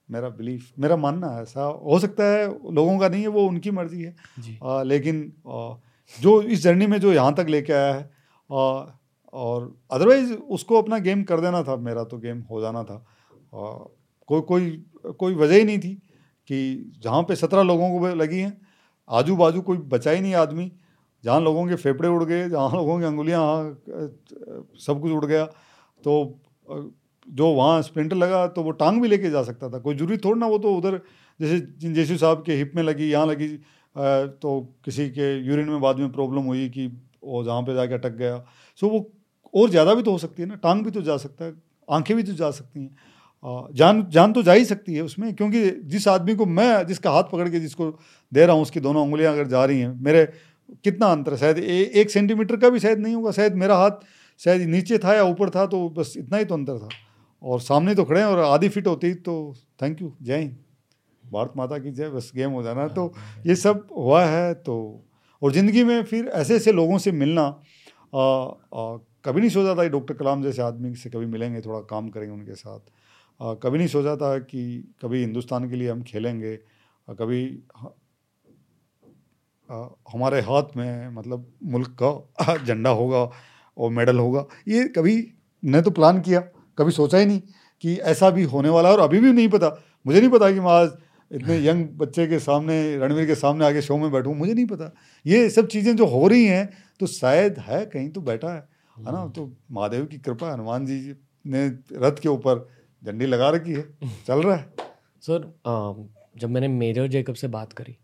[0.08, 3.70] मेरा बिलीफ मेरा मानना है ऐसा हो सकता है लोगों का नहीं है वो उनकी
[3.70, 4.14] मर्ज़ी है।
[4.62, 5.74] आ, लेकिन आ,
[6.18, 8.02] जो इस जर्नी में जो यहाँ तक लेके आया है
[8.50, 8.84] आ,
[9.32, 13.72] और अदरवाइज़ उसको अपना गेम कर देना था मेरा तो गेम हो जाना था। आ,
[14.28, 14.70] कोई कोई
[15.18, 15.94] कोई वजह ही नहीं थी
[16.48, 18.56] कि जहाँ पे सत्रह लोगों को लगी हैं
[19.10, 20.70] आजू बाजू कोई बचा ही नहीं आदमी।
[21.24, 23.42] जहाँ लोगों के फेफड़े उड़ गए, जहाँ लोगों की अंगुलियाँ
[24.78, 25.44] सब कुछ उड़ गया।
[26.04, 26.40] तो
[27.26, 30.38] जो वहाँ स्प्लिंटर लगा तो वो टांग भी लेके जा सकता था। कोई ज़रूरी थोड़ा
[30.38, 31.00] ना वो तो उधर,
[31.40, 33.48] जैसे जेसू साहब के हिप में लगी, यहाँ लगी
[33.96, 36.86] तो किसी के यूरिन में बाद में प्रॉब्लम हुई कि
[37.24, 38.38] वो जहाँ पे जाके अटक गया।
[38.80, 39.10] सो वो
[39.54, 41.54] और ज़्यादा भी तो हो सकती है ना, टांग भी तो जा सकता है,
[41.88, 45.70] आँखें भी तो जा सकती हैं। जान जान तो जा ही सकती है उसमें, क्योंकि
[45.86, 47.90] जिस आदमी को मैं, जिसका हाथ पकड़ के जिसको
[48.32, 50.28] दे रहा हूँ, उसकी दोनों उंगलियाँ अगर जा रही हैं, मेरे
[50.84, 51.38] कितना अंतर है?
[51.38, 54.04] शायद एक सेंटीमीटर का भी शायद नहीं होगा शायद मेरा हाथ
[54.40, 56.88] शायद नीचे था या ऊपर था तो बस इतना ही तो अंतर था।
[57.42, 60.56] और सामने तो खड़े हैं और आधी फिट होती तो थैंक यू जय हिंद।
[61.24, 63.12] भारत माता की जय बस गेम हो जाना। तो
[63.46, 64.76] ये सब हुआ है तो
[65.42, 69.82] और ज़िंदगी में फिर ऐसे ऐसे लोगों से मिलना आ, आ, कभी नहीं सोचा था
[69.82, 72.80] कि डॉक्टर कलाम जैसे आदमी से कभी मिलेंगे थोड़ा काम करेंगे उनके साथ।
[73.40, 76.56] आ, कभी नहीं सोचा था कि कभी हिंदुस्तान के लिए हम खेलेंगे
[77.08, 77.44] कभी
[79.68, 83.28] हमारे हाथ में मतलब मुल्क का झंडा होगा
[83.76, 85.16] और मेडल होगा। ये कभी
[85.62, 86.40] ने तो प्लान किया
[86.78, 87.40] कभी सोचा ही नहीं
[87.84, 89.68] कि ऐसा भी होने वाला है और अभी भी नहीं पता।
[90.06, 90.90] मुझे नहीं पता कि मैं आज
[91.30, 94.92] इतने यंग बच्चे के सामने रणवीर के सामने आगे शो में बैठूँ मुझे नहीं पता।
[95.24, 96.68] ये सब चीज़ें जो हो रही हैं
[97.00, 98.60] तो शायद है कहीं तो बैठा है
[98.96, 99.26] है ना?
[99.28, 101.66] तो महादेव की कृपा हनुमान जी ने
[101.98, 102.66] रथ के ऊपर
[103.02, 103.82] झंडी लगा रखी है
[104.26, 104.72] चल रहा है।
[105.22, 105.52] सर
[106.38, 107.96] जब मैंने मेजर जेकब से बात करी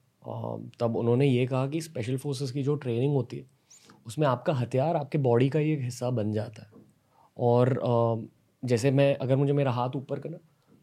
[0.80, 3.44] तब उन्होंने ये कहा कि स्पेशल फोर्सेस की जो ट्रेनिंग होती है,
[4.06, 6.68] उसमें आपका हथियार आपके बॉडी का ही एक हिस्सा बन जाता है।
[7.36, 8.28] और
[8.62, 10.36] जैसे मैं, अगर मुझे मेरा हाथ ऊपर करना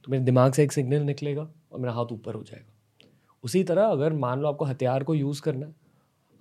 [0.04, 2.74] तो मेरे दिमाग से एक सिग्नल निकलेगा और मेरा हाथ ऊपर हो जाएगा।
[3.44, 5.74] उसी तरह अगर मान लो आपको हथियार को यूज़ करना है,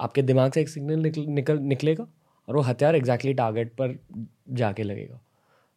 [0.00, 2.06] आपके दिमाग से एक सिग्नल निकल निकल, निकलेगा
[2.48, 3.98] और वो हथियार एग्जैक्टली टारगेट पर
[4.50, 5.20] जाके लगेगा।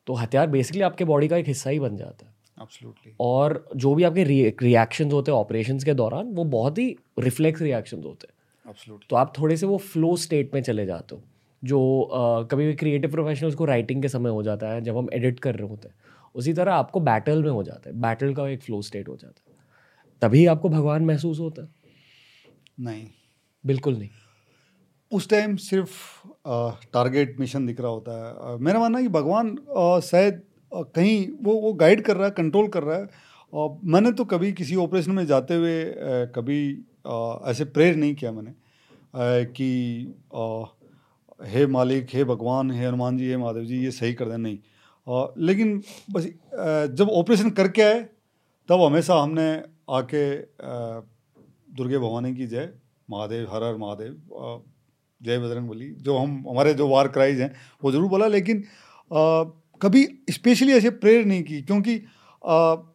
[0.08, 3.12] तो हथियार बेसिकली आपके बॉडी का एक हिस्सा ही बन जाता है। Absolutely.
[3.20, 8.06] और जो भी आपके रिएक्शंस होते हैं ऑपरेशंस के दौरान वो बहुत ही रिफ्लेक्स रिएक्शंस
[8.06, 9.10] होते हैं। Absolutely.
[9.10, 11.22] तो आप थोड़े से वो फ्लो स्टेट में चले जाते हो।
[11.64, 11.80] जो
[12.14, 15.40] uh, कभी भी क्रिएटिव प्रोफेशनल्स को राइटिंग के समय हो जाता है जब हम एडिट
[15.40, 15.96] कर रहे होते हैं
[16.36, 19.42] उसी तरह आपको बैटल में हो जाता है। बैटल का एक फ्लो स्टेट हो जाता
[19.48, 19.58] है।
[20.22, 21.70] तभी आपको भगवान महसूस होता है।
[22.80, 23.08] नहीं।
[23.66, 24.10] बिल्कुल नहीं।
[25.12, 25.94] उस टाइम सिर्फ़
[26.94, 29.56] टारगेट मिशन दिख रहा होता है। मेरा मानना है कि भगवान
[30.04, 30.42] शायद
[30.72, 33.08] कहीं वो वो गाइड कर रहा है कंट्रोल कर रहा है।
[33.54, 35.84] और मैंने तो कभी किसी ऑपरेशन में जाते हुए
[36.36, 36.60] कभी
[37.50, 38.54] ऐसे प्रेयर नहीं किया मैंने।
[39.52, 39.70] कि
[41.50, 44.58] हे मालिक हे भगवान हे हनुमान जी हे महादेव जी ये सही कर दें नहीं।
[44.58, 45.78] अ, लेकिन
[46.12, 48.00] बस अ, जब ऑपरेशन करके आए
[48.70, 49.52] तब हमेशा हमने
[49.90, 50.24] आके
[51.78, 52.70] दुर्गे भवानी की जय
[53.08, 54.64] महादेव हर हर महादेव
[55.22, 57.54] जय बजरंग बली जो हम हमारे जो वार क्राइज हैं
[57.84, 59.52] वो ज़रूर बोला। लेकिन अ,
[59.82, 62.86] कभी स्पेशली ऐसे प्रेयर नहीं की क्योंकि अ,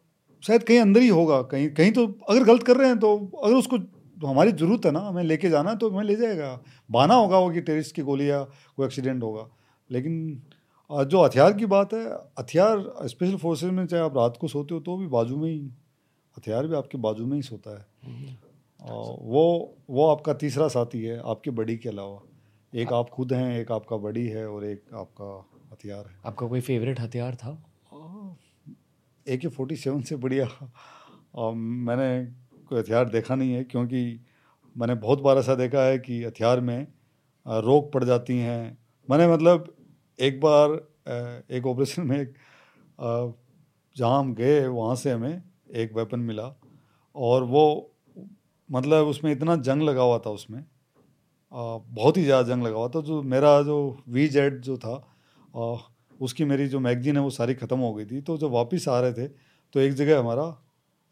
[0.43, 3.55] शायद कहीं अंदर ही होगा कहीं कहीं तो अगर गलत कर रहे हैं तो अगर
[3.55, 6.49] उसको तो हमारी ज़रूरत है ना हमें लेके जाना है तो हमें ले जाएगा।
[6.89, 8.41] बहाना होगा वो कि टेरिस्ट की गोली या
[8.77, 9.47] कोई एक्सीडेंट होगा।
[9.89, 10.41] लेकिन
[10.89, 12.03] जो हथियार की बात है
[12.39, 15.59] हथियार स्पेशल फोर्सेज में चाहे आप रात को सोते हो तो भी बाजू में ही
[16.37, 17.85] हथियार भी आपके बाजू में ही सोता है।
[18.79, 19.43] और वो
[19.89, 22.21] वो आपका तीसरा साथी है आपके बड़ी के अलावा।
[22.73, 25.31] एक आप खुद हैं एक आपका बड़ी है और एक आपका
[25.75, 27.51] हथियार है। आपका कोई फेवरेट हथियार था?
[29.25, 30.47] ए के फोर्टी सेवन से बढ़िया।
[31.35, 32.09] और मैंने
[32.69, 34.01] कोई हथियार देखा नहीं है क्योंकि
[34.75, 36.87] मैंने बहुत बार ऐसा देखा है कि हथियार में
[37.45, 39.73] रोक पड़ जाती हैं। मैंने मतलब
[40.19, 40.71] एक बार
[41.51, 42.33] एक ऑपरेशन में एक
[43.95, 45.41] जहाँ हम गए वहाँ से हमें
[45.73, 46.53] एक वेपन मिला।
[47.15, 47.65] और वो
[48.69, 50.63] मतलब उसमें इतना जंग लगा हुआ था उसमें।
[51.51, 53.77] बहुत ही ज़्यादा जंग लगा हुआ था। जो मेरा जो
[54.09, 54.95] वी जेड जो था
[55.55, 55.77] अ,
[56.19, 58.99] उसकी मेरी जो मैगजीन है वो सारी ख़त्म हो गई थी। तो जब वापस आ
[58.99, 59.27] रहे थे
[59.75, 60.45] तो एक जगह हमारा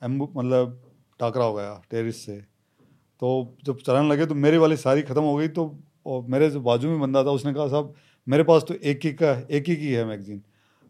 [0.02, 0.82] एम्बु मतलब
[1.20, 2.38] टाकरा हो गया टेरिस से।
[3.22, 3.30] तो
[3.66, 5.66] जब चलाने लगे तो मेरे वाली सारी ख़त्म हो गई। तो
[6.06, 7.94] और मेरे जो बाजू में बंदा था उसने कहा साहब
[8.28, 10.42] मेरे पास तो एक ही का एक ही की है मैगजीन।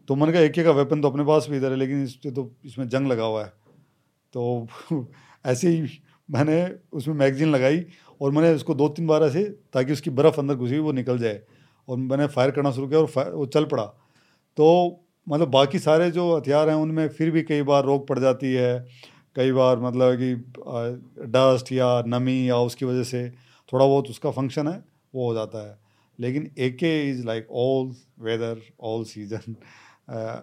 [0.08, 2.18] तो मैंने कहा एक ही का वेपन तो अपने पास भी इधर है लेकिन इस
[2.26, 3.52] तो इसमें जंग लगा हुआ है।
[4.34, 4.68] तो
[5.46, 6.56] ऐसे ही मैंने
[6.92, 7.84] उसमें मैगजीन लगाई
[8.20, 9.44] और मैंने उसको दो तीन बार ऐसे
[9.74, 11.40] ताकि उसकी बर्फ़ अंदर घुसी वो निकल जाए।
[11.88, 13.84] और मैंने फायर करना शुरू किया और फायर वो चल पड़ा।
[14.58, 14.66] तो
[15.26, 18.78] मतलब बाकी सारे जो हथियार हैं उनमें फिर भी कई बार रोक पड़ जाती है।
[19.36, 20.34] कई बार मतलब कि
[21.28, 23.28] डस्ट या नमी या उसकी वजह से
[23.72, 24.76] थोड़ा बहुत उसका फ़ंक्शन है
[25.14, 25.78] वो हो जाता है।
[26.18, 29.56] लेकिन A K is like all weather all season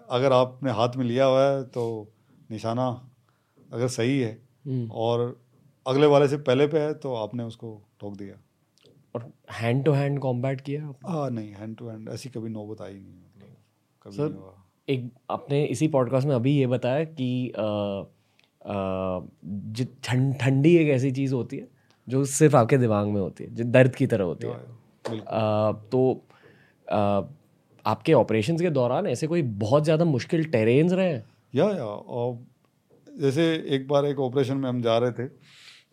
[0.09, 1.83] अगर आपने हाथ में लिया हुआ है तो
[2.51, 2.87] निशाना
[3.73, 4.31] अगर सही है
[4.67, 5.39] हम्म। और
[5.85, 7.69] अगले वाले से पहले पे है तो आपने उसको
[8.01, 8.35] ठोक दिया।
[9.15, 11.11] और हैंड टू हैंड कॉम्बैट किया आपने?
[11.11, 13.55] हाँ नहीं हैंड टू हैंड ऐसी कभी नौबत आई नहीं मतलब
[14.01, 14.53] कभी सर, नहीं हुआ।
[14.89, 17.51] एक आपने इसी पॉडकास्ट में अभी ये बताया कि
[20.03, 21.67] ठंड ठंडी एक ऐसी चीज़ होती है
[22.07, 25.71] जो सिर्फ़ आपके दिमाग में होती है जो दर्द की तरह होती है बिल्कुल। अ,
[25.91, 26.23] तो
[26.87, 27.29] अ,
[27.85, 31.23] आपके ऑपरेशन के दौरान ऐसे कोई बहुत ज़्यादा मुश्किल टेरेन्स रहे हैं?
[31.55, 32.37] या या और
[33.19, 33.43] जैसे
[33.75, 35.27] एक बार एक ऑपरेशन में हम जा रहे थे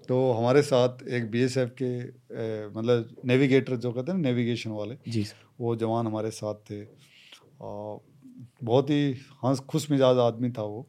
[0.08, 5.26] तो हमारे साथ एक बीएसएफ के ए, मतलब नेविगेटर जो कहते हैं नेविगेशन वाले जी
[5.60, 6.84] वो जवान हमारे साथ थे।
[7.60, 8.00] और
[8.64, 9.12] बहुत ही
[9.44, 10.86] हंस खुश मिजाज आदमी था वो।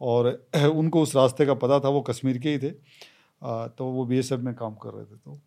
[0.00, 2.70] और उनको उस रास्ते का पता था वो कश्मीर के ही थे।
[3.42, 5.40] आ, तो वो बीएसएफ में काम कर रहे थे तो।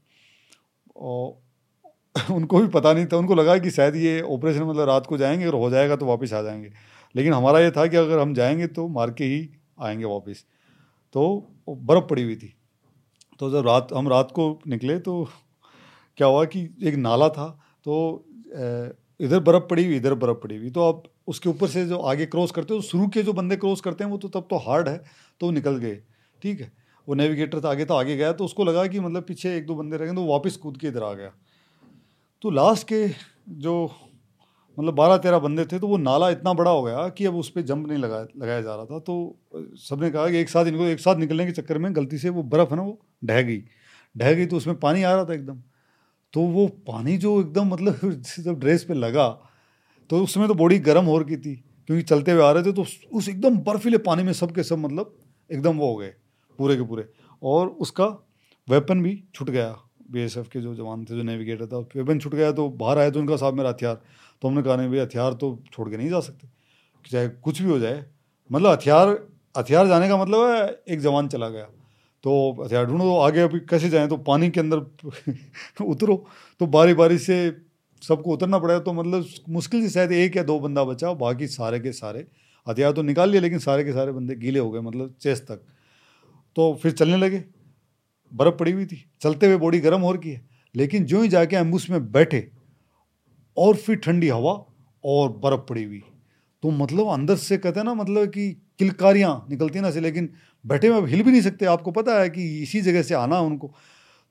[0.95, 5.17] और उनको भी पता नहीं था। उनको लगा कि शायद ये ऑपरेशन मतलब रात को
[5.17, 6.71] जाएँगे और हो जाएगा तो वापस आ जाएँगे।
[7.15, 9.49] लेकिन हमारा ये था कि अगर हम जाएँगे तो मार के ही
[9.81, 10.45] आएँगे वापस।
[11.13, 12.53] तो बर्फ़ पड़ी हुई थी।
[13.41, 15.13] तो जब रात, हम रात को निकले तो
[16.17, 17.47] क्या हुआ कि एक नाला था
[17.85, 17.93] तो
[19.19, 22.25] इधर बर्फ़ पड़ी हुई, इधर बर्फ़ पड़ी हुई। तो आप उसके ऊपर से जो आगे
[22.27, 24.89] क्रॉस करते हो शुरू के जो बंदे क्रॉस करते हैं, वो तो तब तो हार्ड
[24.89, 24.97] है
[25.41, 25.95] तो वो निकल गए,
[26.41, 26.71] ठीक है।
[27.07, 29.75] वो नेविगेटर था, आगे था, आगे गया तो उसको लगा कि मतलब पीछे एक दो
[29.75, 31.31] बंदे रह गए तो वापस कूद के इधर आ गया।
[32.41, 33.07] तो लास्ट के
[33.49, 33.83] जो
[34.77, 37.49] मतलब बारह तेरह बंदे थे तो वो नाला इतना बड़ा हो गया कि अब उस
[37.49, 39.15] पर जंप नहीं लगाया लगाया जा रहा था। तो
[39.81, 42.43] सबने कहा कि एक साथ इनको, एक साथ निकलने के चक्कर में गलती से वो
[42.45, 43.63] बर्फ़ है ना, वो ढह गई।
[44.17, 45.59] ढह गई तो उसमें पानी आ रहा था एकदम।
[46.33, 47.99] तो वो पानी जो एकदम मतलब
[48.39, 49.29] जब ड्रेस पे लगा
[50.09, 52.81] तो उसमें तो बॉडी गर्म हो रही थी, क्योंकि चलते हुए आ रहे थे तो
[52.81, 55.17] उस- एकदम बर्फीले पानी में सब के सब मतलब
[55.51, 56.13] एकदम वो हो गए,
[56.57, 57.09] पूरे के पूरे।
[57.43, 58.05] और उसका
[58.69, 59.77] वेपन भी छूट गया
[60.11, 63.19] बीएसएफ के जो जवान थे, जो नेविगेटर था, वेपन छूट गया तो बाहर आए तो
[63.19, 64.01] उनका साहब मेरा हथियार।
[64.41, 66.47] तो हमने कहा, नहीं भाई हथियार तो छोड़ के नहीं जा सकते।
[67.11, 68.05] चाहे कुछ भी हो जाए।
[68.51, 69.27] मतलब हथियार
[69.57, 71.67] हथियार जाने का मतलब है, एक जवान चला गया।
[72.23, 74.07] तो हथियार ढूंढो तो आगे अभी कैसे जाएँ?
[74.07, 74.77] तो पानी के अंदर
[75.85, 76.25] उतरो।
[76.59, 77.57] तो बारी बारी से
[78.01, 81.79] सबको उतरना पड़ेगा तो मतलब मुश्किल से शायद एक या दो बंदा बचा, बाकी सारे
[81.79, 82.27] के सारे।
[82.67, 85.61] हथियार तो निकाल लिए, लेकिन सारे के सारे बंदे गीले हो गए मतलब चेस्ट तक।
[86.55, 87.43] तो फिर चलने लगे।
[88.33, 90.41] बर्फ़ पड़ी हुई थी। चलते हुए बॉडी गर्म हो रही है।
[90.75, 92.51] लेकिन जो ही जाके एम्बुस में बैठे,
[93.57, 94.65] और फिर ठंडी हवा
[95.05, 96.03] और बर्फ़ पड़ी हुई।
[96.63, 100.29] तो मतलब अंदर से कहते हैं ना मतलब कि किलकारियाँ निकलती हैं ना से, लेकिन
[100.65, 103.67] बैठे हुए हिल भी नहीं सकते। आपको पता है कि इसी जगह से आना उनको।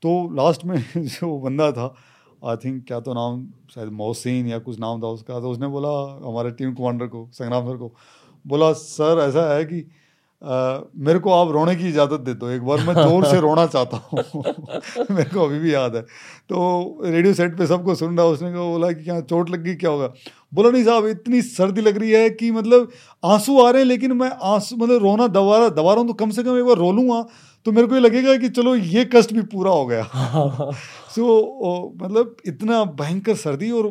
[0.02, 1.94] तो लास्ट में जो बंदा था
[2.46, 5.90] आई थिंक क्या तो नाम, शायद मोहसिन या कुछ नाम था उसका। तो उसने बोला,
[6.28, 7.94] हमारे टीम कमांडर को, संग्राम सर को,
[8.46, 9.90] बोला सर ऐसा है कि
[10.42, 13.66] आ, मेरे को आप रोने की इजाज़त दे दो एक बार मैं ज़ोर से रोना
[13.66, 14.22] चाहता हूँ।
[15.10, 18.62] मेरे को अभी भी याद है। तो रेडियो सेट पे सबको सुन रहा उसने कहा
[18.62, 20.12] बोला कि क्या चोट लग गई क्या होगा?
[20.54, 22.88] बोला नहीं साहब इतनी सर्दी लग रही है कि मतलब
[23.24, 26.14] आँसू आ रहे हैं लेकिन मैं आँसू मतलब रोना दबा रहा दबा रहा हूँ तो
[26.14, 27.22] कम से कम एक बार रो लूँगा।
[27.66, 30.02] तो मेरे को ये लगेगा कि चलो ये कष्ट भी पूरा हो गया।
[31.14, 33.86] सो so, मतलब इतना भयंकर सर्दी और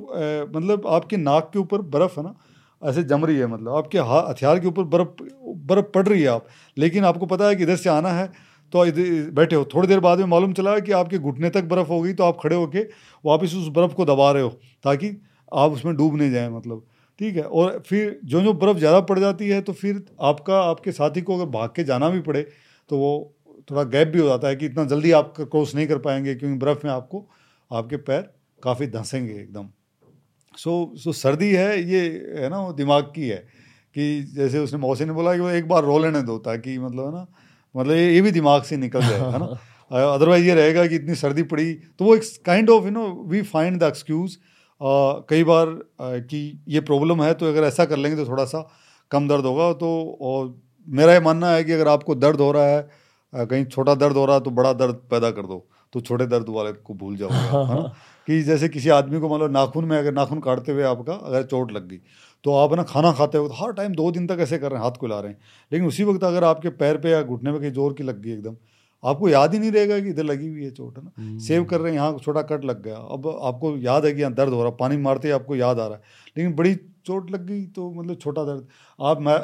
[0.56, 2.36] मतलब आपके नाक के ऊपर बर्फ़ है ना
[2.82, 4.00] ऐसे जम रही है मतलब। आपके
[4.30, 5.24] हथियार के ऊपर बर्फ़
[5.68, 6.46] बर्फ़ पड़ रही है आप।
[6.78, 8.28] लेकिन आपको पता है कि इधर से आना है
[8.74, 11.88] तो इधर, बैठे हो। थोड़ी देर बाद में मालूम चला कि आपके घुटने तक बर्फ़
[11.88, 12.80] हो गई तो आप खड़े होके
[13.24, 14.50] वापस उस बर्फ़ को दबा रहे हो,
[14.84, 15.10] ताकि
[15.52, 16.86] आप उसमें डूब नहीं जाए मतलब।
[17.20, 17.44] ठीक है?
[17.44, 21.36] और फिर जो जो बर्फ़ ज़्यादा पड़ जाती है तो फिर आपका, आपके साथी को
[21.36, 22.42] अगर भाग के जाना भी पड़े
[22.90, 23.12] तो वो
[23.72, 26.58] थोड़ा गैप भी हो जाता है कि इतना जल्दी आप क्रॉस नहीं कर पाएँगे, क्योंकि
[26.58, 27.26] बर्फ़ में आपको,
[27.72, 28.30] आपके पैर
[28.64, 29.70] काफ़ी धंसेंगे एकदम।
[30.64, 32.02] सो सो सर्दी है ये
[32.38, 33.38] है ना वो दिमाग की है
[33.96, 34.06] कि
[34.36, 37.12] जैसे उसने मौसी ने बोला कि वो एक बार रो लेने दो ताकि मतलब है
[37.12, 37.26] ना
[37.76, 39.58] मतलब ये ये भी दिमाग से निकल जाए है ना।
[40.14, 43.42] अदरवाइज़ ये रहेगा कि इतनी सर्दी पड़ी तो वो एक kind of you know we
[43.42, 44.38] find the excuse
[45.30, 48.70] कई बार uh, कि ये प्रॉब्लम है तो अगर ऐसा कर लेंगे तो थोड़ा सा
[49.12, 52.66] कम दर्द होगा तो और मेरा ये मानना है कि अगर आपको दर्द हो रहा
[52.66, 52.90] है
[53.34, 56.46] कहीं छोटा दर्द हो रहा है तो बड़ा दर्द पैदा कर दो तो छोटे दर्द
[56.50, 57.94] वाले को भूल जाओ है ना।
[58.30, 61.44] कि जैसे किसी आदमी को मान लो नाखून में अगर नाखून काटते हुए आपका अगर
[61.44, 61.98] चोट लग गई
[62.44, 64.80] तो आप ना खाना खाते हो तो हर टाइम दो दिन तक ऐसे कर रहे
[64.80, 65.40] हैं हाथ को ला रहे हैं।
[65.72, 68.32] लेकिन उसी वक्त अगर आपके पैर पे या घुटने में कहीं ज़ोर की लग गई
[68.34, 68.56] एकदम
[69.04, 71.40] आपको याद ही नहीं रहेगा कि इधर लगी हुई है चोट है ना?
[71.40, 74.22] सेव हम्म। कर रहे हैं यहाँ छोटा कट लग गया। अब आपको याद है कि
[74.22, 76.02] यहाँ दर्द हो रहा पानी मारते ही आपको याद आ रहा है।
[76.38, 76.76] लेकिन बड़ी
[77.06, 78.68] चोट लग गई तो मतलब छोटा दर्द।
[79.00, 79.38] आप मैं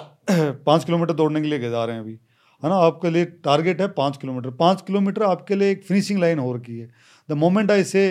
[0.65, 2.75] पाँच किलोमीटर दौड़ने के लिए जा रहे हैं अभी है ना?
[2.77, 6.77] आपके लिए टारगेट है पाँच किलोमीटर। पाँच किलोमीटर आपके लिए एक फिनिशिंग लाइन हो रखी
[6.79, 6.89] है।
[7.29, 8.05] द मोमेंट आई से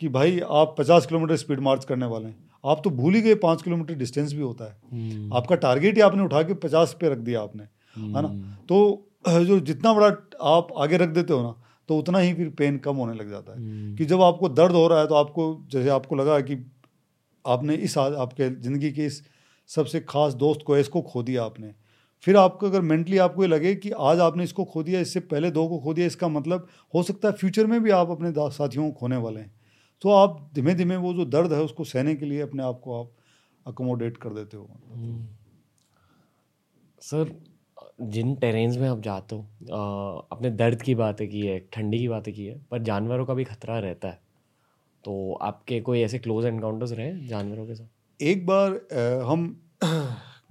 [0.00, 3.34] कि भाई आप पचास किलोमीटर स्पीड मार्च करने वाले हैं आप तो भूल ही गए
[3.34, 5.36] पाँच किलोमीटर डिस्टेंस भी होता है hmm.
[5.36, 7.62] आपका टारगेट ही आपने उठा के पचास पे रख दिया आपने.
[7.62, 9.06] है ना हम्म। तो
[9.44, 10.08] जो जितना बड़ा
[10.50, 11.54] आप आगे रख देते हो ना
[11.88, 13.98] तो उतना ही फिर पेन कम होने लग जाता है hmm.
[13.98, 16.72] कि जब आपको दर्द हो रहा है तो आपको जैसे आपको लगा कि
[17.46, 19.22] आपने इस आपके ज़िंदगी के इस
[19.68, 21.72] सबसे खास दोस्त को इसको खो दिया आपने
[22.20, 25.50] फिर आपको अगर मेंटली आपको ये लगे कि आज आपने इसको खो दिया इससे पहले
[25.50, 28.90] दो को खो दिया इसका मतलब हो सकता है फ्यूचर में भी आप अपने साथियों
[28.90, 29.59] को खोने वाले हैं
[30.02, 33.00] तो आप धीमे धीमे वो जो दर्द है उसको सहने के लिए अपने आप को
[33.00, 33.10] आप
[33.66, 35.26] अकोमोडेट कर देते हो। हम्म।
[37.02, 37.34] सर
[38.12, 39.42] जिन टेरेन्स में आप जाते हो
[40.32, 43.44] अपने दर्द की बातें की है ठंडी की बातें की है पर जानवरों का भी
[43.44, 44.20] खतरा रहता है
[45.04, 47.86] तो आपके कोई ऐसे क्लोज एनकाउंटर्स रहे जानवरों के साथ?
[48.20, 49.60] एक बार आ, हम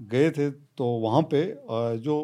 [0.02, 1.42] गए थे तो वहाँ पे
[2.00, 2.16] जो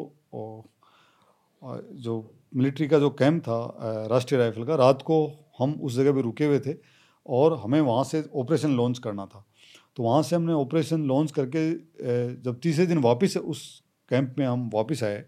[1.62, 2.14] जो
[2.56, 5.18] मिलिट्री का जो कैंप था राष्ट्रीय राइफल का रात को
[5.58, 6.72] हम उस जगह पे रुके हुए थे।
[7.28, 9.44] और हमें वहाँ से ऑपरेशन लॉन्च करना था।
[9.96, 11.70] तो वहाँ से हमने ऑपरेशन लॉन्च करके
[12.42, 13.62] जब तीसरे दिन वापस उस
[14.10, 15.18] कैंप में हम वापस आए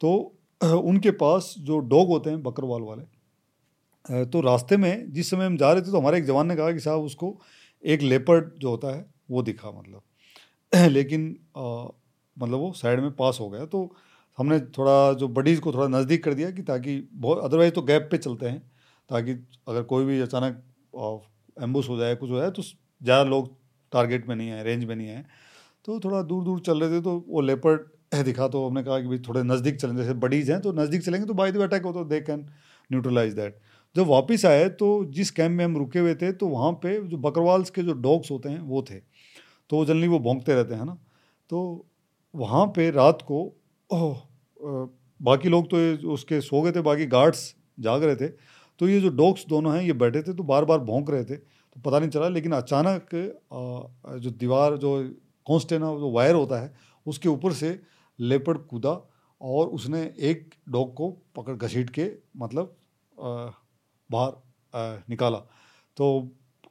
[0.00, 0.14] तो
[0.64, 5.72] उनके पास जो डॉग होते हैं बकरवाल वाले तो रास्ते में जिस समय हम जा
[5.72, 7.36] रहे थे तो हमारे एक जवान ने कहा कि साहब उसको
[7.84, 10.02] एक लेपर्ड जो होता है वो दिखा मतलब।
[10.90, 11.86] लेकिन आ,
[12.36, 13.96] मतलब वो साइड में पास हो गया। तो
[14.38, 18.08] हमने थोड़ा जो बडीज़ को थोड़ा नज़दीक कर दिया कि ताकि बहुत अदरवाइज़ तो गैप
[18.10, 18.60] पे चलते हैं
[19.10, 19.32] ताकि
[19.68, 20.62] अगर कोई भी अचानक
[21.56, 23.54] एम्बुस हो जाए, कुछ हो जाए तो ज़्यादा लोग
[23.92, 25.24] टारगेट में नहीं आए रेंज में नहीं आए।
[25.84, 29.08] तो थोड़ा दूर दूर चल रहे थे तो वो लेपर्ड दिखा तो हमने कहा कि
[29.08, 31.92] भाई थोड़े नज़दीक चलें, जैसे बडीज़ हैं तो नज़दीक चलेंगे तो बाई द अटैक हो
[31.92, 32.46] तो दे कैन
[32.90, 33.58] न्यूट्रलाइज दैट
[33.96, 37.16] जब वापस आए तो जिस कैंप में हम रुके हुए थे तो वहाँ पे जो
[37.18, 38.98] बकरवाल्स के जो डॉग्स होते हैं, वो थे।
[39.70, 40.96] तो जनरली वो भोंकते रहते हैं ना?
[41.50, 41.86] तो
[42.34, 43.40] वहाँ पे रात को,
[43.90, 44.16] ओह
[45.20, 48.28] बाकी लोग तो उसके सो गए थे, बाकी गार्ड्स जाग रहे थे।
[48.80, 51.36] तो ये जो डॉग्स दोनों हैं, ये बैठे थे तो बार बार भोंक रहे थे।
[51.36, 53.08] तो पता नहीं चला, लेकिन अचानक
[54.20, 55.14] जो दीवार, जो
[55.46, 56.74] कॉन्स्ट है ना जो वायर होता है,
[57.06, 57.78] उसके ऊपर से
[58.18, 59.00] लेपड़ कूदा
[59.40, 62.76] और उसने एक डॉग को पकड़, घसीट के मतलब
[64.10, 65.38] बाहर निकाला।
[65.96, 66.06] तो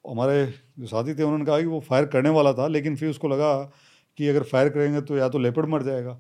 [0.06, 0.45] हमारे
[0.80, 3.53] जो साथी थे, उन्होंने कहा कि वो फायर करने वाला था, लेकिन फिर उसको लगा
[4.18, 6.19] कि अगर फायर करेंगे तो या तो लेपड़ मर जाएगा।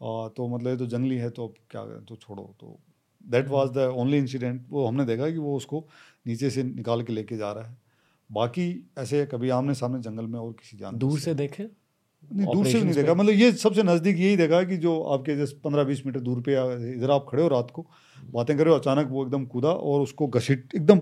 [0.00, 2.78] और तो मतलब ये तो जंगली है तो अब क्या तो छोड़ो तो
[3.26, 5.86] that was the only incident वो हमने देखा कि वो उसको
[6.26, 7.76] नीचे से निकाल के लेके जा रहा है।
[8.30, 11.62] बाकी ऐसे कभी आमने सामने जंगल में और किसी जान दूर से देखे?
[12.22, 15.60] नहीं दूर से नहीं देखा। मतलब ये सबसे नज़दीक यही देखा कि जो आपके जैसे
[15.64, 16.52] पंद्रह बीस मीटर दूर पे
[16.92, 17.86] इधर आप खड़े हो रात को
[18.32, 21.00] बातें करे अचानक वो एकदम कूदा और उसको घसीट एकदम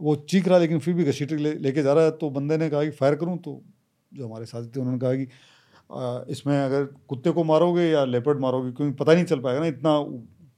[0.00, 2.68] वो चीख रहा लेकिन फिर भी घसीट ले लेके जा रहा है। तो बंदे ने
[2.70, 3.38] कहा कि फायर करूँ?
[3.38, 3.62] तो
[4.12, 8.72] जो हमारे साथी थे उन्होंने कहा कि इसमें अगर कुत्ते को मारोगे या लेपर्ड मारोगे
[8.72, 9.98] क्योंकि पता नहीं चल पाएगा ना इतना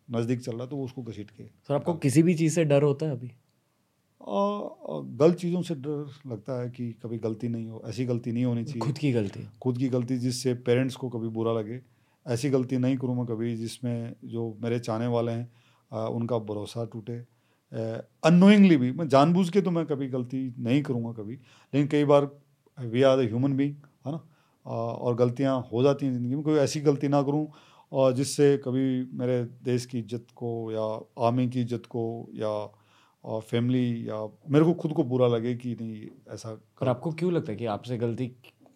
[0.08, 2.82] नज़दीक चल रहा तो वो उसको घसीट के। सर आपको किसी भी चीज़ से डर
[2.82, 3.30] होता है अभी?
[5.18, 8.64] गलत चीज़ों से डर लगता है कि कभी गलती नहीं हो ऐसी गलती नहीं होनी
[8.64, 11.80] चाहिए। खुद की गलती। खुद की गलती जिससे पेरेंट्स को कभी बुरा लगे
[12.26, 15.50] ऐसी गलती नहीं करूँ मैं कभी जिसमें जो मेरे चाहने वाले हैं
[15.92, 17.18] आ, उनका भरोसा टूटे।
[18.24, 22.28] अनोइंगली भी मैं जानबूझ के तो मैं कभी गलती नहीं करूँगा कभी लेकिन कई बार
[22.78, 23.74] we are the human being
[24.06, 24.20] है ना?
[24.66, 27.46] और गलतियाँ हो जाती हैं ज़िंदगी में कोई ऐसी गलती ना करूँ
[27.92, 28.86] और जिससे कभी
[29.18, 30.82] मेरे देश की इज़्ज़त को या
[31.26, 32.04] आर्मी की इज़्ज़त को
[32.34, 32.48] या
[33.24, 36.50] और फैमिली या मेरे को खुद को बुरा लगे कि नहीं ऐसा
[36.82, 38.30] और आपको क्यों लगता है कि आपसे गलती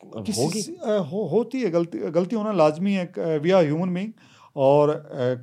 [0.06, 0.60] होगी?
[0.82, 4.12] हो, होती है गलती गलती होना लाजमी है वी आर ह्यूमन बींग
[4.56, 4.90] और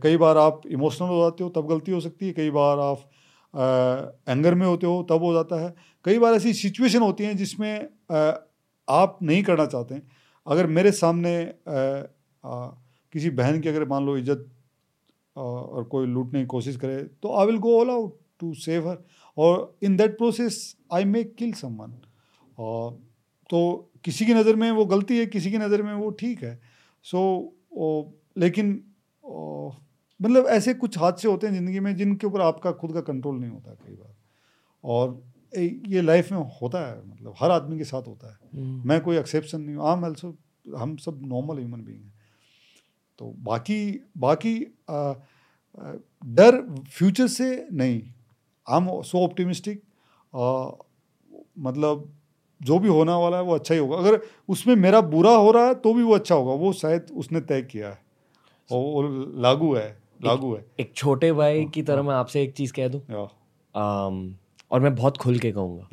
[0.03, 3.09] कई बार आप इमोशनल हो जाते हो तब गलती हो सकती है कई बार आप
[4.29, 5.73] एंगर में होते हो तब हो जाता है।
[6.05, 7.87] कई बार ऐसी सिचुएशन होती हैं जिसमें
[8.87, 10.07] आप नहीं करना चाहते हैं।
[10.47, 11.33] अगर मेरे सामने
[13.13, 14.47] किसी बहन की अगर मान लो इज़्ज़त
[15.35, 18.97] और कोई लूटने की कोशिश करे तो I will go all out to save her
[19.37, 21.91] और in that process I may kill someone
[23.49, 23.59] तो
[24.03, 26.59] किसी की नज़र में वो गलती है किसी की नज़र में वो ठीक है।
[27.05, 27.19] सो
[27.77, 28.67] so, लेकिन
[30.19, 33.49] मतलब ऐसे कुछ हादसे होते हैं ज़िंदगी में जिनके ऊपर आपका खुद का कंट्रोल नहीं
[33.51, 34.13] होता कई बार।
[34.83, 35.21] और
[35.87, 38.85] ये लाइफ में होता है मतलब हर आदमी के साथ होता है। hmm.
[38.85, 40.33] मैं कोई एक्सेप्शन नहीं हूँ। आम एल्सो
[40.77, 42.13] हम सब नॉर्मल ह्यूमन बींग हैं।
[43.19, 43.79] तो बाकी
[44.17, 44.55] बाकी
[44.89, 45.13] आ,
[46.25, 48.01] डर फ्यूचर से नहीं।
[48.67, 49.81] आई एम सो ऑप्टिमिस्टिक
[51.59, 52.09] मतलब
[52.61, 54.19] जो भी होने वाला है वो अच्छा ही होगा। अगर
[54.49, 57.61] उसमें मेरा बुरा हो रहा है तो भी वो अच्छा होगा। वो शायद उसने तय
[57.61, 57.99] किया है।
[58.69, 59.87] और वो लागू है
[60.19, 63.01] लागू है। एक छोटे भाई हाँ, की तरह हाँ। मैं आपसे एक चीज़ कह दूँ।
[64.71, 65.87] और मैं बहुत खुल के कहूँगा।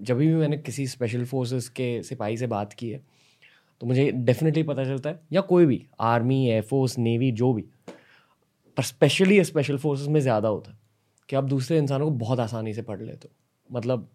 [0.00, 3.00] जब भी मैंने किसी स्पेशल फोर्सेस के सिपाही से बात की है
[3.80, 7.62] तो मुझे डेफिनेटली पता चलता है या कोई भी आर्मी एयरफोर्स नेवी जो भी।
[8.76, 10.78] पर स्पेशली स्पेशल फोर्सेस में ज़्यादा होता है
[11.28, 14.08] कि आप दूसरे इंसानों को बहुत आसानी से पढ़ लेते हो। मतलब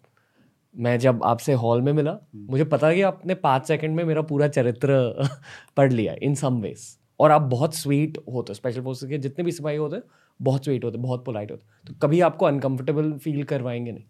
[0.74, 4.22] मैं जब आपसे हॉल में मिला हम्म। मुझे पता कि आपने पाँच सेकंड में मेरा
[4.22, 4.98] पूरा चरित्र
[5.76, 6.86] पढ़ लिया इन सम वेज
[7.20, 10.02] और आप बहुत स्वीट होते हो स्पेशल फोर्सेस के जितने भी सिपाही होते हैं
[10.40, 14.04] बहुत स्वीट होते बहुत पोलाइट होते तो कभी आपको अनकंफर्टेबल फील करवाएँगे नहीं।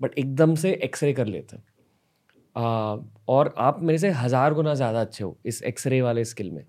[0.00, 1.64] बट एकदम से एक्सरे कर लेते हैं।
[2.58, 6.64] और आप मेरे से हज़ार गुना ज़्यादा अच्छे हो इस एक्सरे वाले स्किल में।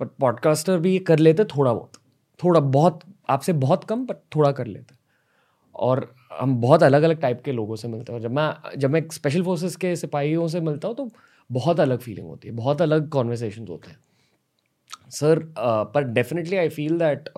[0.00, 1.92] पर पॉडकास्टर भी कर लेते थोड़ा बहुत
[2.40, 4.94] थोड़ा बहुत, आपसे बहुत कम पर थोड़ा कर लेते।
[5.74, 9.02] और हम बहुत अलग अलग टाइप के लोगों से मिलते हैं। जब मैं जब मैं
[9.12, 11.08] स्पेशल फोर्सेस के सिपाहियों से मिलता हूँ तो
[11.50, 13.98] बहुत अलग फीलिंग होती है, बहुत अलग कॉन्वर्सेशन होते हैं।
[15.10, 17.28] सर पर definitely I feel that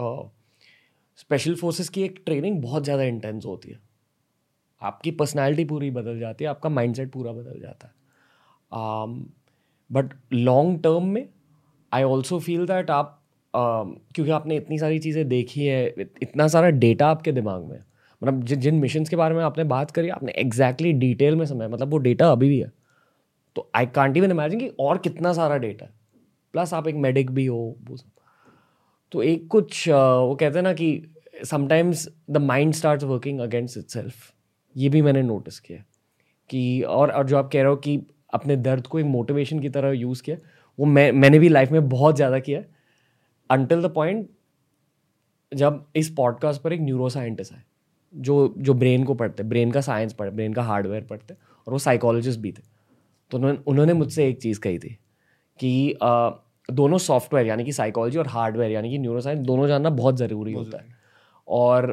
[1.18, 3.78] special forces की एक ट्रेनिंग बहुत ज़्यादा इंटेंस होती है।
[4.82, 7.92] आपकी पर्सनैलिटी पूरी बदल जाती है आपका माइंडसेट पूरा बदल जाता है।
[9.90, 11.26] बट लॉन्ग टर्म में
[11.92, 13.18] आई ऑल्सो फील दैट आप
[13.54, 15.86] uh, क्योंकि आपने इतनी सारी चीज़ें देखी है
[16.22, 17.78] इतना सारा डेटा आपके दिमाग में
[18.22, 21.44] मतलब जिन जिन मिशन के बारे में आपने बात करी आपने एग्जैक्टली exactly डिटेल में
[21.46, 22.70] समझा मतलब वो डेटा अभी भी है।
[23.56, 25.92] तो आई कांट इवन इमेजिन कि और कितना सारा डेटा है।
[26.54, 28.10] प्लस आप एक मेडिक भी हो वो सब।
[29.12, 31.14] तो एक कुछ वो कहते हैं ना कि
[31.44, 34.30] sometimes the mind start working against itself
[34.76, 35.82] ये भी मैंने नोटिस किया
[36.50, 38.00] कि और और जो आप कह रहे हो कि
[38.34, 40.36] अपने दर्द को एक मोटिवेशन की तरह यूज़ किया
[40.78, 42.62] वो मैं मैंने भी लाइफ में बहुत ज़्यादा किया
[43.50, 44.28] अनटिल द पॉइंट
[45.52, 47.64] जब इस पॉडकास्ट पर एक न्यूरो साइंटिस्ट है
[48.14, 51.78] जो जो ब्रेन को पढ़ते ब्रेन का साइंस पढ़े ब्रेन का हार्डवेयर पढ़ते और वो
[51.78, 52.62] साइकोलॉजिस्ट भी थे।
[53.30, 54.88] तो उन्होंने उन्होंने मुझसे एक चीज़ कही थी
[55.60, 56.30] कि आ,
[56.68, 60.52] दोनों सॉफ्टवेयर यानी कि साइकोलॉजी और हार्डवेयर यानी कि न्यूरो साइंस दोनों जानना बहुत ज़रूरी
[60.52, 61.01] होता है।
[61.48, 61.86] और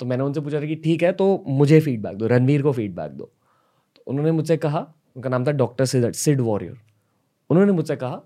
[0.00, 3.12] तो मैंने उनसे पूछा था कि ठीक है तो मुझे फीडबैक दो, रणवीर को फीडबैक
[3.12, 3.24] दो।
[3.96, 4.86] तो उन्होंने मुझसे कहा,
[5.16, 6.76] उनका नाम था डॉक्टर सिड सिड वॉरियर
[7.50, 8.20] उन्होंने मुझसे कहा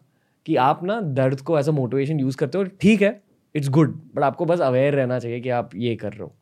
[0.46, 3.20] कि आप ना दर्द को एज अ मोटिवेशन यूज़ करते हो ठीक है
[3.54, 6.34] इट्स गुड बट आपको बस अवेयर रहना चाहिए कि आप ये कर रहे हो।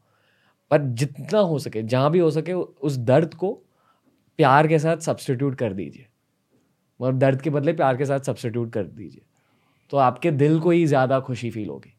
[0.71, 3.53] पर जितना हो सके, जहाँ भी हो सके, उस दर्द को
[4.39, 6.07] प्यार के साथ सब्सटीट्यूट कर दीजिए।
[7.01, 9.23] मतलब दर्द के बदले प्यार के साथ सब्सटीट्यूट कर दीजिए।
[9.93, 11.95] तो आपके दिल को ही ज़्यादा खुशी फील होगी।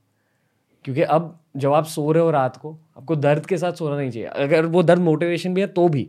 [0.85, 4.11] क्योंकि अब जब आप सो रहे हो रात को आपको दर्द के साथ सोना नहीं
[4.11, 6.03] चाहिए। अगर वो दर्द मोटिवेशन भी है तो भी।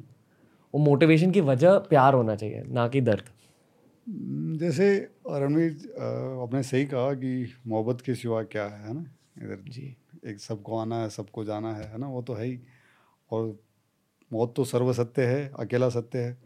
[0.74, 3.24] वो मोटिवेशन की वजह प्यार होना चाहिए ना कि दर्द।
[4.60, 4.96] जैसे
[5.28, 5.72] रणवीर
[6.42, 9.04] आपने सही कहा कि मोहब्बत के सिवा क्या है ना?
[9.38, 9.96] इधर जी।
[10.26, 12.08] एक सबको आना है सबको जाना है है ना?
[12.08, 12.58] वो तो है ही।
[13.30, 13.58] और
[14.30, 16.36] मौत तो सर्वसत्य है अकेला सत्य है।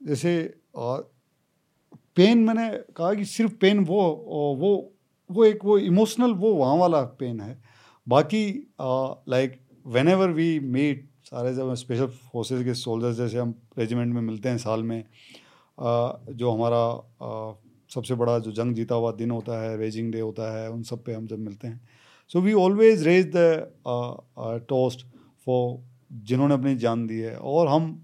[0.00, 0.54] जैसे
[2.16, 4.02] पेन मैंने कहा कि सिर्फ़ पेन वो
[4.58, 4.91] वो
[5.32, 7.56] वो एक वो इमोशनल वो वहाँ वाला पेन है।
[8.06, 8.44] बाकी
[8.80, 14.20] like whenever we meet सारे जब स्पेशल फोर्सेस के सोल्जर्स जैसे हम रेजिमेंट में
[14.22, 15.04] मिलते हैं साल में
[15.78, 16.84] जो हमारा
[17.90, 21.02] सबसे बड़ा जो जंग जीता हुआ दिन होता है रेजिंग डे होता है उन सब
[21.04, 21.80] पे हम जब मिलते हैं।
[22.30, 25.06] So we always raise the toast
[25.46, 25.78] for
[26.24, 28.02] जिन्होंने अपनी जान दी है और हम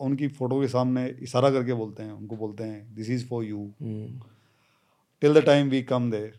[0.00, 3.70] उनकी फ़ोटो के सामने इशारा करके बोलते हैं उनको बोलते हैं this is for you
[5.22, 6.32] till the time we come there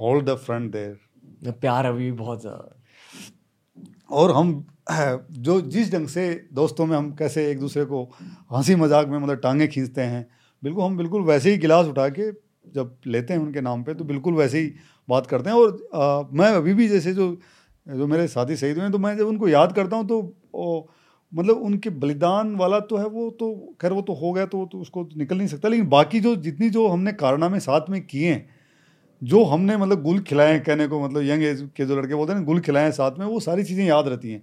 [0.00, 2.44] hold the front there प्यार अभी भी बहुत
[4.10, 4.66] और हम
[5.30, 8.02] जो जिस ढंग से दोस्तों में हम कैसे एक दूसरे को
[8.52, 10.26] हँसी मज़ाक में मतलब टांगे खींचते हैं
[10.62, 12.30] बिल्कुल हम बिल्कुल वैसे ही गिलास उठा के
[12.74, 14.72] जब लेते हैं उनके नाम पे तो बिल्कुल वैसे ही
[15.08, 17.40] बात करते हैं। और आ, मैं अभी भी जैसे जो
[17.86, 20.18] जो मेरे साथी शहीद हुए हैं तो मैं जब उनको याद करता हूँ तो
[20.54, 20.88] ओ,
[21.32, 24.78] मतलब उनके बलिदान वाला तो है वो तो खैर वो तो हो गया तो, तो
[24.78, 28.32] उसको तो निकल नहीं सकता। लेकिन बाकी जो जितनी जो हमने कारनामे साथ में किए
[28.32, 28.59] हैं
[29.22, 32.32] जो हमने मतलब गुल खिलाए हैं कहने को मतलब यंग एज के जो लड़के बोलते
[32.32, 34.42] हैं गुल खिलाए हैं साथ में वो सारी चीज़ें याद रहती हैं।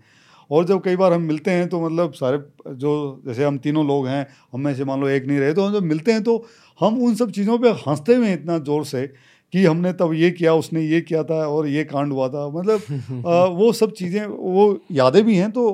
[0.51, 2.37] और जब कई बार हम मिलते हैं तो मतलब सारे
[2.75, 2.91] जो
[3.25, 5.73] जैसे हम तीनों लोग हैं हम में से मान लो एक नहीं रहे तो हम
[5.73, 6.45] जब मिलते हैं तो
[6.79, 9.05] हम उन सब चीज़ों पे हँसते हुए इतना ज़ोर से
[9.53, 13.55] कि हमने तब ये किया उसने ये किया था और ये कांड हुआ था। मतलब
[13.57, 15.65] वो सब चीज़ें वो यादें भी हैं तो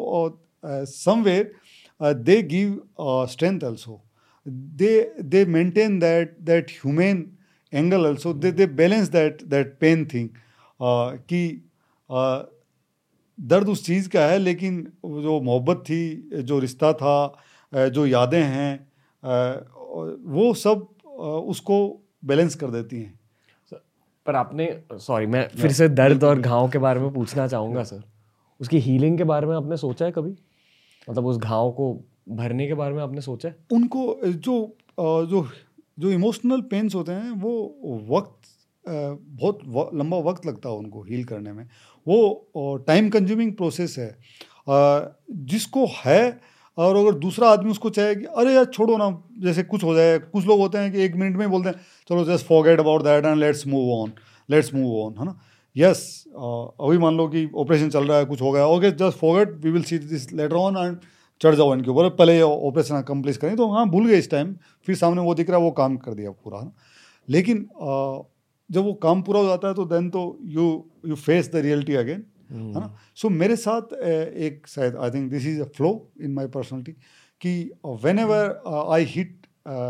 [0.63, 4.01] somewhere they give strength also
[4.45, 7.25] they they maintain that that humane
[7.74, 10.30] angle also they they balance that that pain thing
[11.18, 11.70] कि
[12.12, 12.41] uh,
[13.40, 17.16] दर्द उस चीज़ का है लेकिन जो मोहब्बत थी जो रिश्ता था
[17.90, 18.88] जो यादें हैं
[20.24, 20.88] वो सब
[21.48, 21.76] उसको
[22.26, 23.20] बैलेंस कर देती हैं।
[24.26, 28.04] पर आपने सॉरी मैं फिर से दर्द और घाव के बारे में पूछना चाहूँगा सर
[28.60, 30.36] उसकी हीलिंग के बारे में आपने सोचा है कभी?
[31.10, 33.56] मतलब उस घाव को भरने के बारे में आपने सोचा है?
[33.72, 35.48] उनको जो जो
[35.98, 38.49] जो इमोशनल पेन्स होते हैं, वो वक्त
[38.86, 39.60] बहुत
[39.95, 41.64] लंबा वक्त लगता है उनको हील करने में।
[42.07, 44.10] वो टाइम कंज्यूमिंग प्रोसेस है।
[45.45, 46.40] जिसको है,
[46.78, 49.10] और अगर दूसरा आदमी उसको चाहे कि, अरे यार, छोड़ो ना,
[49.40, 51.76] जैसे कुछ हो जाए। कुछ लोग होते हैं कि एक मिनट में बोलते हैं,
[52.10, 54.14] चलो just forget about that and let's move on
[54.49, 55.40] let's move on है ना?
[55.76, 59.56] यस अभी मान लो कि ऑपरेशन चल रहा है, कुछ हो गया okay just forget
[59.64, 60.98] we will see this later on and
[61.41, 64.55] चढ़ जाओ इनके ऊपर। पहले ऑपरेशन कंप्लीट करें तो हाँ भूल गए इस टाइम
[64.85, 66.72] फिर सामने वो दिख रहा है वो काम कर दिया पूरा है ना?
[67.30, 67.69] लेकिन
[68.72, 71.93] जब वो काम पूरा हो जाता है तो देन तो you you face the reality
[71.93, 72.95] again है ना?
[73.15, 73.38] So hmm.
[73.38, 76.91] मेरे साथ एक शायद I think this is a flow in my personality
[77.41, 77.72] कि
[78.19, 79.47] whenever I hit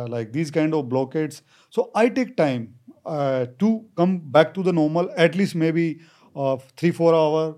[0.10, 1.44] like this kind of blockades
[1.76, 2.68] so I take time
[3.60, 5.98] to come back to the normal at least maybe
[6.78, 7.52] three four hour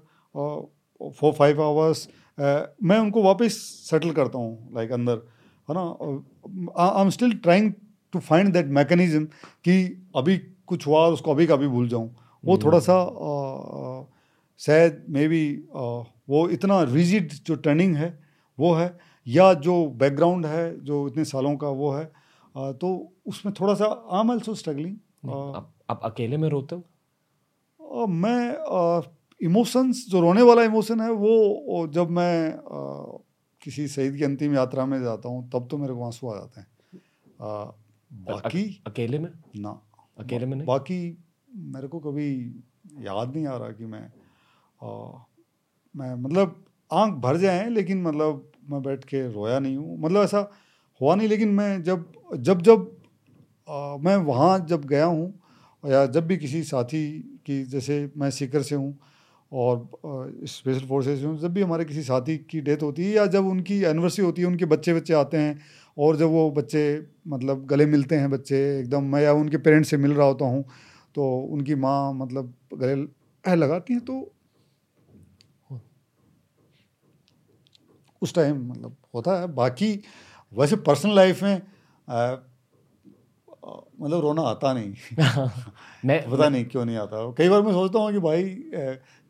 [1.20, 2.10] four five hours
[2.40, 3.54] मैं उनको वापस
[3.90, 5.22] settle करता हूँ like like, अंदर
[5.70, 5.84] है ना?
[6.84, 7.74] I am still trying
[8.14, 9.26] to find that mechanism
[9.66, 9.76] कि
[10.16, 10.38] अभी
[10.68, 12.98] कुछ हुआ उसको अभी का भी भूल जाऊँ। वो थोड़ा सा
[14.58, 15.64] शायद मे बी
[16.30, 18.20] वो इतना रिजिड जो टर्निंग है
[18.60, 18.98] वो है
[19.28, 22.12] या जो बैकग्राउंड है जो इतने सालों का वो है
[22.58, 24.96] आ, तो उसमें थोड़ा सा आई एम ऑल्सो स्ट्रगलिंग
[25.90, 26.84] आप अकेले में रोते हो?
[28.08, 28.52] मैं
[29.42, 32.60] इमोशंस जो रोने वाला इमोशन है वो जब मैं
[33.62, 36.62] किसी शहीद की अंतिम यात्रा में जाता हूँ तब तो मेरे को आँसू आ जाते
[36.62, 36.68] हैं।
[38.26, 39.30] बाकी अकेले में?
[39.56, 39.82] ना।
[40.20, 40.66] अकेले में नहीं?
[40.68, 41.18] बाकी
[41.74, 42.30] मेरे को कभी
[43.02, 44.06] याद नहीं आ रहा कि मैं
[44.84, 44.90] आ,
[45.96, 50.50] मैं मतलब आँख भर जाए लेकिन मतलब मैं बैठ के रोया नहीं हूँ। मतलब ऐसा
[51.02, 52.92] हुआ नहीं लेकिन मैं जब जब जब
[53.68, 55.34] आ, मैं वहाँ जब गया हूँ
[55.84, 57.08] या जब भी किसी साथी
[57.46, 58.98] की जैसे मैं सीकर से हूँ
[59.52, 63.26] और स्पेशल फोर्सेस से हूँ जब भी हमारे किसी साथी की डेथ होती है या
[63.28, 65.60] जब उनकी एनिवर्सरी होती है, उनके बच्चे बच्चे आते हैं
[65.98, 66.84] और जब वो बच्चे
[67.28, 70.64] मतलब गले मिलते हैं बच्चे, एकदम मैं या उनके पेरेंट्स से मिल रहा होता हूँ
[71.16, 74.32] तो उनकी माँ मतलब गले लगाती हैं तो
[78.22, 79.94] उस टाइम मतलब होता है। बाकी
[80.52, 81.62] वैसे पर्सनल लाइफ में
[84.02, 84.94] मतलब रोना आता नहीं।
[86.06, 88.44] मैं पता नहीं क्यों नहीं आता। कई बार मैं सोचता हूँ कि भाई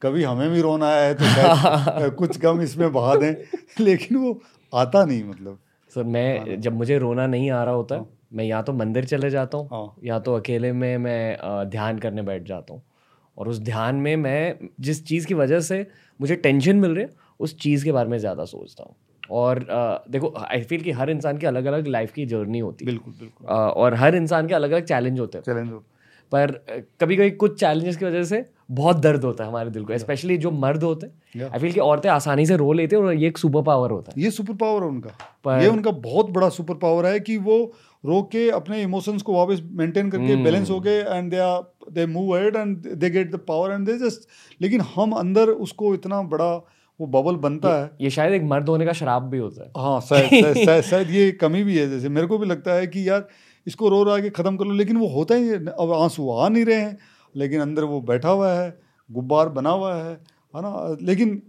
[0.02, 3.34] कभी हमें भी रोना आया है तो कुछ कम इसमें बहा दें।
[3.80, 4.40] लेकिन वो
[4.74, 5.60] आता नहीं मतलब।
[5.92, 9.30] सर मैं जब मुझे रोना नहीं आ रहा होता हाँ। मैं या तो मंदिर चले
[9.30, 11.38] जाता हूँ हाँ। या तो अकेले में मैं
[11.70, 12.82] ध्यान करने बैठ जाता हूँ।
[13.38, 15.86] और उस ध्यान में मैं जिस चीज़ की वजह से
[16.20, 17.10] मुझे टेंशन मिल रही है
[17.40, 18.96] उस चीज़ के बारे में ज़्यादा सोचता हूँ।
[19.32, 22.86] और आ, देखो आई फील कि हर इंसान की अलग अलग लाइफ की जर्नी होती
[22.86, 25.94] है। बिल्कुल बिल्कुल। और हर इंसान के अलग अलग चैलेंज होते हैं। चैलेंज होते
[26.32, 26.52] पर
[27.02, 30.38] कभी कभी कुछ चैलेंजेस की वजह से बहुत दर्द होता है हमारे दिल को स्पेशली
[30.38, 33.28] जो मर्द होते हैं। आई फील कि औरतें आसानी से रो लेते हैं और ये
[33.28, 35.10] एक सुपर पावर होता है। ये सुपर पावर है उनका।
[35.44, 35.62] पर...
[35.62, 37.74] ये उनका बहुत बड़ा सुपर पावर है कि वो
[38.06, 42.06] रो के अपने इमोशंस को वापस मेंटेन करके बैलेंस हो गए and they are they
[42.06, 44.28] move ahead and they get the power and they just
[44.62, 46.66] लेकिन हम अंदर उसको इतना बड़ा
[47.00, 49.72] वो बबल बनता ये, है। ये शायद एक मर्द होने का शराब भी होता है।
[49.78, 53.28] हाँ शायद शायद ये कमी भी है। जैसे मेरे को भी लगता है कि यार
[53.68, 56.66] इसको रो रहा के ख़त्म कर लो लेकिन वो होता ही अब आँसू आ नहीं
[56.66, 56.98] रहे हैं
[57.36, 58.78] लेकिन अंदर वो बैठा हुआ है
[59.12, 60.14] गुब्बार बना हुआ है
[60.56, 60.98] है ना?
[61.02, 61.42] लेकिन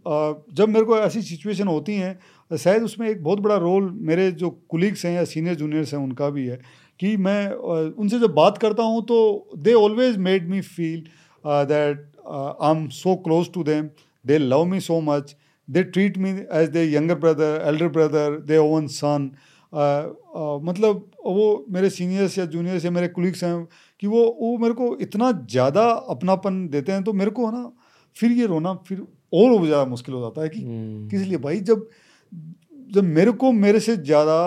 [0.52, 4.50] जब मेरे को ऐसी सिचुएशन होती हैं शायद उसमें एक बहुत बड़ा रोल मेरे जो
[4.68, 6.60] कुलीग्स हैं या सीनियर जूनियर्स हैं उनका भी है
[7.00, 7.50] कि मैं
[7.94, 9.18] उनसे जब बात करता हूँ तो
[9.58, 11.04] they always made me feel
[11.46, 12.10] that
[12.62, 13.88] I am so close to them
[14.26, 15.34] they love me so much
[15.68, 19.30] they treat me as they younger brother elder brother they own son
[19.72, 23.56] मतलब वो मेरे सीनियर्स या जूनियर्स या मेरे colleagues हैं
[24.02, 27.72] कि वो वो मेरे को इतना ज़्यादा अपनापन देते हैं तो मेरे को है ना
[28.16, 31.10] फिर ये रोना फिर और ज़्यादा मुश्किल हो जाता है कि hmm.
[31.10, 31.88] किस लिए भाई जब
[32.90, 34.38] जब मेरे को मेरे से ज़्यादा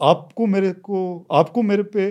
[0.00, 1.00] आपको मेरे को
[1.32, 2.10] आपको मेरे पे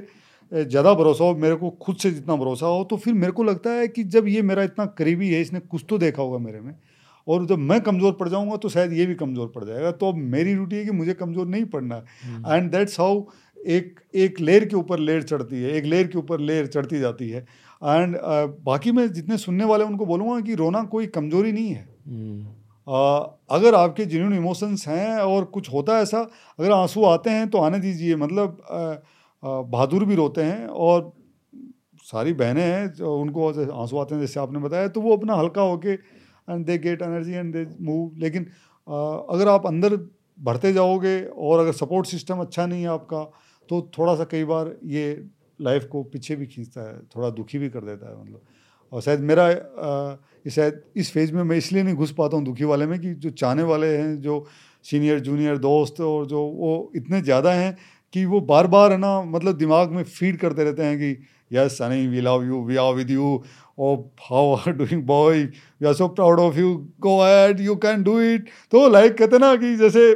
[0.53, 3.69] ज़्यादा भरोसा हो मेरे को खुद से जितना भरोसा हो तो फिर मेरे को लगता
[3.71, 6.73] है कि जब ये मेरा इतना करीबी है इसने कुछ तो देखा होगा मेरे में
[7.27, 10.15] और जब मैं कमज़ोर पड़ जाऊँगा तो शायद ये भी कमज़ोर पड़ जाएगा। तो अब
[10.15, 11.97] मेरी ड्यूटी है कि मुझे कमज़ोर नहीं पड़ना।
[12.47, 13.23] एंड दैट्स हाउ
[13.57, 17.30] एक एक लेयर के ऊपर लेयर चढ़ती है एक लेयर के ऊपर लेयर चढ़ती जाती
[17.30, 21.69] है। एंड uh, बाकी मैं जितने सुनने वाले उनको बोलूँगा कि रोना कोई कमज़ोरी नहीं
[21.69, 21.88] है।
[22.88, 26.27] uh, अगर आपके जिन्यून इमोशंस हैं और कुछ होता है ऐसा
[26.59, 28.61] अगर आँसू आते हैं तो आने दीजिए। मतलब
[29.44, 31.11] बहादुर भी रोते हैं और
[32.06, 35.91] सारी बहनें हैं उनको आँसू आते हैं, जैसे आपने बताया तो वो अपना हल्का होके
[35.91, 38.44] and they get energy and they move लेकिन
[38.88, 39.95] अगर आप अंदर
[40.40, 43.24] बढ़ते जाओगे और अगर सपोर्ट सिस्टम अच्छा नहीं है आपका
[43.70, 45.06] तो थोड़ा सा कई बार ये
[45.60, 48.41] लाइफ को पीछे भी खींचता है, थोड़ा दुखी भी कर देता है मतलब।
[48.91, 49.49] और शायद मेरा
[50.45, 53.30] शायद इस फ़ेज़ में मैं इसलिए नहीं घुस पाता हूँ दुखी वाले में कि जो
[53.32, 54.45] चाहने वाले हैं, जो
[54.86, 57.78] सीनियर जूनियर दोस्त और जो वो इतने ज़्यादा हैं
[58.14, 61.72] कि वो बार बार है ना मतलब दिमाग में फ़ीड करते रहते हैं कि yes
[61.72, 63.44] Sunny we love you we are with you
[63.80, 68.03] oh how are doing boy we are so proud of you go ahead you can
[68.03, 70.14] do it तो लाइक कहते ना कि जैसे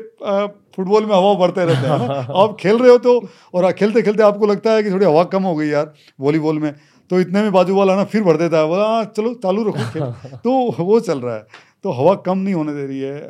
[0.76, 2.10] फुटबॉल में हवा बढ़ते रहते हैं
[2.44, 5.44] आप खेल रहे हो तो और खेलते खेलते आपको लगता है कि थोड़ी हवा कम
[5.44, 6.74] हो गई यार वॉलीबॉल में
[7.10, 9.90] तो इतने में बाजू वाला ना फिर भर देता है बोला हाँ चलो चालू रखो
[9.91, 11.48] खेल। तो वो चल रहा है।
[11.84, 13.22] तो हवा कम नहीं होने दे रही है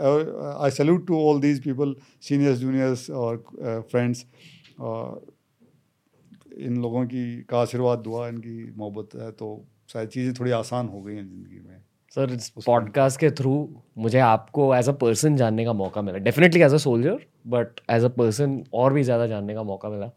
[0.63, 3.37] I salute to all these people seniors juniors और
[3.91, 4.25] फ्रेंड्स
[6.59, 9.47] इन लोगों की का आशीर्वाद दुआ इनकी मोहब्बत है तो
[9.93, 11.81] शायद चीज़ें थोड़ी आसान हो गई हैं ज़िंदगी में।
[12.15, 13.53] सर इस पॉडकास्ट के थ्रू
[13.97, 18.03] मुझे आपको एज अ पर्सन जानने का मौका मिला। Definitely as a soldier but as
[18.03, 20.09] a person और भी ज़्यादा जानने का मौका मिला।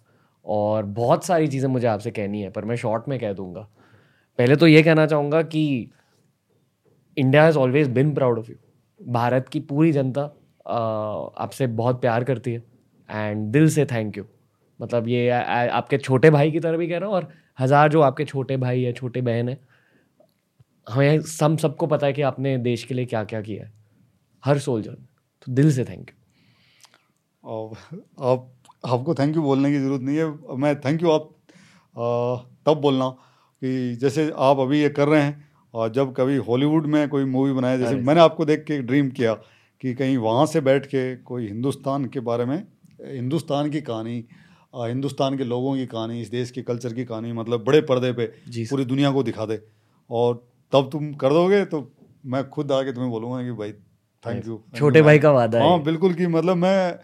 [0.46, 3.60] और बहुत सारी चीज़ें मुझे आपसे कहनी है पर मैं शॉर्ट में कह दूँगा।
[4.38, 5.90] पहले तो ये कहना चाहूँगा कि
[7.16, 8.56] India has always been proud of you
[9.00, 10.22] Bharat की पूरी जनता
[11.38, 12.62] आपसे बहुत प्यार करती है।
[13.08, 14.24] एंड दिल से थैंक यू
[14.80, 17.28] मतलब ये आ, आ, आपके छोटे भाई की तरह भी कह रहा हूँ और
[17.60, 19.58] हज़ार जो आपके छोटे भाई है छोटे बहन है
[20.86, 23.72] हमें सब सबको पता है कि आपने देश के लिए क्या क्या किया है।
[24.44, 25.06] हर सोल्जर ने
[25.46, 26.16] तो दिल से थैंक यू
[28.24, 28.50] आप
[28.86, 31.30] आपको थैंक यू बोलने की ज़रूरत नहीं है। मैं थैंक यू आप
[31.96, 32.36] आ,
[32.66, 33.08] तब बोलना
[33.62, 37.52] कि जैसे आप अभी ये कर रहे हैं और जब कभी हॉलीवुड में कोई मूवी
[37.52, 39.34] बनाए जैसे मैंने आपको देख के ड्रीम किया
[39.82, 42.56] कि कहीं वहाँ से बैठ के कोई हिंदुस्तान के बारे में
[43.00, 44.24] हिंदुस्तान की कहानी
[44.74, 48.26] हिंदुस्तान के लोगों की कहानी इस देश के कल्चर की कहानी मतलब बड़े पर्दे पे
[48.64, 49.60] पूरी दुनिया को दिखा दे।
[50.10, 50.34] और
[50.72, 51.90] तब तुम कर दोगे तो
[52.24, 53.72] मैं खुद आके तुम्हें बोलूँगा कि भाई
[54.24, 56.98] थैंक यू छोटे भाई का वादा हाँ। बिल्कुल कि मतलब मैं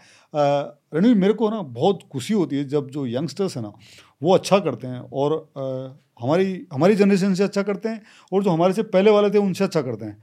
[0.93, 3.71] रणवीर मेरे को ना बहुत खुशी होती है जब जो यंगस्टर्स हैं ना
[4.21, 5.63] वो अच्छा करते हैं और आ,
[6.19, 9.63] हमारी हमारी जनरेशन से अच्छा करते हैं और जो हमारे से पहले वाले थे उनसे
[9.63, 10.17] अच्छा करते हैं।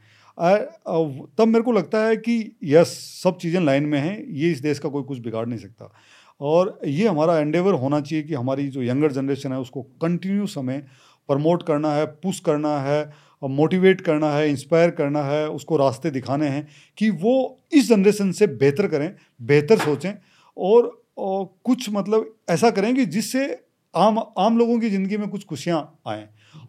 [1.38, 2.34] तब मेरे को लगता है कि
[2.64, 2.88] यस
[3.22, 5.92] सब चीज़ें लाइन में हैं ये इस देश का कोई कुछ बिगाड़ नहीं सकता।
[6.40, 10.80] और ये हमारा एंडेवर होना चाहिए कि हमारी जो यंगर जनरेशन है उसको कंटिन्यूस हमें
[11.28, 13.12] प्रमोट करना है पुश करना है
[13.42, 16.66] मोटिवेट करना है इंस्पायर करना है उसको रास्ते दिखाने हैं
[16.98, 17.34] कि वो
[17.72, 20.12] इस जनरेशन से बेहतर करें बेहतर सोचें
[20.56, 23.46] और, और कुछ मतलब ऐसा करें कि जिससे
[23.94, 26.22] आम आम लोगों की ज़िंदगी में कुछ खुशियाँ आएँ।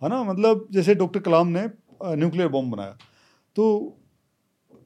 [0.03, 0.23] है ना?
[0.23, 1.65] मतलब जैसे डॉक्टर कलाम ने
[2.05, 2.97] न्यूक्लियर बम बनाया।
[3.55, 3.97] तो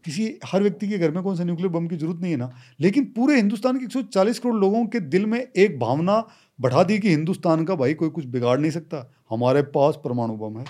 [0.06, 2.52] किसी, हर व्यक्ति के घर में कौन सा न्यूक्लियर बम की ज़रूरत नहीं है ना।
[2.80, 6.28] लेकिन पूरे हिंदुस्तान के 140 करोड़ लोगों के दिल में एक भावना
[6.62, 10.60] बढ़ा दी कि हिंदुस्तान का भाई कोई कुछ बिगाड़ नहीं सकता। हमारे पास परमाणु बम
[10.60, 10.66] है।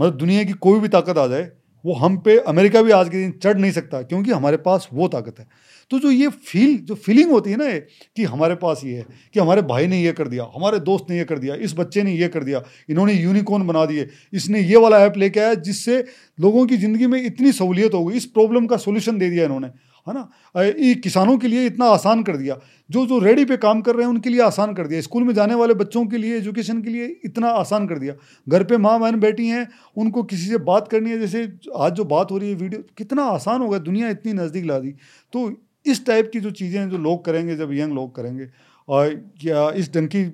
[0.00, 1.52] मतलब दुनिया की कोई भी ताकत आ जाए
[1.88, 5.08] वो हम पे अमेरिका भी आज के दिन चढ़ नहीं सकता, क्योंकि हमारे पास वो
[5.08, 5.46] ताकत है।
[5.90, 7.68] तो जो ये फील, जो फीलिंग होती है ना
[8.16, 11.18] कि हमारे पास ये है, कि हमारे भाई ने ये कर दिया, हमारे दोस्त ने
[11.18, 14.76] ये कर दिया, इस बच्चे ने ये कर दिया, इन्होंने यूनिकॉर्न बना दिए, इसने ये
[14.76, 16.04] वाला ऐप लेके आया जिससे
[16.38, 19.70] लोगों की ज़िंदगी में इतनी सहूलियत हो गई, इस प्रॉब्लम का सोल्यूशन दे दिया इन्होंने।
[20.08, 20.28] है ना?
[20.56, 22.58] ये किसानों के लिए इतना आसान कर दिया।
[22.90, 25.34] जो जो रेडी पे काम कर रहे हैं, उनके लिए आसान कर दिया। स्कूल में
[25.34, 28.14] जाने वाले बच्चों के लिए, एजुकेशन के लिए इतना आसान कर दिया।
[28.48, 32.04] घर पे माँ बहन बैठी हैं, उनको किसी से बात करनी है, जैसे आज जो
[32.04, 34.94] बात हो रही है, वीडियो, कितना आसान हो गया, दुनिया इतनी नज़दीक ला दी।
[35.32, 35.52] तो
[35.86, 38.48] इस टाइप की जो चीज़ें जो लोग करेंगे, जब यंग लोग करेंगे,
[38.88, 40.24] और या इस ढंग की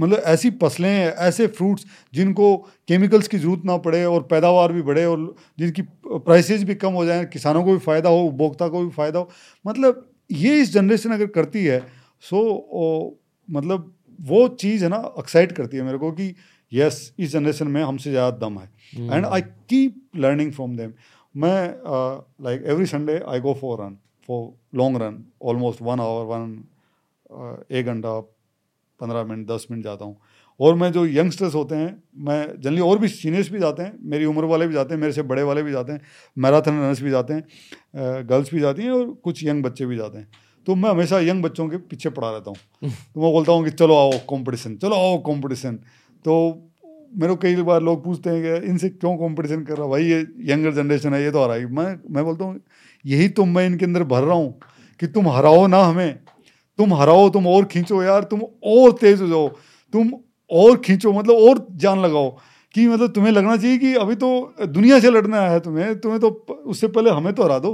[0.00, 2.56] मतलब ऐसी फ़सलें ऐसे फ्रूट्स जिनको
[2.88, 7.04] केमिकल्स की ज़रूरत ना पड़े और पैदावार भी बढ़े और जिनकी प्राइसेस भी कम हो
[7.04, 9.30] जाए किसानों को भी फ़ायदा हो उपभोक्ता को भी फ़ायदा हो।
[9.64, 11.80] मतलब ये इस जनरेशन अगर करती है
[12.24, 12.40] सो
[12.72, 13.10] ओ,
[13.48, 16.34] मतलब वो चीज़ है ना एक्साइट करती है मेरे को कि
[16.72, 18.68] यस इस जनरेशन में हमसे ज़्यादा दम है।
[19.12, 20.92] And I keep learning from them
[21.34, 21.58] मैं
[22.44, 23.96] like every Sunday I go for run
[24.28, 24.48] for
[24.78, 28.20] long run almost one hour one एक घंटा
[29.00, 30.16] पंद्रह मिनट दस मिनट जाता हूँ।
[30.60, 34.24] और मैं जो यंगस्टर्स होते हैं मैं जनरली और भी सीनियर्स भी जाते हैं मेरी
[34.26, 36.00] उम्र वाले भी जाते हैं मेरे से बड़े वाले भी जाते हैं
[36.36, 40.18] मैराथन रनर्स भी जाते हैं गर्ल्स भी जाती हैं और कुछ यंग बच्चे भी जाते
[40.18, 40.28] हैं।
[40.66, 43.70] तो मैं हमेशा यंग बच्चों के पीछे पड़ा रहता हूँ। तो मैं बोलता हूँ कि
[43.72, 45.76] चलो आओ कंपटीशन चलो आओ कंपटीशन
[46.24, 46.36] तो
[47.12, 50.18] मेरे को कई बार लोग पूछते हैं कि इनसे क्यों कंपटीशन कर रहा भाई ये
[50.48, 52.60] यंगर जनरेशन है ये तो आ रहा है। मैं मैं बोलता हूँ
[53.04, 54.52] यही तो मैं इनके अंदर भर रहा हूँ
[55.00, 56.18] कि तुम हराओ ना हमें।
[56.80, 59.48] तुम हराओ तुम और खींचो यार तुम और तेज हो जाओ।
[59.94, 60.12] तुम
[60.50, 62.30] और खींचो मतलब और जान लगाओ
[62.74, 64.28] कि मतलब तुम्हें लगना चाहिए कि अभी तो
[64.68, 66.28] दुनिया से लड़ना है तुम्हें तुम्हें तो
[66.66, 67.72] उससे पहले हमें तो हरा दो।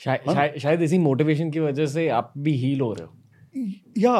[0.00, 0.16] हाँ?
[0.16, 3.12] शायद शायद इसी मोटिवेशन की वजह से आप भी हील हो रहे हो।
[3.98, 4.12] या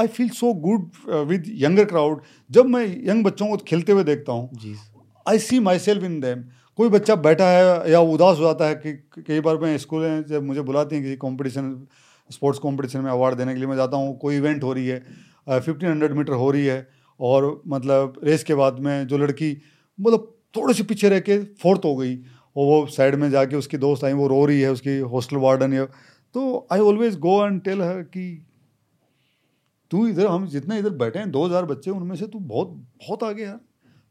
[0.00, 0.90] I feel so good
[1.28, 4.74] with younger crowd जब मैं यंग बच्चों को खेलते हुए देखता हूँ
[5.26, 6.44] आई सी माई सेल्फ इन दैम
[6.78, 10.24] कोई बच्चा बैठा है या उदास हो जाता है कि कई बार मैं स्कूल में
[10.26, 11.72] जब मुझे बुलाती हैं किसी कॉम्पिटिशन
[12.30, 14.98] स्पोर्ट्स कॉम्पिटिशन में अवार्ड देने के लिए मैं जाता हूँ कोई इवेंट हो रही है
[15.50, 16.86] फिफ्टीन हंड्रेड मीटर हो रही है
[17.20, 19.56] और मतलब रेस के बाद में जो लड़की
[19.98, 23.78] मतलब थोड़े से पीछे रह के फोर्थ हो गई और वो साइड में जाके उसकी
[23.78, 25.84] दोस्त आई वो रो रही है उसकी हॉस्टल वार्डन या।
[26.34, 28.26] तो I always go and tell her कि
[29.90, 32.68] तू इधर हम जितने इधर बैठे हैं दो हज़ार बच्चे उनमें से तू बहुत
[32.98, 33.58] बहुत आगे यार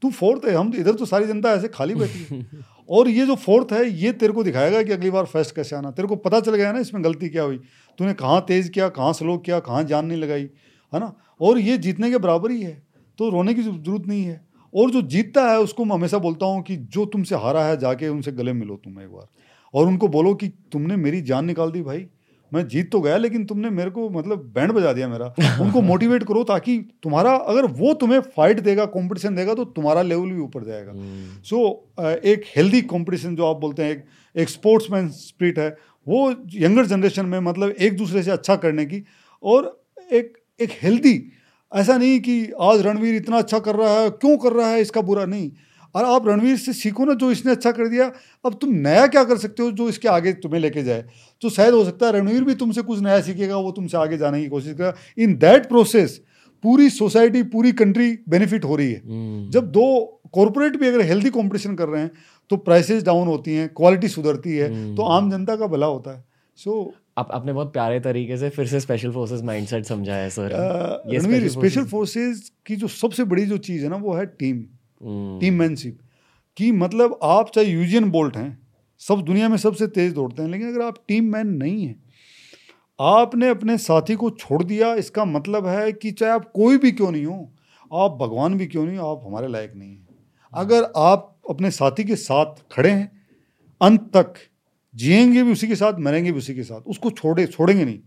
[0.01, 2.45] तू फोर्थ है हम तो इधर तो सारी जनता ऐसे खाली बैठी है।
[2.89, 5.91] और ये जो फोर्थ है ये तेरे को दिखाएगा कि अगली बार फ़र्स्ट कैसे आना।
[5.91, 7.59] तेरे को पता चल गया ना इसमें गलती क्या हुई।
[7.99, 10.49] तूने कहाँ तेज़ किया कहाँ स्लो किया कहाँ जान नहीं लगाई
[10.93, 11.13] है ना?
[11.41, 12.81] और ये जीतने के बराबर ही है
[13.19, 16.61] तो रोने की ज़रूरत नहीं है। और जो जीतता है उसको मैं हमेशा बोलता हूँ
[16.63, 19.27] कि जो तुमसे हारा है जाके उनसे गले मिलो तुम एक बार।
[19.73, 22.05] और उनको बोलो कि तुमने मेरी जान निकाल दी भाई
[22.51, 25.25] मैं जीत तो गया लेकिन तुमने मेरे को मतलब बैंड बजा दिया मेरा।
[25.61, 30.29] उनको मोटिवेट करो ताकि तुम्हारा अगर वो तुम्हें फाइट देगा कंपटीशन देगा तो तुम्हारा लेवल
[30.29, 34.05] भी ऊपर जाएगा। So hmm. so, एक हेल्दी कंपटीशन जो आप बोलते हैं एक
[34.35, 35.69] एक स्पोर्ट्समैन स्पिरिट है
[36.07, 39.03] वो यंगर जनरेशन में मतलब एक दूसरे से अच्छा करने की
[39.43, 41.31] और एक एक हेल्दी
[41.75, 45.01] ऐसा नहीं कि आज रणवीर इतना अच्छा कर रहा है क्यों कर रहा है इसका
[45.01, 45.51] बुरा नहीं।
[45.95, 48.11] और आप रणवीर से सीखो ना जो इसने अच्छा कर दिया
[48.45, 51.05] अब तुम नया क्या कर सकते हो जो इसके आगे तुम्हें लेके जाए?
[51.41, 54.41] तो शायद हो सकता है रणवीर भी तुमसे कुछ नया सीखेगा वो तुमसे आगे जाने
[54.41, 56.21] की कोशिश करेगा। इन दैट प्रोसेस
[56.63, 59.53] पूरी सोसाइटी पूरी कंट्री बेनिफिट हो रही है। hmm.
[59.53, 62.11] जब दो कॉरपोरेट भी अगर हेल्दी कॉम्पिटिशन कर रहे हैं
[62.49, 64.97] तो प्राइसेस डाउन होती हैं क्वालिटी सुधरती है hmm.
[64.97, 66.25] तो आम जनता का भला होता है।
[66.55, 70.29] सो so, आप आपने बहुत प्यारे तरीके से फिर से स्पेशल फोर्सेस माइंडसेट समझाया है
[70.29, 70.49] सर
[71.07, 74.65] रणवीर स्पेशल फोर्सेस की जो सबसे बड़ी जो चीज़ है ना वो है टीम
[75.39, 75.99] टीम मैनशिप
[76.57, 78.67] कि मतलब आप चाहे यूजियन बोल्ट हैं
[78.99, 82.03] सब दुनिया में सबसे तेज दौड़ते हैं लेकिन अगर आप टीम मैन नहीं हैं
[83.01, 87.11] आपने अपने साथी को छोड़ दिया इसका मतलब है कि चाहे आप कोई भी क्यों
[87.11, 87.53] नहीं हो
[87.93, 90.07] आप भगवान भी क्यों नहीं हो आप हमारे लायक नहीं हैं।
[90.53, 93.21] अगर आप अपने साथी के साथ खड़े हैं
[93.81, 94.33] अंत तक
[94.95, 97.99] जिएँगे भी उसी के साथ मरेंगे भी उसी के साथ उसको छोड़े छोड़ेंगे नहीं।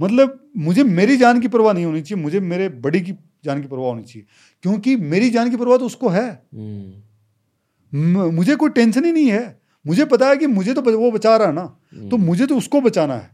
[0.00, 3.12] मतलब मुझे मेरी जान की परवाह नहीं होनी चाहिए मुझे मेरे बड़ी की
[3.44, 4.26] जान की परवाह होनी चाहिए
[4.62, 9.60] क्योंकि मेरी जान की परवाह तो उसको है। हम्म। मुझे कोई टेंशन ही नहीं है।
[9.86, 12.56] मुझे पता है कि मुझे तो वो बचा रहा है ना हम्म। तो मुझे तो
[12.56, 13.30] उसको बचाना है।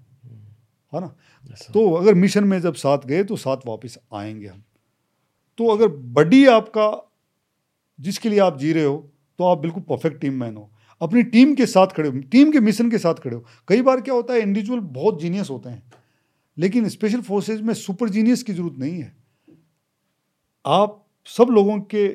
[0.95, 1.16] है ना?
[1.74, 4.62] तो अगर मिशन में जब साथ गए तो साथ वापस आएँगे हम।
[5.59, 7.10] तो अगर बडी आपका
[8.01, 8.97] जिसके लिए आप जी रहे हो
[9.39, 10.70] तो आप बिल्कुल परफेक्ट टीम मैन हो।
[11.01, 14.01] अपनी टीम के साथ खड़े हो टीम के मिशन के साथ खड़े हो। कई बार
[14.01, 15.82] क्या होता है इंडिविजुअल बहुत जीनियस होते हैं,
[16.56, 19.12] लेकिन स्पेशल फोर्सेज में सुपर जीनियस की ज़रूरत नहीं है।
[20.64, 22.06] आप सब लोगों के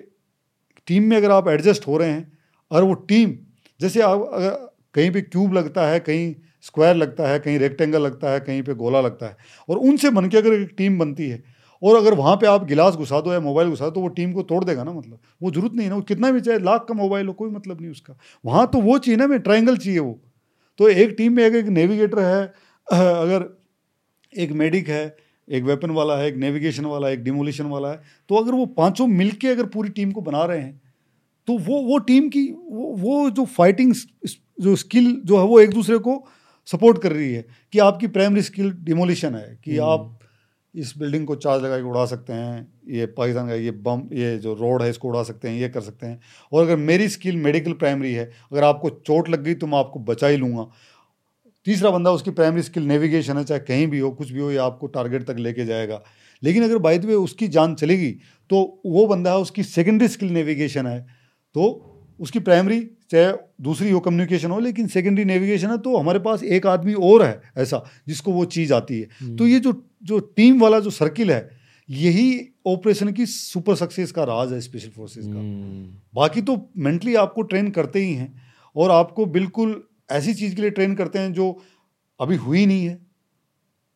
[0.87, 2.31] टीम में अगर आप एडजस्ट हो रहे हैं,
[2.71, 3.37] और वो टीम
[3.79, 4.49] जैसे आप, अगर
[4.93, 6.33] कहीं पे क्यूब लगता है, कहीं
[6.63, 9.37] स्क्वायर लगता है, कहीं रेक्टेंगल लगता है, कहीं पे गोला लगता है,
[9.69, 11.43] और उनसे बन के अगर एक टीम बनती है
[11.85, 14.33] और अगर वहाँ पे आप गिलास घुसा दो या मोबाइल घुसा दो तो वो टीम
[14.33, 16.85] को तोड़ देगा ना मतलब। वो ज़रूरत नहीं है ना वो कितना भी चाहे लाख
[16.89, 19.99] का मोबाइल हो कोई मतलब नहीं उसका। वहाँ तो वो चाहिए ना मैं ट्राइंगल चाहिए
[19.99, 20.19] वो।
[20.79, 22.45] तो एक टीम में अगर एक नेविगेटर है
[22.91, 23.45] अगर
[24.33, 25.17] एक मेडिक है
[25.47, 28.65] एक वेपन वाला है एक नेविगेशन वाला है एक डिमोलिशन वाला है तो अगर वो
[28.65, 30.81] पाँचों मिलके अगर पूरी टीम को बना रहे हैं
[31.47, 33.93] तो वो वो टीम की वो वो जो फाइटिंग
[34.61, 36.23] जो स्किल जो है वो एक दूसरे को
[36.67, 40.14] सपोर्ट कर रही है कि आपकी प्राइमरी स्किल डिमोलिशन है कि हम्म। आप
[40.75, 44.37] इस बिल्डिंग को चार्ज लगा के उड़ा सकते हैं ये पाकिस्तान का ये बम ये
[44.37, 46.19] जो रोड है इसको उड़ा सकते हैं ये कर सकते हैं।
[46.51, 49.99] और अगर मेरी स्किल मेडिकल प्राइमरी है अगर आपको चोट लग गई तो मैं आपको
[50.01, 50.67] बचा ही लूँगा।
[51.65, 54.57] तीसरा बंदा उसकी प्राइमरी स्किल नेविगेशन है चाहे कहीं भी हो कुछ भी हो ये
[54.59, 56.01] आपको टारगेट तक लेके जाएगा।
[56.43, 58.11] लेकिन अगर बाई द वे उसकी जान चलेगी
[58.49, 60.99] तो वो बंदा है उसकी सेकेंडरी स्किल नेविगेशन है
[61.55, 62.79] तो उसकी प्राइमरी
[63.11, 63.31] चाहे
[63.61, 67.41] दूसरी हो कम्युनिकेशन हो लेकिन सेकेंडरी नेविगेशन है तो हमारे पास एक आदमी और है
[67.57, 69.73] ऐसा जिसको वो चीज़ आती है। हम्म। तो ये जो
[70.05, 71.49] जो टीम वाला जो सर्किल है
[71.89, 77.15] यही ऑपरेशन की सुपर सक्सेस का राज है स्पेशल फोर्सेस का। हम्म, बाकी तो मेंटली
[77.15, 78.41] आपको ट्रेन करते ही हैं
[78.75, 81.61] और आपको बिल्कुल ऐसी चीज़ के लिए ट्रेन करते हैं जो
[82.19, 83.07] अभी हुई नहीं है।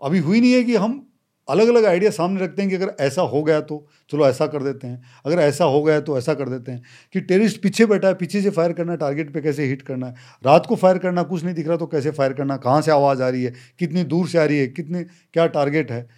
[0.01, 1.08] अभी हुई नहीं है कि हम
[1.49, 4.63] अलग अलग आइडिया सामने रखते हैं कि अगर ऐसा हो गया तो चलो ऐसा कर
[4.63, 8.07] देते हैं। अगर ऐसा हो गया तो ऐसा कर देते हैं कि टेररिस्ट पीछे बैठा
[8.07, 10.15] है पीछे से फायर करना है टारगेट पे कैसे हिट करना है?
[10.45, 12.57] रात को फायर करना कुछ नहीं दिख रहा तो कैसे फायर करना?
[12.57, 13.53] कहाँ से आवाज़ आ रही है?
[13.79, 14.67] कितनी दूर से आ रही है?
[14.67, 16.09] कितने क्या टारगेट है?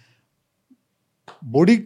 [1.44, 1.76] बॉडी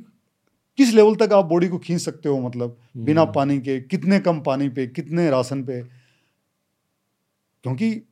[0.78, 2.78] किस लेवल तक आप बॉडी को खींच सकते हो मतलब?
[2.97, 5.82] बिना हम्म। पानी के कितने कम पानी पे कितने राशन पे?
[7.62, 8.02] क्योंकि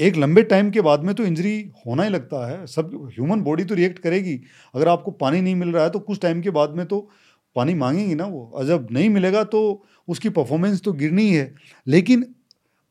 [0.00, 3.64] एक लंबे टाइम के बाद में तो इंजरी होना ही लगता है। सब ह्यूमन बॉडी
[3.64, 4.40] तो रिएक्ट करेगी।
[4.74, 7.08] अगर आपको पानी नहीं मिल रहा है तो कुछ टाइम के बाद में तो
[7.56, 11.54] पानी मांगेंगी ना वो। और जब नहीं मिलेगा तो उसकी परफॉर्मेंस तो गिरनी ही है।
[11.86, 12.34] लेकिन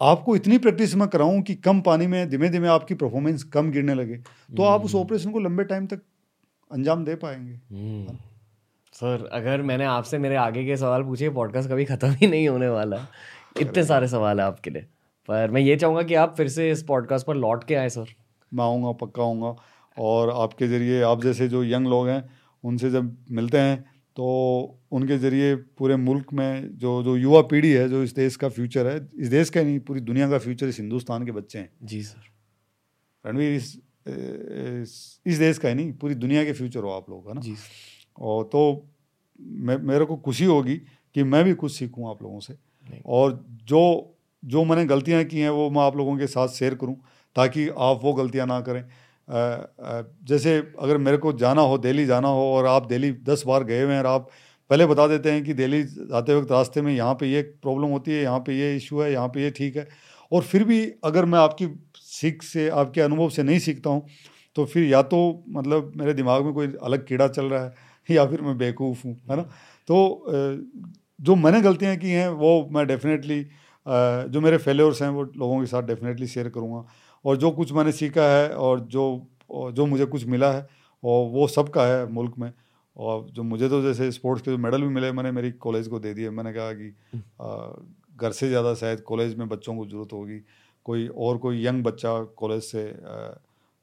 [0.01, 3.93] आपको इतनी प्रैक्टिस मैं कराऊं कि कम पानी में धीमे धीमे आपकी परफॉर्मेंस कम गिरने
[3.93, 4.17] लगे
[4.57, 6.01] तो आप उस हम्म। ऑपरेशन को लंबे टाइम तक
[6.71, 8.17] अंजाम दे पाएँगे। हम्म।
[8.93, 12.69] सर अगर मैंने आपसे मेरे आगे के सवाल पूछे पॉडकास्ट कभी ख़त्म ही नहीं होने
[12.69, 13.07] वाला।
[13.61, 14.85] इतने सारे सवाल है आपके लिए।
[15.29, 18.13] पर मैं ये चाहूँगा कि आप फिर से इस पॉडकास्ट पर लौट के आए सर।
[18.51, 19.55] मैं आऊँगा पक्का आऊँगा।
[19.97, 22.23] और आपके ज़रिए आप जैसे जो यंग लोग हैं
[22.63, 23.79] उनसे जब मिलते हैं
[24.15, 24.25] तो
[24.91, 28.87] उनके ज़रिए पूरे मुल्क में जो जो युवा पीढ़ी है जो इस देश का फ्यूचर
[28.87, 31.69] है इस देश का ही नहीं पूरी दुनिया का फ्यूचर इस हिंदुस्तान के बच्चे हैं।
[31.83, 32.21] जी सर।
[33.25, 33.75] रणवीर इस
[34.07, 37.41] इस, इस देश का ही नहीं पूरी दुनिया के फ्यूचर हो आप लोग है ना?
[37.41, 37.55] जी
[38.19, 38.87] और तो
[39.39, 40.75] मैं मेरे को खुशी होगी
[41.15, 42.55] कि मैं भी कुछ सीखूं आप लोगों से।
[43.05, 43.81] और जो
[44.43, 46.95] जो मैंने गलतियाँ की हैं, वो मैं आप लोगों के साथ शेयर करूँ,
[47.35, 48.83] ताकि आप वो गलतियाँ ना करें।
[50.27, 53.81] जैसे अगर मेरे को जाना हो, दिल्ली जाना हो, और आप दिल्ली दस बार गए
[53.83, 54.29] हुए हैं, और आप
[54.69, 58.11] पहले बता देते हैं कि दिल्ली जाते वक्त रास्ते में यहाँ पे ये प्रॉब्लम होती
[58.11, 59.87] है, यहाँ पे ये इशू है, यहाँ पे ये ठीक है।
[60.31, 61.67] और फिर भी अगर मैं आपकी
[61.97, 64.05] सीख से, आपके अनुभव से नहीं सीखता हूँ
[64.55, 65.17] तो फिर या तो
[65.49, 67.73] मतलब मेरे दिमाग में कोई अलग कीड़ा चल रहा है,
[68.11, 69.43] या फिर मैं बेवकूफ़ हूँ, है ना?
[69.87, 70.25] तो
[71.19, 73.45] जो मैंने गलतियाँ की हैं, वो मैं डेफिनेटली
[73.89, 76.85] जो मेरे फेलियर्स हैं वो लोगों के साथ डेफिनेटली शेयर करूँगा।
[77.25, 79.05] और जो कुछ मैंने सीखा है और जो
[79.51, 80.67] जो मुझे कुछ मिला है
[81.03, 82.51] और वो सबका है मुल्क में।
[82.97, 85.99] और जो मुझे तो जैसे स्पोर्ट्स के जो मेडल भी मिले मैंने मेरी कॉलेज को
[85.99, 86.89] दे दिए। मैंने कहा कि
[88.17, 90.39] घर से ज़्यादा शायद कॉलेज में बच्चों को ज़रूरत होगी।
[90.85, 92.83] कोई और कोई यंग बच्चा कॉलेज से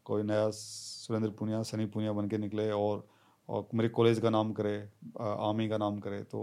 [0.06, 3.06] कोई नया सुरेंद्र पुनिया सनी पुनिया बन के निकले और
[3.48, 4.76] और मेरे कॉलेज का नाम करे
[5.20, 6.40] आर्मी का नाम करे तो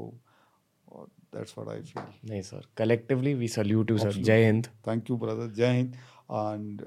[1.35, 5.17] दैट्स व्हाट आई फील नहीं sir collectively we salute you sir Jai Hind thank you
[5.17, 5.93] brother जय हिंद
[6.31, 6.81] एंड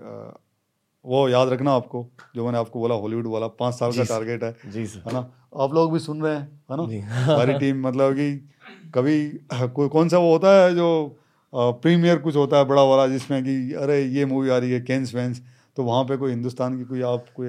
[1.04, 4.56] वो याद रखना आपको जो मैंने आपको बोला हॉलीवुड वाला पाँच साल का टारगेट है
[4.66, 5.32] जी सर है ना?
[5.56, 8.48] आप लोग भी सुन रहे हैं है ना। सारी टीम मतलब कि
[8.94, 11.18] कभी कोई कौन सा वो होता है जो
[11.54, 15.14] प्रीमियर कुछ होता है बड़ा वाला जिसमें कि अरे ये मूवी आ रही है कैंस
[15.14, 15.42] वैंस
[15.76, 17.48] तो वहाँ पे कोई हिंदुस्तान की कोई आप कोई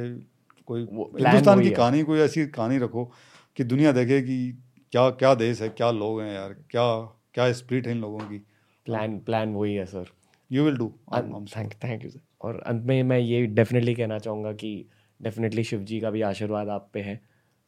[0.65, 3.11] कोई हिंदुस्तान की कहानी कोई ऐसी कहानी रखो
[3.55, 7.01] कि दुनिया देखे कि क्या क्या देश है क्या लोग हैं यार क्या
[7.33, 8.37] क्या स्प्रिट है इन लोगों की?
[8.85, 10.05] प्लान प्लान वही है sir
[10.51, 14.53] you will do thank thank you sir और अंत में मैं ये डेफिनेटली कहना चाहूँगा
[14.53, 14.85] कि
[15.21, 17.15] डेफिनेटली शिव जी का भी आशीर्वाद आप पे है.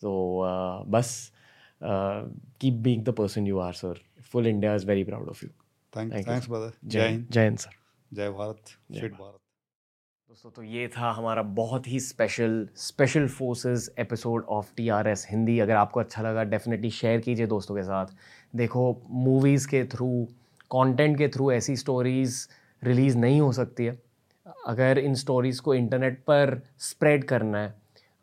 [0.02, 1.32] तो अ, बस
[2.62, 5.50] keep being the person you are sir full India is very proud of you
[5.98, 7.72] thank thanks brother Jai Jai Hind जय हिंद सर
[8.14, 8.56] जय भारत
[9.00, 9.39] फिट भारत
[10.30, 15.26] दोस्तों तो ये था हमारा बहुत ही special special forces episode of T R S
[15.30, 18.06] Hindi अगर आपको अच्छा लगा डेफिनेटली शेयर कीजिए दोस्तों के साथ।
[18.56, 20.27] देखो मूवीज़ के थ्रू
[20.72, 22.47] कंटेंट के थ्रू ऐसी स्टोरीज़
[22.84, 23.97] रिलीज़ नहीं हो सकती है।
[24.68, 27.73] अगर इन स्टोरीज़ को इंटरनेट पर स्प्रेड करना है,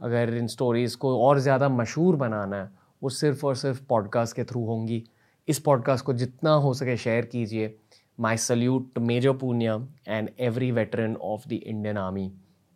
[0.01, 2.71] अगर इन स्टोरीज़ को और ज़्यादा मशहूर बनाना है,
[3.03, 5.05] वो सिर्फ़ और सिर्फ़ पॉडकास्ट के थ्रू होंगी।
[5.49, 7.79] इस पॉडकास्ट को जितना हो सके शेयर कीजिए।
[8.21, 12.33] My salute major Punia and every veteran of the Indian army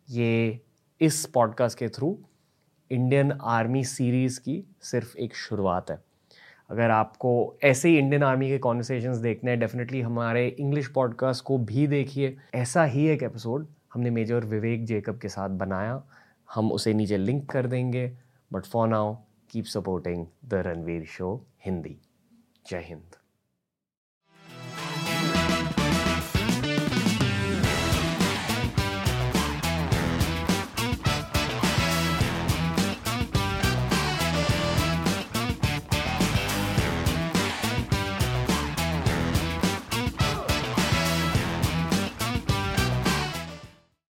[0.09, 0.59] ये
[1.01, 2.19] इस पॉडकास्ट के थ्रू
[2.91, 6.03] इंडियन आर्मी सीरीज़ की सिर्फ़ एक शुरुआत है।
[6.69, 11.57] अगर आपको ऐसे ही इंडियन आर्मी के कॉन्वर्सेशंस देखने हैं डेफिनेटली हमारे इंग्लिश पॉडकास्ट को
[11.57, 16.03] भी देखिए। ऐसा ही एक एपिसोड हमने मेजर विवेक जेकब के साथ बनाया।
[16.53, 18.17] हम उसे नीचे लिंक कर देंगे।
[18.53, 19.17] But for now
[19.49, 21.97] keep supporting the Ranveer show Hindi
[22.69, 23.20] Jai Hind.